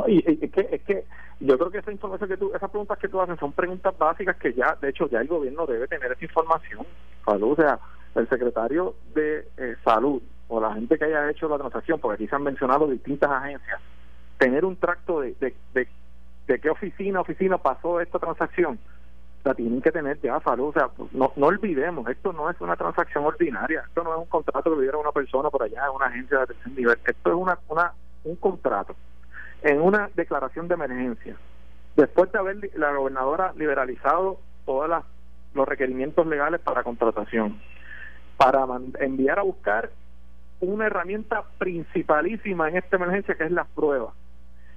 es 0.06 0.50
que, 0.50 0.68
es 0.72 0.82
que 0.82 1.04
yo 1.40 1.58
creo 1.58 1.70
que 1.70 1.78
esa 1.78 1.92
información 1.92 2.28
que 2.28 2.36
tú, 2.36 2.52
esas 2.54 2.70
preguntas 2.70 2.98
que 2.98 3.08
tú 3.08 3.20
haces 3.20 3.38
son 3.38 3.52
preguntas 3.52 3.96
básicas 3.98 4.36
que 4.36 4.52
ya, 4.52 4.76
de 4.80 4.90
hecho, 4.90 5.08
ya 5.08 5.20
el 5.20 5.28
gobierno 5.28 5.66
debe 5.66 5.88
tener 5.88 6.12
esa 6.12 6.24
información. 6.24 6.86
O 7.24 7.56
sea, 7.56 7.78
el 8.14 8.28
secretario 8.28 8.94
de 9.14 9.48
eh, 9.56 9.76
salud 9.84 10.22
o 10.48 10.60
la 10.60 10.74
gente 10.74 10.98
que 10.98 11.04
haya 11.04 11.30
hecho 11.30 11.48
la 11.48 11.58
transacción, 11.58 11.98
porque 12.00 12.16
aquí 12.16 12.28
se 12.28 12.36
han 12.36 12.42
mencionado 12.42 12.86
distintas 12.86 13.30
agencias, 13.30 13.80
tener 14.38 14.64
un 14.64 14.76
tracto 14.76 15.20
de, 15.20 15.34
de, 15.40 15.88
de 16.46 16.60
qué 16.60 16.70
oficina 16.70 17.20
oficina 17.20 17.58
pasó 17.58 18.00
esta 18.00 18.18
transacción, 18.18 18.78
la 19.44 19.54
tienen 19.54 19.82
que 19.82 19.90
tener 19.90 20.20
ya 20.20 20.40
salud. 20.40 20.68
O 20.68 20.72
sea, 20.72 20.88
no, 21.12 21.32
no 21.36 21.46
olvidemos, 21.46 22.08
esto 22.08 22.32
no 22.32 22.50
es 22.50 22.60
una 22.60 22.76
transacción 22.76 23.24
ordinaria, 23.24 23.82
esto 23.86 24.04
no 24.04 24.12
es 24.12 24.18
un 24.18 24.26
contrato 24.26 24.70
que 24.70 24.76
le 24.76 24.82
diera 24.82 24.98
una 24.98 25.12
persona 25.12 25.50
por 25.50 25.62
allá 25.62 25.90
una 25.90 26.06
agencia 26.06 26.40
de 26.40 26.46
tercer 26.46 26.72
nivel, 26.72 26.98
esto 27.04 27.30
es 27.30 27.36
una, 27.36 27.58
una 27.68 27.92
un 28.24 28.36
contrato 28.36 28.94
en 29.62 29.80
una 29.80 30.10
declaración 30.14 30.68
de 30.68 30.74
emergencia. 30.74 31.36
Después 31.96 32.32
de 32.32 32.38
haber 32.38 32.70
la 32.76 32.92
gobernadora 32.92 33.52
liberalizado 33.56 34.38
todos 34.64 34.90
los 35.54 35.68
requerimientos 35.68 36.26
legales 36.26 36.60
para 36.60 36.82
contratación, 36.82 37.60
para 38.36 38.64
enviar 39.00 39.38
a 39.38 39.42
buscar 39.42 39.90
una 40.62 40.86
herramienta 40.86 41.44
principalísima 41.58 42.68
en 42.68 42.76
esta 42.76 42.96
emergencia 42.96 43.34
que 43.34 43.44
es 43.44 43.50
las 43.50 43.68
pruebas. 43.68 44.14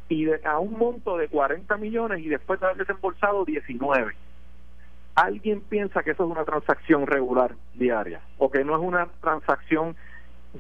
Y 0.10 0.28
a 0.44 0.60
un 0.60 0.78
monto 0.78 1.18
de 1.18 1.28
40 1.28 1.78
millones 1.78 2.20
y 2.20 2.30
después 2.30 2.60
de 2.60 2.68
haber 2.68 2.78
desembolsado 2.78 3.46
19 3.46 4.14
alguien 5.16 5.62
piensa 5.62 6.04
que 6.04 6.12
eso 6.12 6.26
es 6.26 6.30
una 6.30 6.44
transacción 6.44 7.08
regular 7.08 7.56
diaria 7.74 8.20
o 8.38 8.52
que 8.52 8.66
no 8.66 8.76
es 8.76 8.82
una 8.82 9.08
transacción 9.22 9.96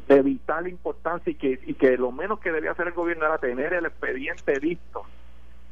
de 0.07 0.21
vital 0.21 0.67
importancia 0.67 1.31
y 1.31 1.35
que, 1.35 1.59
y 1.65 1.73
que 1.73 1.97
lo 1.97 2.11
menos 2.11 2.39
que 2.39 2.51
debía 2.51 2.71
hacer 2.71 2.87
el 2.87 2.93
gobierno 2.93 3.25
era 3.25 3.37
tener 3.37 3.73
el 3.73 3.85
expediente 3.85 4.59
listo 4.59 5.05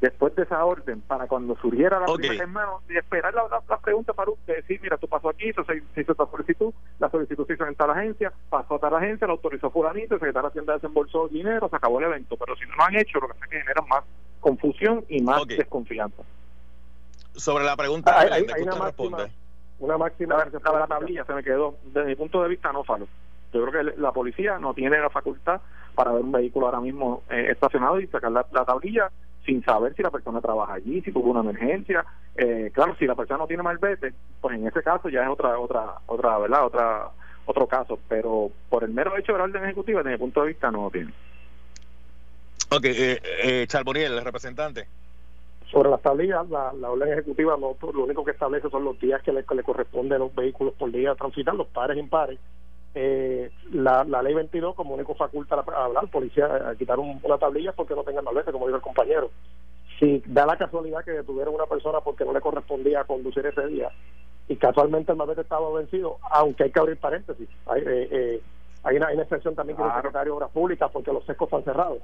después 0.04 0.36
de 0.36 0.43
esa 0.43 0.64
orden 0.64 1.01
para 1.01 1.28
cuando 1.28 1.56
surgiera 1.56 1.99
la 1.99 2.06
primera 2.06 2.43
hermano 2.43 2.82
y 2.89 2.97
esperar 2.97 3.34
la, 3.34 3.43
la, 3.70 3.78
pregunta 3.78 4.14
para 4.14 4.32
usted 4.32 4.58
decir 4.58 4.80
mira 4.82 4.97
tú 4.97 5.08
pasó 5.08 5.30
aquí 5.30 5.51
se, 5.54 5.64
se, 5.64 6.01
hizo 6.01 6.12
esta 6.12 6.26
solicitud 6.26 6.74
la 6.99 7.10
solicitud 7.10 7.47
se 7.47 7.54
hizo 7.54 7.66
en 7.66 7.76
tal 7.76 7.89
agencia 7.91 8.32
pasó 8.49 8.76
a 8.76 8.80
tal 8.80 8.95
agencia 8.95 9.28
la 9.28 9.34
autorizó 9.34 9.70
fulanito 9.70 10.16
el 10.16 10.20
secretario 10.20 10.49
de 10.49 10.51
Hacienda 10.51 10.74
desembolsó 10.74 11.28
dinero 11.30 11.70
se 11.70 11.76
acabó 11.76 11.99
el 11.99 12.06
evento 12.06 12.36
pero 12.38 12.56
si 12.58 12.66
no 12.66 12.76
lo 12.76 12.84
han 12.84 12.95
hecho 12.95 13.20
lo 13.20 13.28
que 13.28 13.34
hace 13.34 13.49
que 13.49 13.60
genera 13.62 13.82
más 13.84 14.04
confusión 14.43 15.06
y 15.08 15.22
más 15.22 15.47
desconfianza. 15.47 16.22
Sobre 17.36 17.64
la 17.64 17.76
pregunta 17.76 18.20
hay, 18.20 18.45
una, 18.62 18.76
máxima, 18.76 19.30
una 19.80 19.97
máxima 19.97 20.45
la 20.62 20.88
tablilla 20.88 21.26
se 21.26 21.34
me 21.34 21.43
quedó. 21.43 21.76
Desde 21.86 22.10
mi 22.10 22.16
punto 22.16 22.43
de 22.43 22.49
vista 22.49 22.72
no 22.72 22.84
falo. 22.84 23.08
Yo 23.51 23.66
creo 23.66 23.72
que 23.72 23.99
la 23.99 24.12
policía 24.12 24.60
no 24.60 24.74
tiene 24.74 24.99
la 24.99 25.10
facultad 25.10 25.62
para 25.95 26.12
ver 26.12 26.22
un 26.22 26.32
vehículo 26.32 26.68
ahora 26.68 26.82
mismo 26.82 27.24
eh, 27.30 27.47
estacionado 27.51 27.99
y 27.99 28.08
sacar 28.08 28.32
la, 28.32 28.43
tablilla 28.43 29.10
sin 29.46 29.64
saber 29.64 29.96
si 29.96 30.04
la 30.04 30.12
persona 30.12 30.41
trabaja 30.41 30.74
allí, 30.74 31.02
si 31.02 31.12
tuvo 31.12 31.32
una 31.32 31.41
emergencia. 31.41 32.06
Eh, 32.36 32.72
claro, 32.74 32.96
si 32.98 33.06
la 33.06 33.16
persona 33.16 33.39
no 33.39 33.48
tiene 33.48 33.64
malvete, 33.64 34.14
pues 34.41 34.56
en 34.56 34.68
ese 34.68 34.82
caso 34.82 35.10
ya 35.10 35.24
es 35.24 35.30
otra, 35.30 35.60
otra, 35.60 35.96
otra, 36.08 36.38
¿verdad? 36.38 36.66
Otra, 36.66 37.10
otro 37.46 37.68
caso. 37.68 38.00
Pero 38.08 38.52
por 38.70 38.84
el 38.84 38.91
mero 38.91 39.18
hecho 39.18 39.34
de 39.34 39.39
la 39.39 39.44
orden 39.46 39.64
ejecutiva, 39.64 40.02
desde 40.02 40.12
mi 40.12 40.18
punto 40.18 40.41
de 40.41 40.48
vista, 40.48 40.72
no 40.72 40.84
lo 40.84 40.91
tiene. 40.91 41.14
Ok, 42.70 42.86
eh, 42.86 43.22
eh, 43.44 43.66
Charboniel, 43.68 44.14
el 44.14 44.24
representante. 44.24 44.88
Sobre 45.70 45.89
las 45.89 46.02
tablillas, 46.02 46.48
la, 46.50 46.72
orden 46.89 47.12
ejecutiva 47.12 47.58
no, 47.58 47.76
lo 47.94 48.04
único 48.04 48.24
que 48.24 48.32
establece 48.32 48.70
son 48.70 48.86
los 48.86 49.00
días 49.00 49.22
que 49.24 49.34
le, 49.34 49.44
que 49.44 49.56
le 49.56 49.64
corresponden 49.64 50.14
a 50.14 50.26
los 50.26 50.36
vehículos 50.36 50.74
por 50.76 50.91
día 50.91 51.16
transitar, 51.16 51.56
los 51.56 51.68
pares 51.68 51.98
impares. 51.98 52.39
Eh, 52.96 53.50
la, 53.72 54.04
la 54.04 54.22
ley 54.22 54.36
22 54.36 54.76
como 54.76 54.94
único 54.94 55.16
faculta 55.16 55.56
a 55.56 55.86
hablar 55.86 56.08
policía 56.10 56.70
a 56.70 56.76
quitar 56.76 57.00
una 57.00 57.38
tablilla 57.39 57.72
porque 57.72 57.96
no 57.96 58.04
tengan 58.04 58.24
malvete, 58.24 58.52
como 58.52 58.68
dijo 58.68 58.78
el 58.78 58.84
compañero. 58.84 59.32
Si 60.00 60.22
da 60.28 60.46
la 60.46 60.58
casualidad 60.58 61.04
que 61.04 61.12
detuvieron 61.12 61.54
a 61.54 61.58
una 61.58 61.66
persona 61.66 62.02
porque 62.02 62.26
no 62.26 62.34
le 62.34 62.41
correspondía 62.41 63.04
conducir 63.06 63.46
ese 63.46 63.66
día 63.68 63.89
y 64.48 64.56
casualmente 64.58 65.12
el 65.12 65.18
malvete 65.18 65.41
estaba 65.41 65.72
vencido, 65.72 66.18
aunque 66.30 66.64
hay 66.64 66.72
que 66.72 66.80
abrir 66.80 66.98
paréntesis, 66.98 67.48
hay, 67.66 67.82
eh, 67.82 68.08
eh, 68.12 68.41
hay, 68.84 68.98
una, 68.98 69.12
excepción 69.14 69.56
también 69.56 69.78
que 69.78 69.84
el 69.84 69.94
secretario 69.94 70.34
de 70.34 70.38
Obras 70.38 70.52
Públicas 70.52 70.89
porque 70.91 71.14
los 71.14 71.26
sescos 71.26 71.48
están 71.48 71.64
cerrados. 71.64 72.00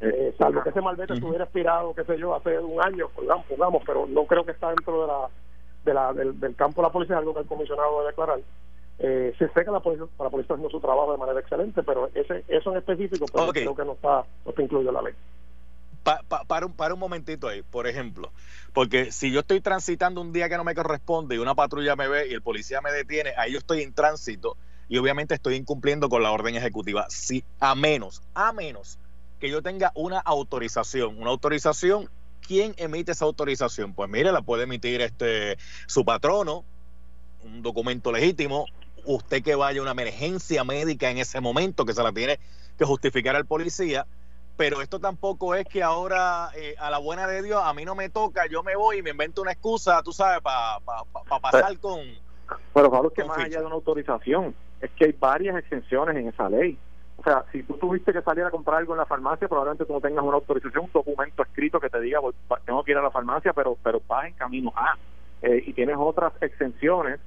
Eh, 0.00 0.34
salvo 0.36 0.62
que 0.62 0.70
ese 0.70 0.80
malvete 0.80 1.14
estuviera 1.14 1.44
expirado, 1.44 1.94
qué 1.94 2.04
sé 2.04 2.18
yo, 2.18 2.34
hace 2.34 2.58
un 2.58 2.82
año, 2.82 3.08
pongamos, 3.48 3.82
pero 3.86 4.06
no 4.06 4.24
creo 4.24 4.44
que 4.44 4.50
está 4.52 4.68
dentro 4.68 5.02
de 5.02 5.06
la, 5.06 5.28
de 5.84 5.94
la, 5.94 6.12
del, 6.12 6.40
del 6.40 6.56
campo 6.56 6.82
de 6.82 6.88
la 6.88 6.92
policía, 6.92 7.18
algo 7.18 7.34
que 7.34 7.40
el 7.40 7.46
comisionado 7.46 7.98
debe 7.98 8.08
declarar. 8.08 8.40
Eh, 8.98 9.34
se 9.38 9.48
sé 9.48 9.64
que 9.64 9.70
la 9.70 9.80
policía, 9.80 10.06
la 10.18 10.30
policía 10.30 10.42
está 10.42 10.54
haciendo 10.54 10.70
su 10.70 10.80
trabajo 10.80 11.12
de 11.12 11.18
manera 11.18 11.40
excelente, 11.40 11.82
pero 11.82 12.10
ese 12.14 12.44
eso 12.48 12.70
en 12.70 12.78
específico 12.78 13.26
pues, 13.26 13.50
creo 13.52 13.74
que 13.74 13.84
no 13.84 13.92
está, 13.92 14.24
no 14.44 14.50
está 14.50 14.62
incluido 14.62 14.90
en 14.90 14.94
la 14.94 15.02
ley. 15.02 15.14
para, 16.46 16.66
un, 16.66 16.72
para 16.72 16.94
un 16.94 17.00
momentito 17.00 17.48
ahí, 17.48 17.62
por 17.62 17.88
ejemplo, 17.88 18.30
porque 18.72 19.10
si 19.10 19.32
yo 19.32 19.40
estoy 19.40 19.60
transitando 19.60 20.20
un 20.20 20.32
día 20.32 20.48
que 20.48 20.56
no 20.56 20.64
me 20.64 20.74
corresponde 20.74 21.34
y 21.34 21.38
una 21.38 21.54
patrulla 21.54 21.96
me 21.96 22.08
ve 22.08 22.28
y 22.28 22.34
el 22.34 22.42
policía 22.42 22.80
me 22.80 22.92
detiene, 22.92 23.32
ahí 23.36 23.52
yo 23.52 23.58
estoy 23.58 23.82
en 23.82 23.92
tránsito 23.92 24.56
y 24.88 24.98
obviamente 24.98 25.34
estoy 25.34 25.56
incumpliendo 25.56 26.08
con 26.08 26.22
la 26.22 26.30
orden 26.30 26.54
ejecutiva. 26.54 27.06
Si 27.08 27.44
a 27.58 27.74
menos, 27.74 28.22
a 28.34 28.52
menos 28.52 28.98
que 29.40 29.50
yo 29.50 29.62
tenga 29.62 29.90
una 29.94 30.20
autorización, 30.20 31.18
una 31.18 31.30
autorización, 31.30 32.08
¿quién 32.46 32.74
emite 32.76 33.12
esa 33.12 33.24
autorización? 33.24 33.92
Pues 33.92 34.08
mire, 34.08 34.30
la 34.30 34.42
puede 34.42 34.64
emitir 34.64 35.00
este 35.00 35.56
su 35.86 36.04
patrono, 36.04 36.64
un 37.42 37.62
documento 37.62 38.12
legítimo, 38.12 38.66
usted 39.06 39.42
que 39.42 39.54
vaya 39.54 39.80
a 39.80 39.82
una 39.82 39.92
emergencia 39.92 40.64
médica 40.64 41.10
en 41.10 41.18
ese 41.18 41.40
momento, 41.40 41.84
que 41.84 41.92
se 41.92 42.02
la 42.02 42.12
tiene 42.12 42.38
que 42.78 42.84
justificar 42.84 43.36
al 43.36 43.46
policía, 43.46 44.06
pero 44.56 44.80
esto 44.80 45.00
tampoco 45.00 45.54
es 45.54 45.66
que 45.66 45.82
ahora 45.82 46.50
eh, 46.56 46.74
a 46.78 46.90
la 46.90 46.98
buena 46.98 47.26
de 47.26 47.42
Dios 47.42 47.60
a 47.64 47.74
mí 47.74 47.84
no 47.84 47.94
me 47.94 48.08
toca, 48.08 48.46
yo 48.46 48.62
me 48.62 48.76
voy 48.76 48.98
y 48.98 49.02
me 49.02 49.10
invento 49.10 49.42
una 49.42 49.52
excusa, 49.52 50.02
tú 50.02 50.12
sabes, 50.12 50.40
para 50.42 50.78
pasar 51.40 51.78
con... 51.78 52.00
Pero 52.72 52.90
Pablo, 52.90 53.10
que 53.10 53.24
más 53.24 53.38
allá 53.38 53.60
de 53.60 53.66
una 53.66 53.74
autorización, 53.74 54.54
es 54.80 54.90
que 54.92 55.06
hay 55.06 55.12
varias 55.12 55.56
exenciones 55.56 56.16
en 56.16 56.28
esa 56.28 56.48
ley. 56.48 56.78
O 57.16 57.22
sea, 57.22 57.44
si 57.52 57.62
tú 57.62 57.74
tuviste 57.78 58.12
que 58.12 58.22
salir 58.22 58.44
a 58.44 58.50
comprar 58.50 58.78
algo 58.78 58.92
en 58.92 58.98
la 58.98 59.06
farmacia, 59.06 59.48
probablemente 59.48 59.86
tú 59.86 59.92
no 59.92 60.00
tengas 60.00 60.24
una 60.24 60.36
autorización, 60.36 60.84
un 60.84 60.92
documento 60.92 61.42
escrito 61.42 61.80
que 61.80 61.88
te 61.88 62.00
diga, 62.00 62.20
tengo 62.66 62.84
que 62.84 62.90
ir 62.90 62.98
a 62.98 63.02
la 63.02 63.10
farmacia, 63.10 63.52
pero 63.52 63.78
pero 63.82 64.02
vas 64.06 64.26
en 64.26 64.34
camino 64.34 64.72
a. 64.76 64.96
Eh, 65.42 65.62
y 65.66 65.72
tienes 65.72 65.96
otras 65.98 66.32
exenciones 66.40 67.20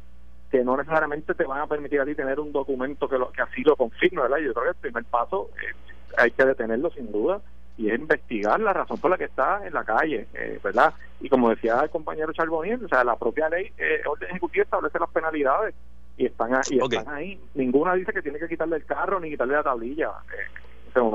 que 0.52 0.64
no 0.64 0.78
necesariamente 0.78 1.34
te 1.34 1.44
van 1.44 1.62
a 1.62 1.68
permitir 1.68 2.00
a 2.00 2.06
ti 2.06 2.16
tener 2.16 2.40
un 2.40 2.52
documento 2.52 3.08
que, 3.08 3.18
lo, 3.18 3.32
que 3.32 3.42
así 3.42 3.64
lo 3.64 3.76
confirme, 3.76 4.22
¿verdad? 4.22 4.38
Yo 4.38 4.54
creo 4.54 4.64
que 4.64 4.70
el 4.70 4.76
primer 4.76 5.04
paso 5.06 5.50
eh, 5.62 5.76
hay 6.18 6.32
que 6.32 6.46
detenerlo 6.46 6.90
sin 6.92 7.12
duda 7.12 7.42
y 7.78 7.90
es 7.90 8.00
investigar 8.00 8.60
la 8.60 8.74
razón 8.74 8.98
por 9.00 9.12
la 9.12 9.18
que 9.18 9.26
está 9.26 9.66
en 9.66 9.74
la 9.74 9.84
calle, 9.84 10.28
eh, 10.34 10.60
¿verdad? 10.64 10.94
Y 11.20 11.30
como 11.30 11.50
decía 11.50 11.80
el 11.84 11.90
compañero 11.90 12.34
Charbonier, 12.34 12.84
o 12.84 12.88
sea, 12.88 13.04
la 13.04 13.16
propia 13.16 13.50
ley, 13.50 13.72
eh, 13.78 14.02
orden 14.06 14.30
ejecutiva 14.30 14.64
establece 14.64 15.00
las 15.00 15.10
penalidades 15.10 15.76
y 16.18 16.26
están, 16.26 16.56
ahí, 16.56 16.62
y 16.72 16.80
están 16.80 17.14
ahí. 17.14 17.40
Ninguna 17.54 17.94
dice 17.94 18.12
que 18.12 18.24
tiene 18.24 18.40
que 18.40 18.48
quitarle 18.48 18.78
el 18.78 18.86
carro 18.86 19.20
ni 19.20 19.30
quitarle 19.30 19.54
la 19.54 19.64
tablilla. 19.64 20.12
Eh, 20.34 20.67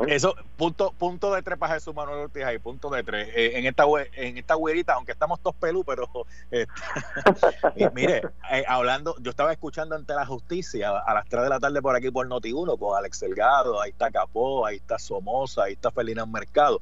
eso, 0.08 0.34
punto, 0.56 0.92
punto 0.98 1.32
de 1.32 1.42
tres 1.42 1.58
para 1.58 1.74
Jesús 1.74 1.94
Manuel 1.94 2.20
Ortiz 2.20 2.44
ahí, 2.44 2.58
punto 2.58 2.90
de 2.90 3.02
tres. 3.02 3.28
Eh, 3.34 3.58
en 3.58 3.66
esta 3.66 3.84
en 4.14 4.38
esta 4.38 4.54
güerita, 4.54 4.94
aunque 4.94 5.12
estamos 5.12 5.40
todos 5.40 5.56
pelú, 5.56 5.84
pero 5.84 6.08
eh, 6.50 6.66
mire, 7.94 8.22
eh, 8.50 8.64
hablando, 8.66 9.14
yo 9.20 9.30
estaba 9.30 9.52
escuchando 9.52 9.94
ante 9.94 10.14
la 10.14 10.26
justicia 10.26 10.90
a 10.90 11.14
las 11.14 11.28
3 11.28 11.44
de 11.44 11.48
la 11.48 11.60
tarde 11.60 11.82
por 11.82 11.96
aquí 11.96 12.10
por 12.10 12.28
Noti1 12.28 12.78
con 12.78 12.96
Alex 12.96 13.20
Delgado, 13.20 13.80
ahí 13.80 13.90
está 13.90 14.10
Capó, 14.10 14.66
ahí 14.66 14.76
está 14.76 14.98
Somoza, 14.98 15.64
ahí 15.64 15.74
está 15.74 15.90
Felina 15.90 16.26
Mercado. 16.26 16.78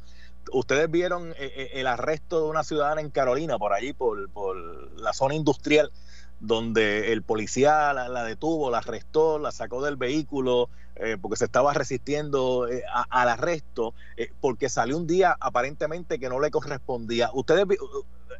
Ustedes 0.52 0.90
vieron 0.90 1.34
el 1.38 1.86
arresto 1.86 2.42
de 2.42 2.48
una 2.48 2.64
ciudadana 2.64 3.02
en 3.02 3.10
Carolina, 3.10 3.58
por 3.58 3.72
allí, 3.72 3.92
por, 3.92 4.30
por 4.30 4.56
la 4.98 5.12
zona 5.12 5.34
industrial 5.34 5.92
donde 6.40 7.12
el 7.12 7.22
policía 7.22 7.92
la, 7.92 8.24
detuvo, 8.24 8.70
la 8.70 8.78
arrestó, 8.78 9.38
la 9.38 9.52
sacó 9.52 9.82
del 9.82 9.96
vehículo 9.96 10.68
eh, 10.96 11.16
porque 11.20 11.36
se 11.36 11.44
estaba 11.44 11.72
resistiendo 11.72 12.66
eh, 12.68 12.82
al 13.10 13.28
arresto, 13.28 13.94
eh, 14.16 14.30
porque 14.40 14.68
salió 14.68 14.96
un 14.96 15.06
día 15.06 15.36
aparentemente 15.38 16.18
que 16.18 16.28
no 16.28 16.40
le 16.40 16.50
correspondía. 16.50 17.30
Ustedes, 17.32 17.64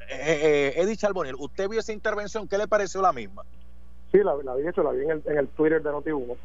Eddie 0.08 0.96
Charbonnier, 0.96 1.36
¿usted 1.38 1.68
vio 1.68 1.80
esa 1.80 1.92
intervención? 1.92 2.48
¿Qué 2.48 2.58
le 2.58 2.66
pareció 2.66 3.00
la 3.00 3.12
misma? 3.12 3.42
Sí, 4.12 4.18
la, 4.18 4.34
la 4.42 4.54
vi 4.56 4.66
hecho, 4.66 4.82
la 4.82 4.90
vi 4.90 5.04
en 5.04 5.10
el, 5.10 5.22
en 5.26 5.38
el 5.38 5.48
Twitter 5.48 5.82
de 5.82 5.90
Noti1. 5.90 6.36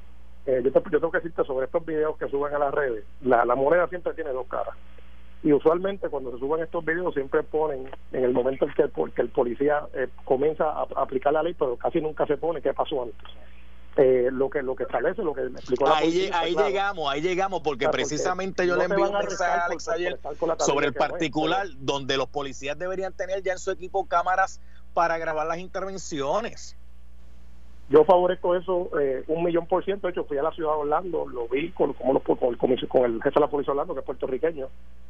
yo, 0.46 0.62
yo 0.62 0.72
tengo 0.72 1.12
que 1.12 1.18
decirte 1.18 1.44
sobre 1.44 1.66
estos 1.66 1.86
videos 1.86 2.18
que 2.18 2.30
suben 2.30 2.54
a 2.54 2.60
las 2.60 2.74
redes. 2.74 3.04
La, 3.22 3.44
la 3.44 3.56
moneda 3.56 3.88
siempre 3.88 4.14
tiene 4.14 4.32
dos 4.32 4.48
caras 4.48 4.76
y 5.46 5.54
usualmente 5.54 6.10
cuando 6.10 6.32
se 6.32 6.40
suben 6.40 6.64
estos 6.64 6.84
videos 6.84 7.14
siempre 7.14 7.44
ponen 7.44 7.88
en 8.12 8.24
el 8.24 8.34
momento 8.34 8.66
en 8.66 8.74
que 8.74 8.82
el, 8.82 9.14
que 9.14 9.22
el 9.22 9.30
policía 9.30 9.84
eh, 9.94 10.08
comienza 10.24 10.66
a, 10.66 10.88
aplicar 10.96 11.34
la 11.34 11.44
ley 11.44 11.54
pero 11.54 11.78
casi 11.78 12.02
nunca 12.02 12.26
se 12.26 12.36
pone 12.36 12.64
qué 12.64 12.74
pasó 12.74 13.04
antes. 13.04 13.30
Eh, 13.96 14.30
lo 14.32 14.50
que 14.50 14.64
lo 14.64 14.76
que 14.76 14.84
establece 14.84 15.22
lo 15.22 15.34
que 15.36 15.44
me 15.44 15.60
explicó 15.60 15.86
la 15.86 15.98
ahí, 15.98 16.30
ahí 16.34 16.56
llegamos 16.56 17.10
ahí 17.10 17.22
llegamos 17.22 17.62
porque 17.62 17.88
precisamente 17.88 18.68
yo 18.68 18.76
le 18.76 18.86
envié 18.86 19.06
un 19.06 19.14
mensaje 19.14 19.60
a 19.60 19.66
Alex 19.68 19.88
ayer 19.88 20.20
sobre 20.58 20.88
el 20.88 20.94
particular 20.94 21.68
donde 21.78 22.18
los 22.18 22.28
policías 22.28 22.78
deberían 22.78 23.14
tener 23.14 23.44
ya 23.44 23.54
en 23.54 23.60
su 23.60 23.70
equipo 23.70 24.06
cámaras 24.08 24.60
para 24.96 25.18
grabar 25.20 25.46
las 25.46 25.60
intervenciones 25.60 26.76
yo 27.88 28.04
favorezco 28.04 28.56
eso 28.56 28.90
eh, 29.00 29.24
un 29.28 29.44
millón 29.44 29.68
por 29.68 29.84
ciento. 29.86 30.08
De 30.08 30.12
hecho, 30.12 30.24
fui 30.24 30.38
a 30.38 30.44
la 30.44 30.52
ciudad 30.52 30.72
de 30.72 30.80
Orlando, 30.80 31.28
lo 31.28 31.48
vi 31.48 31.70
con, 31.72 31.94
con, 31.94 32.16
los, 32.16 32.24
con, 32.24 32.38
el, 32.50 32.58
con 32.58 32.72
el 32.72 33.22
jefe 33.22 33.36
de 33.36 33.40
la 33.40 33.48
policía 33.48 33.74
de 33.74 33.80
Orlando, 33.80 33.94
que 33.94 34.00
es 34.00 34.06
puertorriqueño. 34.06 34.68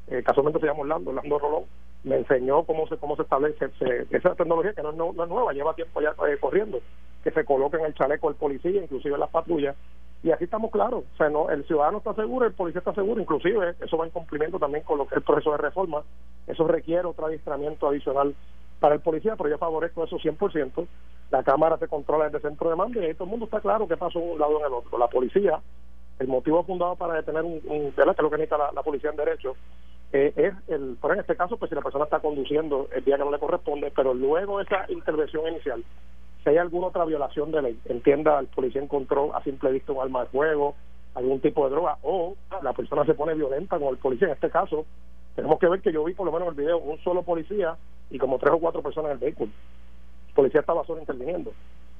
Eh, 0.07 0.23
casualmente 0.23 0.59
se 0.59 0.65
llama 0.65 0.81
Orlando, 0.81 1.11
Orlando 1.11 1.39
Rolón. 1.39 1.63
Me 2.03 2.17
enseñó 2.17 2.63
cómo 2.63 2.85
se 2.87 2.97
cómo 2.97 3.15
se 3.15 3.21
establece 3.21 3.69
esa 4.11 4.35
tecnología 4.35 4.73
que 4.73 4.83
no 4.83 4.89
es, 4.89 4.95
no, 4.95 5.11
es, 5.11 5.29
nueva, 5.29 5.53
lleva 5.53 5.73
tiempo 5.73 6.01
ya 6.01 6.09
eh, 6.27 6.37
corriendo, 6.39 6.79
que 7.23 7.31
se 7.31 7.45
coloque 7.45 7.77
en 7.77 7.85
el 7.85 7.95
chaleco 7.95 8.27
del 8.27 8.35
policía, 8.35 8.83
inclusive 8.83 9.13
en 9.13 9.21
las 9.21 9.29
patrullas. 9.29 9.75
Y 10.21 10.31
aquí 10.31 10.43
estamos 10.43 10.69
claros. 10.69 11.05
O 11.13 11.17
sea, 11.17 11.29
no, 11.29 11.49
el 11.49 11.65
ciudadano 11.65 11.99
está 11.99 12.13
seguro, 12.13 12.45
el 12.45 12.53
policía 12.53 12.79
está 12.79 12.93
seguro, 12.93 13.21
inclusive 13.21 13.75
eso 13.79 13.97
va 13.97 14.05
en 14.05 14.11
cumplimiento 14.11 14.59
también 14.59 14.83
con 14.83 14.97
lo 14.97 15.07
que 15.07 15.15
es 15.15 15.17
el 15.17 15.23
proceso 15.23 15.51
de 15.51 15.57
reforma 15.57 16.03
Eso 16.45 16.67
requiere 16.67 17.05
otro 17.05 17.27
adiestramiento 17.27 17.87
adicional 17.87 18.35
para 18.79 18.95
el 18.95 19.01
policía, 19.01 19.35
pero 19.37 19.49
yo 19.49 19.57
favorezco 19.57 20.03
eso 20.03 20.17
100%. 20.17 20.87
La 21.31 21.43
Cámara 21.43 21.77
se 21.77 21.87
controla 21.87 22.25
desde 22.25 22.37
el 22.37 22.43
centro 22.43 22.69
de 22.69 22.75
mando 22.75 23.01
y 23.01 23.05
ahí 23.05 23.13
todo 23.13 23.25
el 23.25 23.31
mundo 23.31 23.45
está 23.45 23.59
claro 23.59 23.87
qué 23.87 23.97
pasó 23.97 24.19
un 24.19 24.39
lado 24.39 24.59
en 24.59 24.65
el 24.65 24.73
otro. 24.73 24.97
La 24.97 25.07
policía, 25.07 25.59
el 26.19 26.27
motivo 26.27 26.63
fundado 26.63 26.95
para 26.95 27.15
detener 27.15 27.43
un, 27.43 27.61
un 27.65 27.91
que 27.91 28.01
es 28.01 28.07
lo 28.07 28.29
que 28.29 28.37
necesita 28.37 28.71
la, 28.71 28.83
policía 28.83 29.09
en 29.09 29.15
derecho, 29.15 29.55
eh, 30.13 30.33
es 30.35 30.53
el, 30.69 30.97
por 31.01 31.13
en 31.13 31.19
este 31.19 31.35
caso, 31.35 31.57
pues 31.57 31.69
si 31.69 31.75
la 31.75 31.81
persona 31.81 32.05
está 32.05 32.19
conduciendo 32.19 32.87
el 32.95 33.03
día 33.03 33.17
que 33.17 33.25
no 33.25 33.31
le 33.31 33.39
corresponde, 33.39 33.91
pero 33.95 34.13
luego 34.13 34.61
esa 34.61 34.85
intervención 34.89 35.47
inicial, 35.47 35.83
si 36.43 36.49
hay 36.49 36.57
alguna 36.57 36.87
otra 36.87 37.05
violación 37.05 37.51
de 37.51 37.61
ley, 37.61 37.79
entienda, 37.85 38.39
el 38.39 38.47
policía 38.47 38.81
encontró 38.81 39.35
a 39.35 39.43
simple 39.43 39.71
vista 39.71 39.91
un 39.91 40.01
arma 40.01 40.21
de 40.21 40.29
fuego, 40.29 40.75
algún 41.15 41.39
tipo 41.39 41.65
de 41.65 41.71
droga, 41.71 41.97
o 42.03 42.35
la 42.61 42.73
persona 42.73 43.03
se 43.05 43.15
pone 43.15 43.33
violenta 43.33 43.79
con 43.79 43.89
el 43.89 43.97
policía, 43.97 44.27
en 44.27 44.33
este 44.35 44.49
caso, 44.49 44.85
tenemos 45.35 45.59
que 45.59 45.67
ver 45.67 45.81
que 45.81 45.91
yo 45.91 46.03
vi 46.03 46.13
por 46.13 46.25
lo 46.25 46.31
menos 46.31 46.47
en 46.47 46.53
el 46.53 46.59
video 46.61 46.77
un 46.77 46.97
solo 46.99 47.23
policía 47.23 47.75
y 48.09 48.17
como 48.17 48.37
tres 48.37 48.53
o 48.53 48.59
cuatro 48.59 48.81
personas 48.81 49.11
en 49.11 49.13
el 49.13 49.23
vehículo. 49.23 49.51
Policía 50.35 50.59
estaba 50.59 50.85
solo 50.85 50.99
interviniendo. 50.99 51.51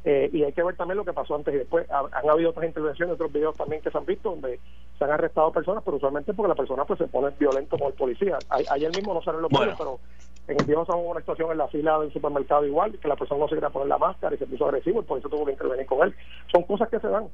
Eh, 0.04 0.30
y 0.32 0.44
hay 0.44 0.54
que 0.54 0.62
ver 0.62 0.76
también 0.76 0.98
lo 0.98 1.06
que 1.06 1.14
pasó 1.14 1.36
antes 1.36 1.52
y 1.56 1.58
después. 1.58 1.90
han 1.90 2.30
habido 2.30 2.52
otras 2.52 2.68
intervenciones, 2.68 3.16
otros 3.16 3.34
videos 3.34 3.56
también 3.56 3.82
que 3.82 3.90
se 3.90 3.98
han 3.98 4.06
visto 4.06 4.30
donde 4.30 4.60
se 5.00 5.04
han 5.04 5.10
arrestado 5.10 5.52
personas, 5.52 5.84
pero 5.84 5.98
usualmente 5.98 6.32
porque 6.34 6.50
la 6.50 6.56
persona 6.56 6.86
pues 6.86 7.00
se 7.00 7.08
pone 7.08 7.32
violento 7.40 7.78
con 7.78 7.88
el 7.88 7.94
policía. 7.94 8.38
Ayer 8.50 8.92
mismo 8.96 9.16
no 9.16 9.24
salen 9.24 9.42
los 9.42 9.50
bueno. 9.50 9.74
pero 9.76 10.00
en 10.48 10.60
el 10.60 10.66
viejo 10.66 10.84
hubo 10.84 11.10
una 11.10 11.22
situación 11.22 11.52
en 11.52 11.58
la 11.58 11.68
fila 11.70 11.98
del 11.98 12.14
supermercado 12.14 12.66
igual, 12.66 13.00
que 13.00 13.08
la 13.08 13.16
persona 13.16 13.40
no 13.40 13.48
se 13.48 13.56
quería 13.56 13.72
poner 13.72 13.88
la 13.88 13.98
máscara 13.98 14.36
y 14.36 14.38
se 14.38 14.46
puso 14.46 14.66
agresivo, 14.66 15.02
y 15.02 15.06
por 15.06 15.18
eso 15.18 15.28
tuvo 15.28 15.46
que 15.46 15.54
intervenir 15.54 15.88
con 15.88 16.08
él. 16.08 16.16
Son 16.52 16.62
cosas 16.64 16.88
que 16.90 17.00
se 17.00 17.08
dan 17.08 17.28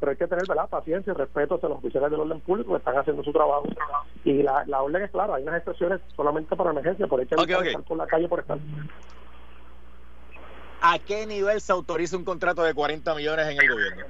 pero 0.00 0.10
hay 0.10 0.16
que 0.16 0.26
tener 0.26 0.46
¿verdad? 0.46 0.68
paciencia 0.68 1.12
y 1.12 1.16
respeto 1.16 1.56
hacia 1.56 1.68
los 1.68 1.78
oficiales 1.78 2.10
del 2.10 2.20
orden 2.20 2.40
público 2.40 2.72
que 2.72 2.78
están 2.78 2.96
haciendo 2.96 3.22
su 3.24 3.32
trabajo. 3.32 3.64
Y 4.24 4.42
la, 4.42 4.64
la 4.66 4.82
orden 4.82 5.02
es 5.02 5.10
clara, 5.10 5.34
hay 5.34 5.42
unas 5.42 5.58
excepciones 5.58 6.00
solamente 6.14 6.54
para 6.54 6.70
emergencia, 6.70 7.06
por 7.06 7.20
hay 7.20 7.26
que 7.26 7.34
estar 7.34 7.82
por 7.82 7.96
la 7.96 8.06
calle 8.06 8.28
por 8.28 8.40
estar. 8.40 8.58
¿A 10.80 10.98
qué 10.98 11.26
nivel 11.26 11.60
se 11.60 11.72
autoriza 11.72 12.16
un 12.16 12.24
contrato 12.24 12.62
de 12.62 12.74
40 12.74 13.14
millones 13.14 13.46
en 13.48 13.60
el 13.60 13.68
gobierno? 13.68 14.04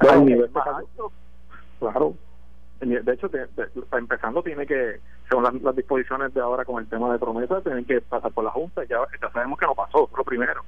Al 0.00 0.24
nivel 0.24 0.50
Claro. 1.78 2.14
De 2.80 3.12
hecho, 3.12 3.28
empezando 3.92 4.42
tiene 4.42 4.66
que, 4.66 5.00
según 5.28 5.62
las, 5.62 5.76
disposiciones 5.76 6.32
de 6.32 6.40
ahora 6.40 6.64
con 6.64 6.80
el 6.80 6.88
tema 6.88 7.12
de 7.12 7.18
promesas, 7.18 7.62
tienen 7.64 7.84
que 7.84 8.00
pasar 8.00 8.30
por 8.32 8.44
la 8.44 8.50
Junta. 8.50 8.84
Ya, 8.84 8.98
ya 9.20 9.30
sabemos 9.30 9.58
que 9.58 9.66
no 9.66 9.74
pasó, 9.74 10.08
lo 10.16 10.24
primero. 10.24 10.62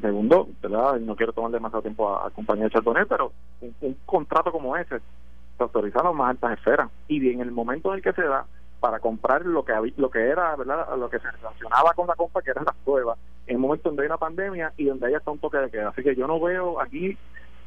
Segundo, 0.00 0.48
¿verdad? 0.62 1.00
no 1.00 1.16
quiero 1.16 1.32
tomar 1.32 1.50
demasiado 1.50 1.82
tiempo 1.82 2.16
a, 2.16 2.30
compañía 2.30 2.70
Chardonnay, 2.70 3.06
pero 3.06 3.32
un, 3.60 3.96
contrato 4.04 4.52
como 4.52 4.76
ese 4.76 4.98
se 4.98 5.62
autoriza 5.62 6.00
a 6.00 6.04
las 6.04 6.14
más 6.14 6.30
altas 6.30 6.58
esferas. 6.58 6.90
Y 7.08 7.30
en 7.30 7.40
el 7.40 7.50
momento 7.50 7.90
en 7.90 7.96
el 7.96 8.02
que 8.02 8.12
se 8.12 8.22
da 8.22 8.44
para 8.80 9.00
comprar 9.00 9.44
lo 9.44 9.64
que 9.64 9.72
lo 9.96 10.10
que 10.10 10.20
era, 10.20 10.54
¿verdad? 10.56 10.96
Lo 10.96 11.10
que 11.10 11.18
se 11.18 11.30
relacionaba 11.30 11.92
con 11.94 12.06
la 12.06 12.14
compra, 12.14 12.42
que 12.42 12.50
eran 12.50 12.64
las 12.64 12.76
pruebas, 12.84 13.18
en 13.46 13.56
el 13.56 13.60
momento 13.60 13.88
donde 13.88 14.02
hay 14.02 14.06
una 14.06 14.18
pandemia 14.18 14.72
y 14.76 14.84
donde 14.84 15.06
hay 15.06 15.14
hasta 15.14 15.30
un 15.30 15.38
toque 15.38 15.58
de 15.58 15.70
queda. 15.70 15.88
Así 15.88 16.02
que 16.02 16.14
yo 16.14 16.26
no 16.26 16.40
veo 16.40 16.80
aquí, 16.80 17.16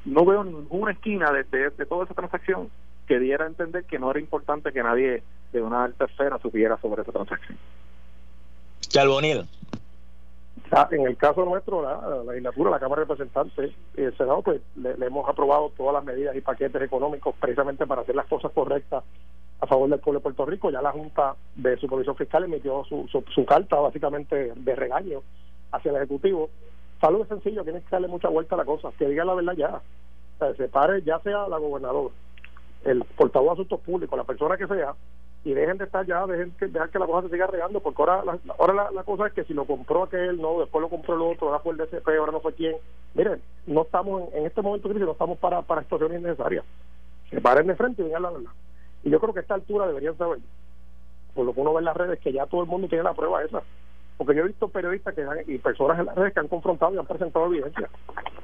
no 0.05 0.25
veo 0.25 0.43
ninguna 0.43 0.91
esquina 0.91 1.31
de, 1.31 1.43
de, 1.43 1.85
toda 1.85 2.05
esa 2.05 2.13
transacción 2.13 2.69
que 3.07 3.19
diera 3.19 3.45
a 3.45 3.47
entender 3.47 3.83
que 3.85 3.99
no 3.99 4.11
era 4.11 4.19
importante 4.19 4.71
que 4.71 4.83
nadie 4.83 5.23
de 5.51 5.61
una 5.61 5.83
alta 5.83 6.05
esfera 6.05 6.37
supiera 6.39 6.77
sobre 6.77 7.01
esa 7.01 7.11
transacción. 7.11 7.57
Charbonil. 8.81 9.47
Ah, 10.73 10.87
en 10.91 11.05
el 11.05 11.17
caso 11.17 11.43
nuestro, 11.43 11.81
la, 11.81 12.23
legislatura, 12.31 12.71
la 12.71 12.79
Cámara 12.79 13.01
de 13.01 13.07
Representantes 13.07 13.71
y 13.97 14.01
el 14.03 14.15
Senado, 14.15 14.41
pues 14.41 14.61
le, 14.77 14.91
hemos 15.05 15.27
aprobado 15.27 15.71
todas 15.75 15.93
las 15.93 16.03
medidas 16.05 16.33
y 16.35 16.41
paquetes 16.41 16.81
económicos 16.81 17.35
precisamente 17.41 17.85
para 17.85 18.03
hacer 18.03 18.15
las 18.15 18.27
cosas 18.27 18.51
correctas 18.53 19.03
a 19.61 19.67
favor 19.67 19.89
del 19.89 19.99
pueblo 19.99 20.19
de 20.19 20.23
Puerto 20.23 20.45
Rico. 20.45 20.71
Ya 20.71 20.81
la 20.81 20.91
Junta 20.91 21.35
de 21.55 21.77
Supervisión 21.77 22.15
Fiscal 22.15 22.43
emitió 22.43 22.83
su, 22.85 23.07
su, 23.07 23.45
carta 23.45 23.77
básicamente 23.79 24.53
de 24.55 24.75
regaño 24.75 25.21
hacia 25.71 25.91
el 25.91 25.97
Ejecutivo. 25.97 26.49
Salud 26.99 27.21
es 27.21 27.27
sencillo, 27.29 27.63
tiene 27.63 27.81
que 27.81 27.89
darle 27.89 28.07
mucha 28.07 28.27
vuelta 28.27 28.55
a 28.55 28.57
la 28.57 28.65
cosa, 28.65 28.89
que 28.97 29.07
diga 29.07 29.23
la 29.23 29.35
verdad 29.35 29.53
ya. 29.53 29.81
O 30.39 30.53
se 30.55 30.67
pare 30.67 31.03
ya 31.03 31.19
sea 31.19 31.47
la 31.47 31.59
gobernadora, 31.59 32.13
el 32.83 33.03
portavoz 33.03 33.49
de 33.49 33.53
asuntos 33.53 33.79
públicos, 33.81 34.17
la 34.17 34.23
persona 34.23 34.57
que 34.57 34.65
sea, 34.67 34.95
y 35.43 35.53
dejen 35.53 35.77
de 35.77 35.85
estar 35.85 36.05
ya, 36.05 36.25
dejen 36.25 36.51
que, 36.57 36.67
dejar 36.67 36.89
que 36.89 36.99
la 36.99 37.05
cosa 37.05 37.27
se 37.27 37.33
siga 37.33 37.47
regando, 37.47 37.79
porque 37.79 38.01
ahora, 38.01 38.23
la, 38.25 38.39
ahora 38.57 38.91
la, 38.91 39.03
cosa 39.03 39.27
es 39.27 39.33
que 39.33 39.43
si 39.43 39.53
lo 39.53 39.65
compró 39.65 40.03
aquel, 40.03 40.39
no, 40.41 40.59
después 40.59 40.81
lo 40.81 40.89
compró 40.89 41.15
el 41.15 41.21
otro, 41.21 41.47
ahora 41.47 41.59
fue 41.59 41.73
el 41.73 41.77
DCP, 41.77 42.07
ahora 42.19 42.31
no 42.31 42.41
fue 42.41 42.53
quién. 42.53 42.75
Miren, 43.13 43.41
no 43.67 43.81
estamos 43.83 44.33
en, 44.33 44.45
este 44.45 44.61
momento 44.61 44.89
crisis, 44.89 45.05
no 45.05 45.13
estamos 45.13 45.37
para, 45.39 45.61
para 45.61 45.81
situaciones 45.83 46.21
innecesarias. 46.21 46.65
Se 47.29 47.41
paren 47.41 47.67
de 47.67 47.75
frente 47.75 48.01
y 48.01 48.05
digan 48.05 48.23
la 48.23 48.31
verdad. 48.31 48.51
Y 49.03 49.09
yo 49.09 49.19
creo 49.19 49.33
que 49.33 49.39
a 49.39 49.41
esta 49.41 49.55
altura 49.55 49.87
deberían 49.87 50.17
saber, 50.17 50.39
por 51.33 51.45
lo 51.45 51.53
que 51.53 51.61
uno 51.61 51.73
ve 51.73 51.79
en 51.79 51.85
las 51.85 51.97
redes, 51.97 52.19
que 52.19 52.33
ya 52.33 52.45
todo 52.45 52.61
el 52.61 52.67
mundo 52.67 52.87
tiene 52.87 53.03
la 53.03 53.13
prueba 53.13 53.43
esa. 53.43 53.61
Porque 54.17 54.35
yo 54.35 54.43
he 54.43 54.47
visto 54.47 54.67
periodistas 54.67 55.15
que 55.15 55.25
y 55.47 55.57
personas 55.57 55.99
en 55.99 56.05
las 56.05 56.15
redes 56.15 56.33
que 56.33 56.39
han 56.39 56.47
confrontado 56.47 56.93
y 56.93 56.97
han 56.97 57.07
presentado 57.07 57.47
evidencia. 57.47 57.89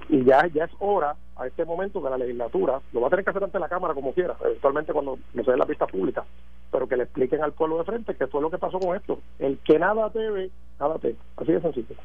Y 0.10 0.24
ya, 0.24 0.48
ya 0.48 0.66
es 0.66 0.72
hora, 0.80 1.16
a 1.36 1.46
este 1.46 1.66
momento, 1.66 2.02
que 2.02 2.10
la 2.10 2.18
legislatura, 2.18 2.82
lo 2.94 3.02
va 3.02 3.08
a 3.08 3.10
tener 3.12 3.26
que 3.26 3.32
hacer 3.32 3.44
ante 3.44 3.60
la 3.60 3.70
Cámara 3.70 3.94
como 3.94 4.14
quiera, 4.14 4.36
eventualmente 4.44 4.94
cuando 4.94 5.20
no 5.34 5.44
se 5.44 5.52
dé 5.52 5.58
la 5.58 5.66
pista 5.66 5.86
pública, 5.86 6.26
pero 6.72 6.88
que 6.88 6.98
le 6.98 7.04
expliquen 7.04 7.44
al 7.44 7.54
pueblo 7.54 7.78
de 7.78 7.84
frente 7.84 8.16
qué 8.16 8.26
fue 8.26 8.42
lo 8.42 8.50
que 8.50 8.58
pasó 8.58 8.80
con 8.80 8.96
esto. 8.96 9.20
El 9.38 9.60
que 9.60 9.78
nada 9.78 10.10
debe, 10.10 10.50
nada 10.80 10.98
te 10.98 11.16
Así 11.36 11.52
de 11.52 11.62
sencillo. 11.62 11.96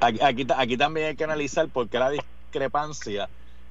Aquí, 0.00 0.18
aquí, 0.22 0.46
aquí 0.56 0.76
también 0.76 1.08
hay 1.08 1.16
que 1.16 1.24
analizar 1.24 1.68
por 1.68 1.88
qué 1.88 1.98
la 1.98 2.10
discrepancia 2.10 3.28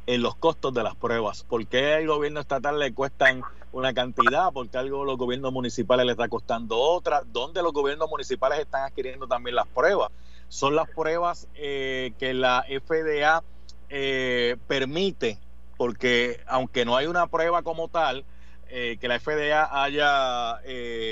en 0.07 0.21
los 0.21 0.35
costos 0.35 0.73
de 0.73 0.83
las 0.83 0.95
pruebas. 0.95 1.43
¿Por 1.43 1.67
qué 1.67 1.95
al 1.95 2.07
gobierno 2.07 2.39
estatal 2.39 2.79
le 2.79 2.93
cuestan 2.93 3.43
una 3.73 3.93
cantidad? 3.93 4.51
¿Por 4.53 4.69
qué 4.69 4.77
algo 4.77 5.03
los 5.03 5.17
gobiernos 5.17 5.51
municipales 5.51 6.05
le 6.05 6.13
está 6.13 6.29
costando 6.29 6.79
otra? 6.79 7.23
¿Dónde 7.25 7.61
los 7.61 7.73
gobiernos 7.73 8.09
municipales 8.09 8.59
están 8.59 8.83
adquiriendo 8.83 9.27
también 9.27 9.55
las 9.57 9.67
pruebas? 9.67 10.09
Son 10.47 10.75
las 10.75 10.89
pruebas 10.89 11.47
eh, 11.55 12.13
que 12.17 12.33
la 12.33 12.65
FDA 12.67 13.43
eh, 13.89 14.55
permite, 14.65 15.39
porque 15.75 16.39
aunque 16.47 16.85
no 16.85 16.95
hay 16.95 17.07
una 17.07 17.27
prueba 17.27 17.61
como 17.61 17.89
tal, 17.89 18.23
eh, 18.69 18.97
que 18.99 19.09
la 19.09 19.19
FDA 19.19 19.83
haya 19.83 20.61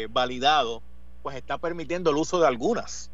validado, 0.09 0.81
pues 1.21 1.35
está 1.35 1.57
permitiendo 1.57 2.11
el 2.11 2.15
uso 2.15 2.39
de 2.39 2.47
algunas. 2.47 3.11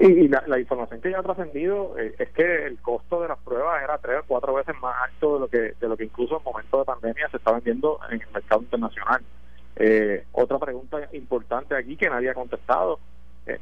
Y, 0.00 0.28
la, 0.28 0.58
información 0.58 1.00
que 1.00 1.10
ya 1.10 1.18
ha 1.18 1.22
trascendido 1.22 1.98
eh, 1.98 2.14
es 2.18 2.30
que 2.30 2.66
el 2.66 2.78
costo 2.78 3.20
de 3.20 3.28
las 3.28 3.38
pruebas 3.38 3.82
era 3.82 3.98
tres 3.98 4.20
o 4.20 4.24
cuatro 4.26 4.54
veces 4.54 4.74
más 4.80 4.94
alto 5.02 5.34
de 5.34 5.40
lo 5.40 5.48
que 5.48 5.74
de 5.80 5.88
lo 5.88 5.96
que 5.96 6.04
incluso 6.04 6.38
en 6.38 6.44
momento 6.44 6.78
de 6.78 6.84
pandemia 6.84 7.28
se 7.28 7.36
está 7.36 7.52
vendiendo 7.52 7.98
en 8.08 8.20
el 8.20 8.28
mercado 8.32 8.62
internacional. 8.62 9.22
Eh, 9.76 10.24
otra 10.32 10.58
pregunta 10.58 11.08
importante 11.12 11.74
aquí 11.76 11.96
que 11.96 12.08
nadie 12.08 12.30
ha 12.30 12.34
contestado, 12.34 13.00
eh, 13.46 13.58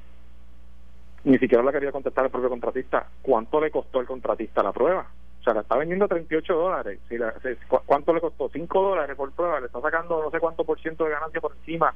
ni 1.24 1.38
siquiera 1.38 1.64
la 1.64 1.72
quería 1.72 1.92
contestar 1.92 2.24
el 2.24 2.30
propio 2.30 2.50
contratista, 2.50 3.06
¿cuánto 3.22 3.60
le 3.60 3.70
costó 3.70 4.00
el 4.00 4.06
contratista 4.06 4.62
la 4.62 4.72
prueba? 4.72 5.06
O 5.40 5.42
sea, 5.42 5.54
la 5.54 5.62
está 5.62 5.76
vendiendo 5.76 6.04
a 6.04 6.08
38 6.08 6.54
dólares. 6.54 7.00
Si 7.08 7.16
¿Cuánto 7.86 8.12
le 8.12 8.20
costó? 8.20 8.50
5 8.52 8.82
dólares 8.82 9.16
por 9.16 9.32
prueba. 9.32 9.58
Le 9.58 9.66
está 9.66 9.80
sacando 9.80 10.22
no 10.22 10.30
sé 10.30 10.38
cuánto 10.38 10.64
por 10.64 10.78
ciento 10.78 11.04
de 11.04 11.12
ganancia 11.12 11.40
por 11.40 11.56
encima 11.56 11.94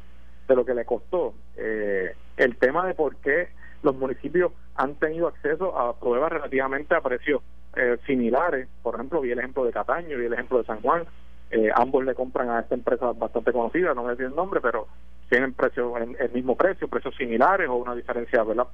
de 0.49 0.57
lo 0.57 0.65
que 0.65 0.73
le 0.73 0.87
costó. 0.87 1.35
el 1.57 2.57
tema 2.57 2.87
de 2.87 2.95
por 2.95 3.17
qué 3.17 3.49
los 3.85 3.97
municipios 3.97 4.53
han 4.75 4.95
tenido 4.97 5.29
acceso 5.29 5.79
a 5.79 5.99
pruebas 5.99 6.33
relativamente 6.33 6.95
a 6.95 7.01
precios 7.01 7.43
eh, 7.77 7.99
similares. 8.07 8.69
Por 8.83 8.95
ejemplo, 8.95 9.21
vi 9.21 9.31
el 9.31 9.39
ejemplo 9.39 9.65
de 9.65 9.73
Cataño, 9.73 10.19
vi 10.19 10.27
el 10.27 10.33
ejemplo 10.33 10.59
de 10.59 10.65
San 10.65 10.81
Juan. 10.81 11.05
Eh, 11.51 11.71
ambos 11.75 12.05
le 12.05 12.15
compran 12.15 12.51
a 12.51 12.61
esta 12.61 12.75
empresa 12.75 13.13
bastante 13.13 13.53
conocida, 13.53 13.95
no 13.95 14.03
voy 14.03 14.09
a 14.09 14.11
decir 14.13 14.27
el 14.27 14.35
nombre, 14.35 14.61
pero 14.61 14.89
tienen 15.29 15.53
precios 15.53 15.93
el, 16.19 16.33
mismo 16.33 16.57
precio, 16.57 16.89
precios 16.89 17.15
similares 17.17 17.69
o 17.69 17.77
una 17.77 17.95
diferencia 17.95 18.43
¿verdad? 18.43 18.67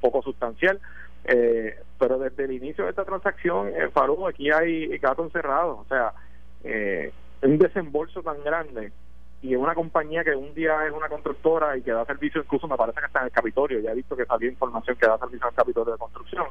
poco 0.00 0.22
sustancial. 0.22 0.80
Eh, 1.24 1.76
pero 1.98 2.18
desde 2.18 2.44
el 2.44 2.52
inicio 2.52 2.84
de 2.84 2.90
esta 2.90 3.04
transacción, 3.04 3.68
eh, 3.68 3.90
aquí 4.28 4.50
hay 4.50 4.98
gato 4.98 5.24
encerrado. 5.24 5.78
O 5.78 5.84
sea, 5.88 6.12
eh, 6.64 7.12
un 7.42 7.58
desembolso 7.58 8.22
tan 8.22 8.42
grande 8.44 8.92
y 9.42 9.54
una 9.54 9.74
compañía 9.74 10.24
que 10.24 10.34
un 10.34 10.54
día 10.54 10.86
es 10.86 10.92
una 10.92 11.08
constructora 11.08 11.76
y 11.76 11.82
que 11.82 11.92
da 11.92 12.04
servicio, 12.04 12.42
incluso 12.42 12.66
me 12.66 12.76
parece 12.76 13.00
que 13.00 13.06
está 13.06 13.20
en 13.20 13.26
el 13.26 13.32
Capitolio, 13.32 13.80
ya 13.80 13.92
he 13.92 13.94
visto 13.94 14.16
que 14.16 14.24
salió 14.24 14.48
información 14.48 14.96
que 14.96 15.06
da 15.06 15.18
servicio 15.18 15.46
al 15.46 15.54
Capitolio 15.54 15.92
de 15.92 15.98
construcción, 15.98 16.46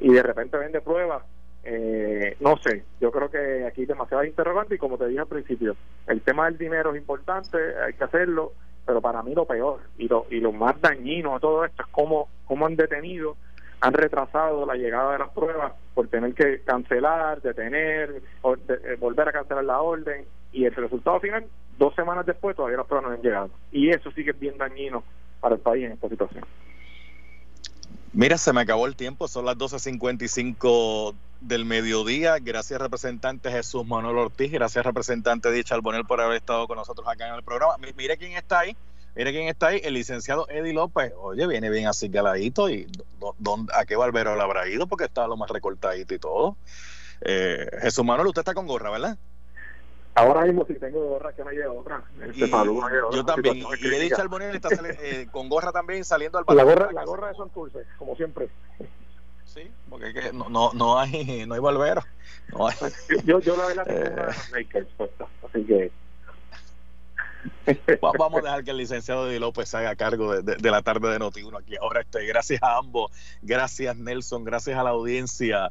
y 0.00 0.12
de 0.12 0.22
repente 0.22 0.56
vende 0.56 0.80
pruebas, 0.80 1.22
eh, 1.64 2.36
no 2.40 2.56
sé, 2.56 2.84
yo 3.00 3.12
creo 3.12 3.30
que 3.30 3.64
aquí 3.66 3.82
hay 3.82 3.86
demasiadas 3.86 4.26
interrogantes 4.26 4.76
y 4.76 4.78
como 4.78 4.98
te 4.98 5.06
dije 5.06 5.20
al 5.20 5.28
principio, 5.28 5.76
el 6.08 6.20
tema 6.22 6.46
del 6.46 6.58
dinero 6.58 6.92
es 6.92 7.00
importante, 7.00 7.56
hay 7.86 7.92
que 7.94 8.04
hacerlo, 8.04 8.52
pero 8.84 9.00
para 9.00 9.22
mí 9.22 9.34
lo 9.34 9.44
peor 9.44 9.80
y 9.96 10.08
lo, 10.08 10.26
y 10.30 10.40
lo 10.40 10.50
más 10.50 10.80
dañino 10.80 11.34
de 11.34 11.40
todo 11.40 11.64
esto 11.64 11.82
es 11.82 11.88
cómo, 11.92 12.28
cómo 12.46 12.66
han 12.66 12.74
detenido, 12.74 13.36
han 13.80 13.92
retrasado 13.92 14.66
la 14.66 14.74
llegada 14.74 15.12
de 15.12 15.18
las 15.18 15.30
pruebas 15.30 15.72
por 15.94 16.08
tener 16.08 16.34
que 16.34 16.62
cancelar, 16.62 17.40
detener, 17.42 18.22
eh, 18.44 18.96
volver 18.98 19.28
a 19.28 19.32
cancelar 19.32 19.64
la 19.64 19.80
orden 19.80 20.24
y 20.52 20.64
el 20.64 20.74
resultado 20.74 21.18
final 21.20 21.46
dos 21.78 21.94
semanas 21.94 22.26
después 22.26 22.54
todavía 22.54 22.78
las 22.78 22.86
pruebas 22.86 23.08
no 23.08 23.14
han 23.16 23.22
llegado. 23.22 23.50
Y 23.70 23.90
eso 23.90 24.10
sí 24.12 24.24
que 24.24 24.32
bien 24.32 24.58
dañino 24.58 25.02
para 25.40 25.56
el 25.56 25.60
país 25.60 25.84
en 25.84 25.92
esta 25.92 26.08
situación. 26.08 26.44
Mira, 28.14 28.36
se 28.36 28.52
me 28.52 28.60
acabó 28.60 28.86
el 28.86 28.94
tiempo, 28.94 29.26
son 29.26 29.46
las 29.46 29.56
12.55 29.56 31.14
del 31.40 31.64
mediodía. 31.64 32.36
Gracias, 32.40 32.78
representante 32.78 33.50
Jesús 33.50 33.86
Manuel 33.86 34.18
Ortiz. 34.18 34.52
Gracias, 34.52 34.84
representante 34.84 35.50
Dicha 35.50 35.74
Albonel, 35.74 36.04
por 36.04 36.20
haber 36.20 36.36
estado 36.36 36.68
con 36.68 36.76
nosotros 36.76 37.08
acá 37.08 37.28
en 37.28 37.34
el 37.34 37.42
programa. 37.42 37.74
Mire 37.96 38.18
quién 38.18 38.32
está 38.32 38.60
ahí. 38.60 38.76
Mire 39.14 39.32
quién 39.32 39.48
está 39.48 39.68
ahí, 39.68 39.80
el 39.84 39.94
licenciado 39.94 40.46
Eddie 40.48 40.72
López. 40.72 41.12
Oye, 41.20 41.46
viene 41.46 41.70
bien 41.70 41.86
así 41.86 42.08
galadito. 42.08 42.68
¿Y 42.68 42.86
a 43.74 43.84
qué 43.86 43.96
barbero 43.96 44.36
le 44.36 44.42
habrá 44.42 44.68
ido? 44.68 44.86
Porque 44.86 45.04
está 45.04 45.26
lo 45.26 45.36
más 45.36 45.50
recortadito 45.50 46.14
y 46.14 46.18
todo. 46.18 46.56
Eh, 47.22 47.66
Jesús 47.80 48.04
Manuel, 48.04 48.28
usted 48.28 48.40
está 48.40 48.54
con 48.54 48.66
gorra, 48.66 48.90
¿verdad? 48.90 49.18
Ahora 50.14 50.42
mismo 50.42 50.66
sí 50.66 50.74
tengo 50.74 51.06
gorra 51.06 51.32
que 51.32 51.42
me 51.42 51.52
lleva 51.52 51.72
otra. 51.72 52.04
Este 52.20 52.48
yo 52.48 53.24
también. 53.24 53.58
Y, 53.58 53.86
Eddie 53.86 54.10
Charbonnier 54.10 54.54
está 54.54 54.68
eh, 55.00 55.26
con 55.30 55.48
gorra 55.48 55.72
también 55.72 56.04
saliendo 56.04 56.38
al 56.38 56.44
La 56.54 56.64
gorra, 56.64 56.92
la 56.92 57.04
gorra 57.04 57.28
de 57.28 57.34
Santurce, 57.34 57.84
como 57.98 58.14
siempre. 58.16 58.50
Sí, 59.46 59.70
porque 59.88 60.12
que 60.12 60.32
no, 60.32 60.48
no, 60.48 60.72
no 60.74 60.98
hay 60.98 61.46
no 61.46 61.54
hay 61.54 61.60
barbero. 61.60 62.02
No 62.48 62.68
hay. 62.68 62.76
Yo, 63.24 63.40
yo 63.40 63.56
la 63.56 63.66
verdad 63.66 63.84
tengo 63.86 64.22
eh, 64.22 64.34
Lakers 64.52 64.88
así 65.42 65.64
que 65.64 65.90
Vamos 68.00 68.40
a 68.40 68.42
dejar 68.42 68.64
que 68.64 68.70
el 68.70 68.76
licenciado 68.76 69.28
Eddie 69.28 69.40
López 69.40 69.74
haga 69.74 69.96
cargo 69.96 70.40
de, 70.40 70.56
de, 70.56 70.70
la 70.70 70.82
tarde 70.82 71.10
de 71.10 71.18
Noti1 71.18 71.60
aquí. 71.60 71.76
Ahora 71.76 72.00
estoy. 72.00 72.26
Gracias 72.26 72.62
a 72.62 72.76
ambos. 72.76 73.10
Gracias, 73.42 73.96
Nelson. 73.96 74.44
Gracias 74.44 74.78
a 74.78 74.82
la 74.82 74.90
audiencia. 74.90 75.70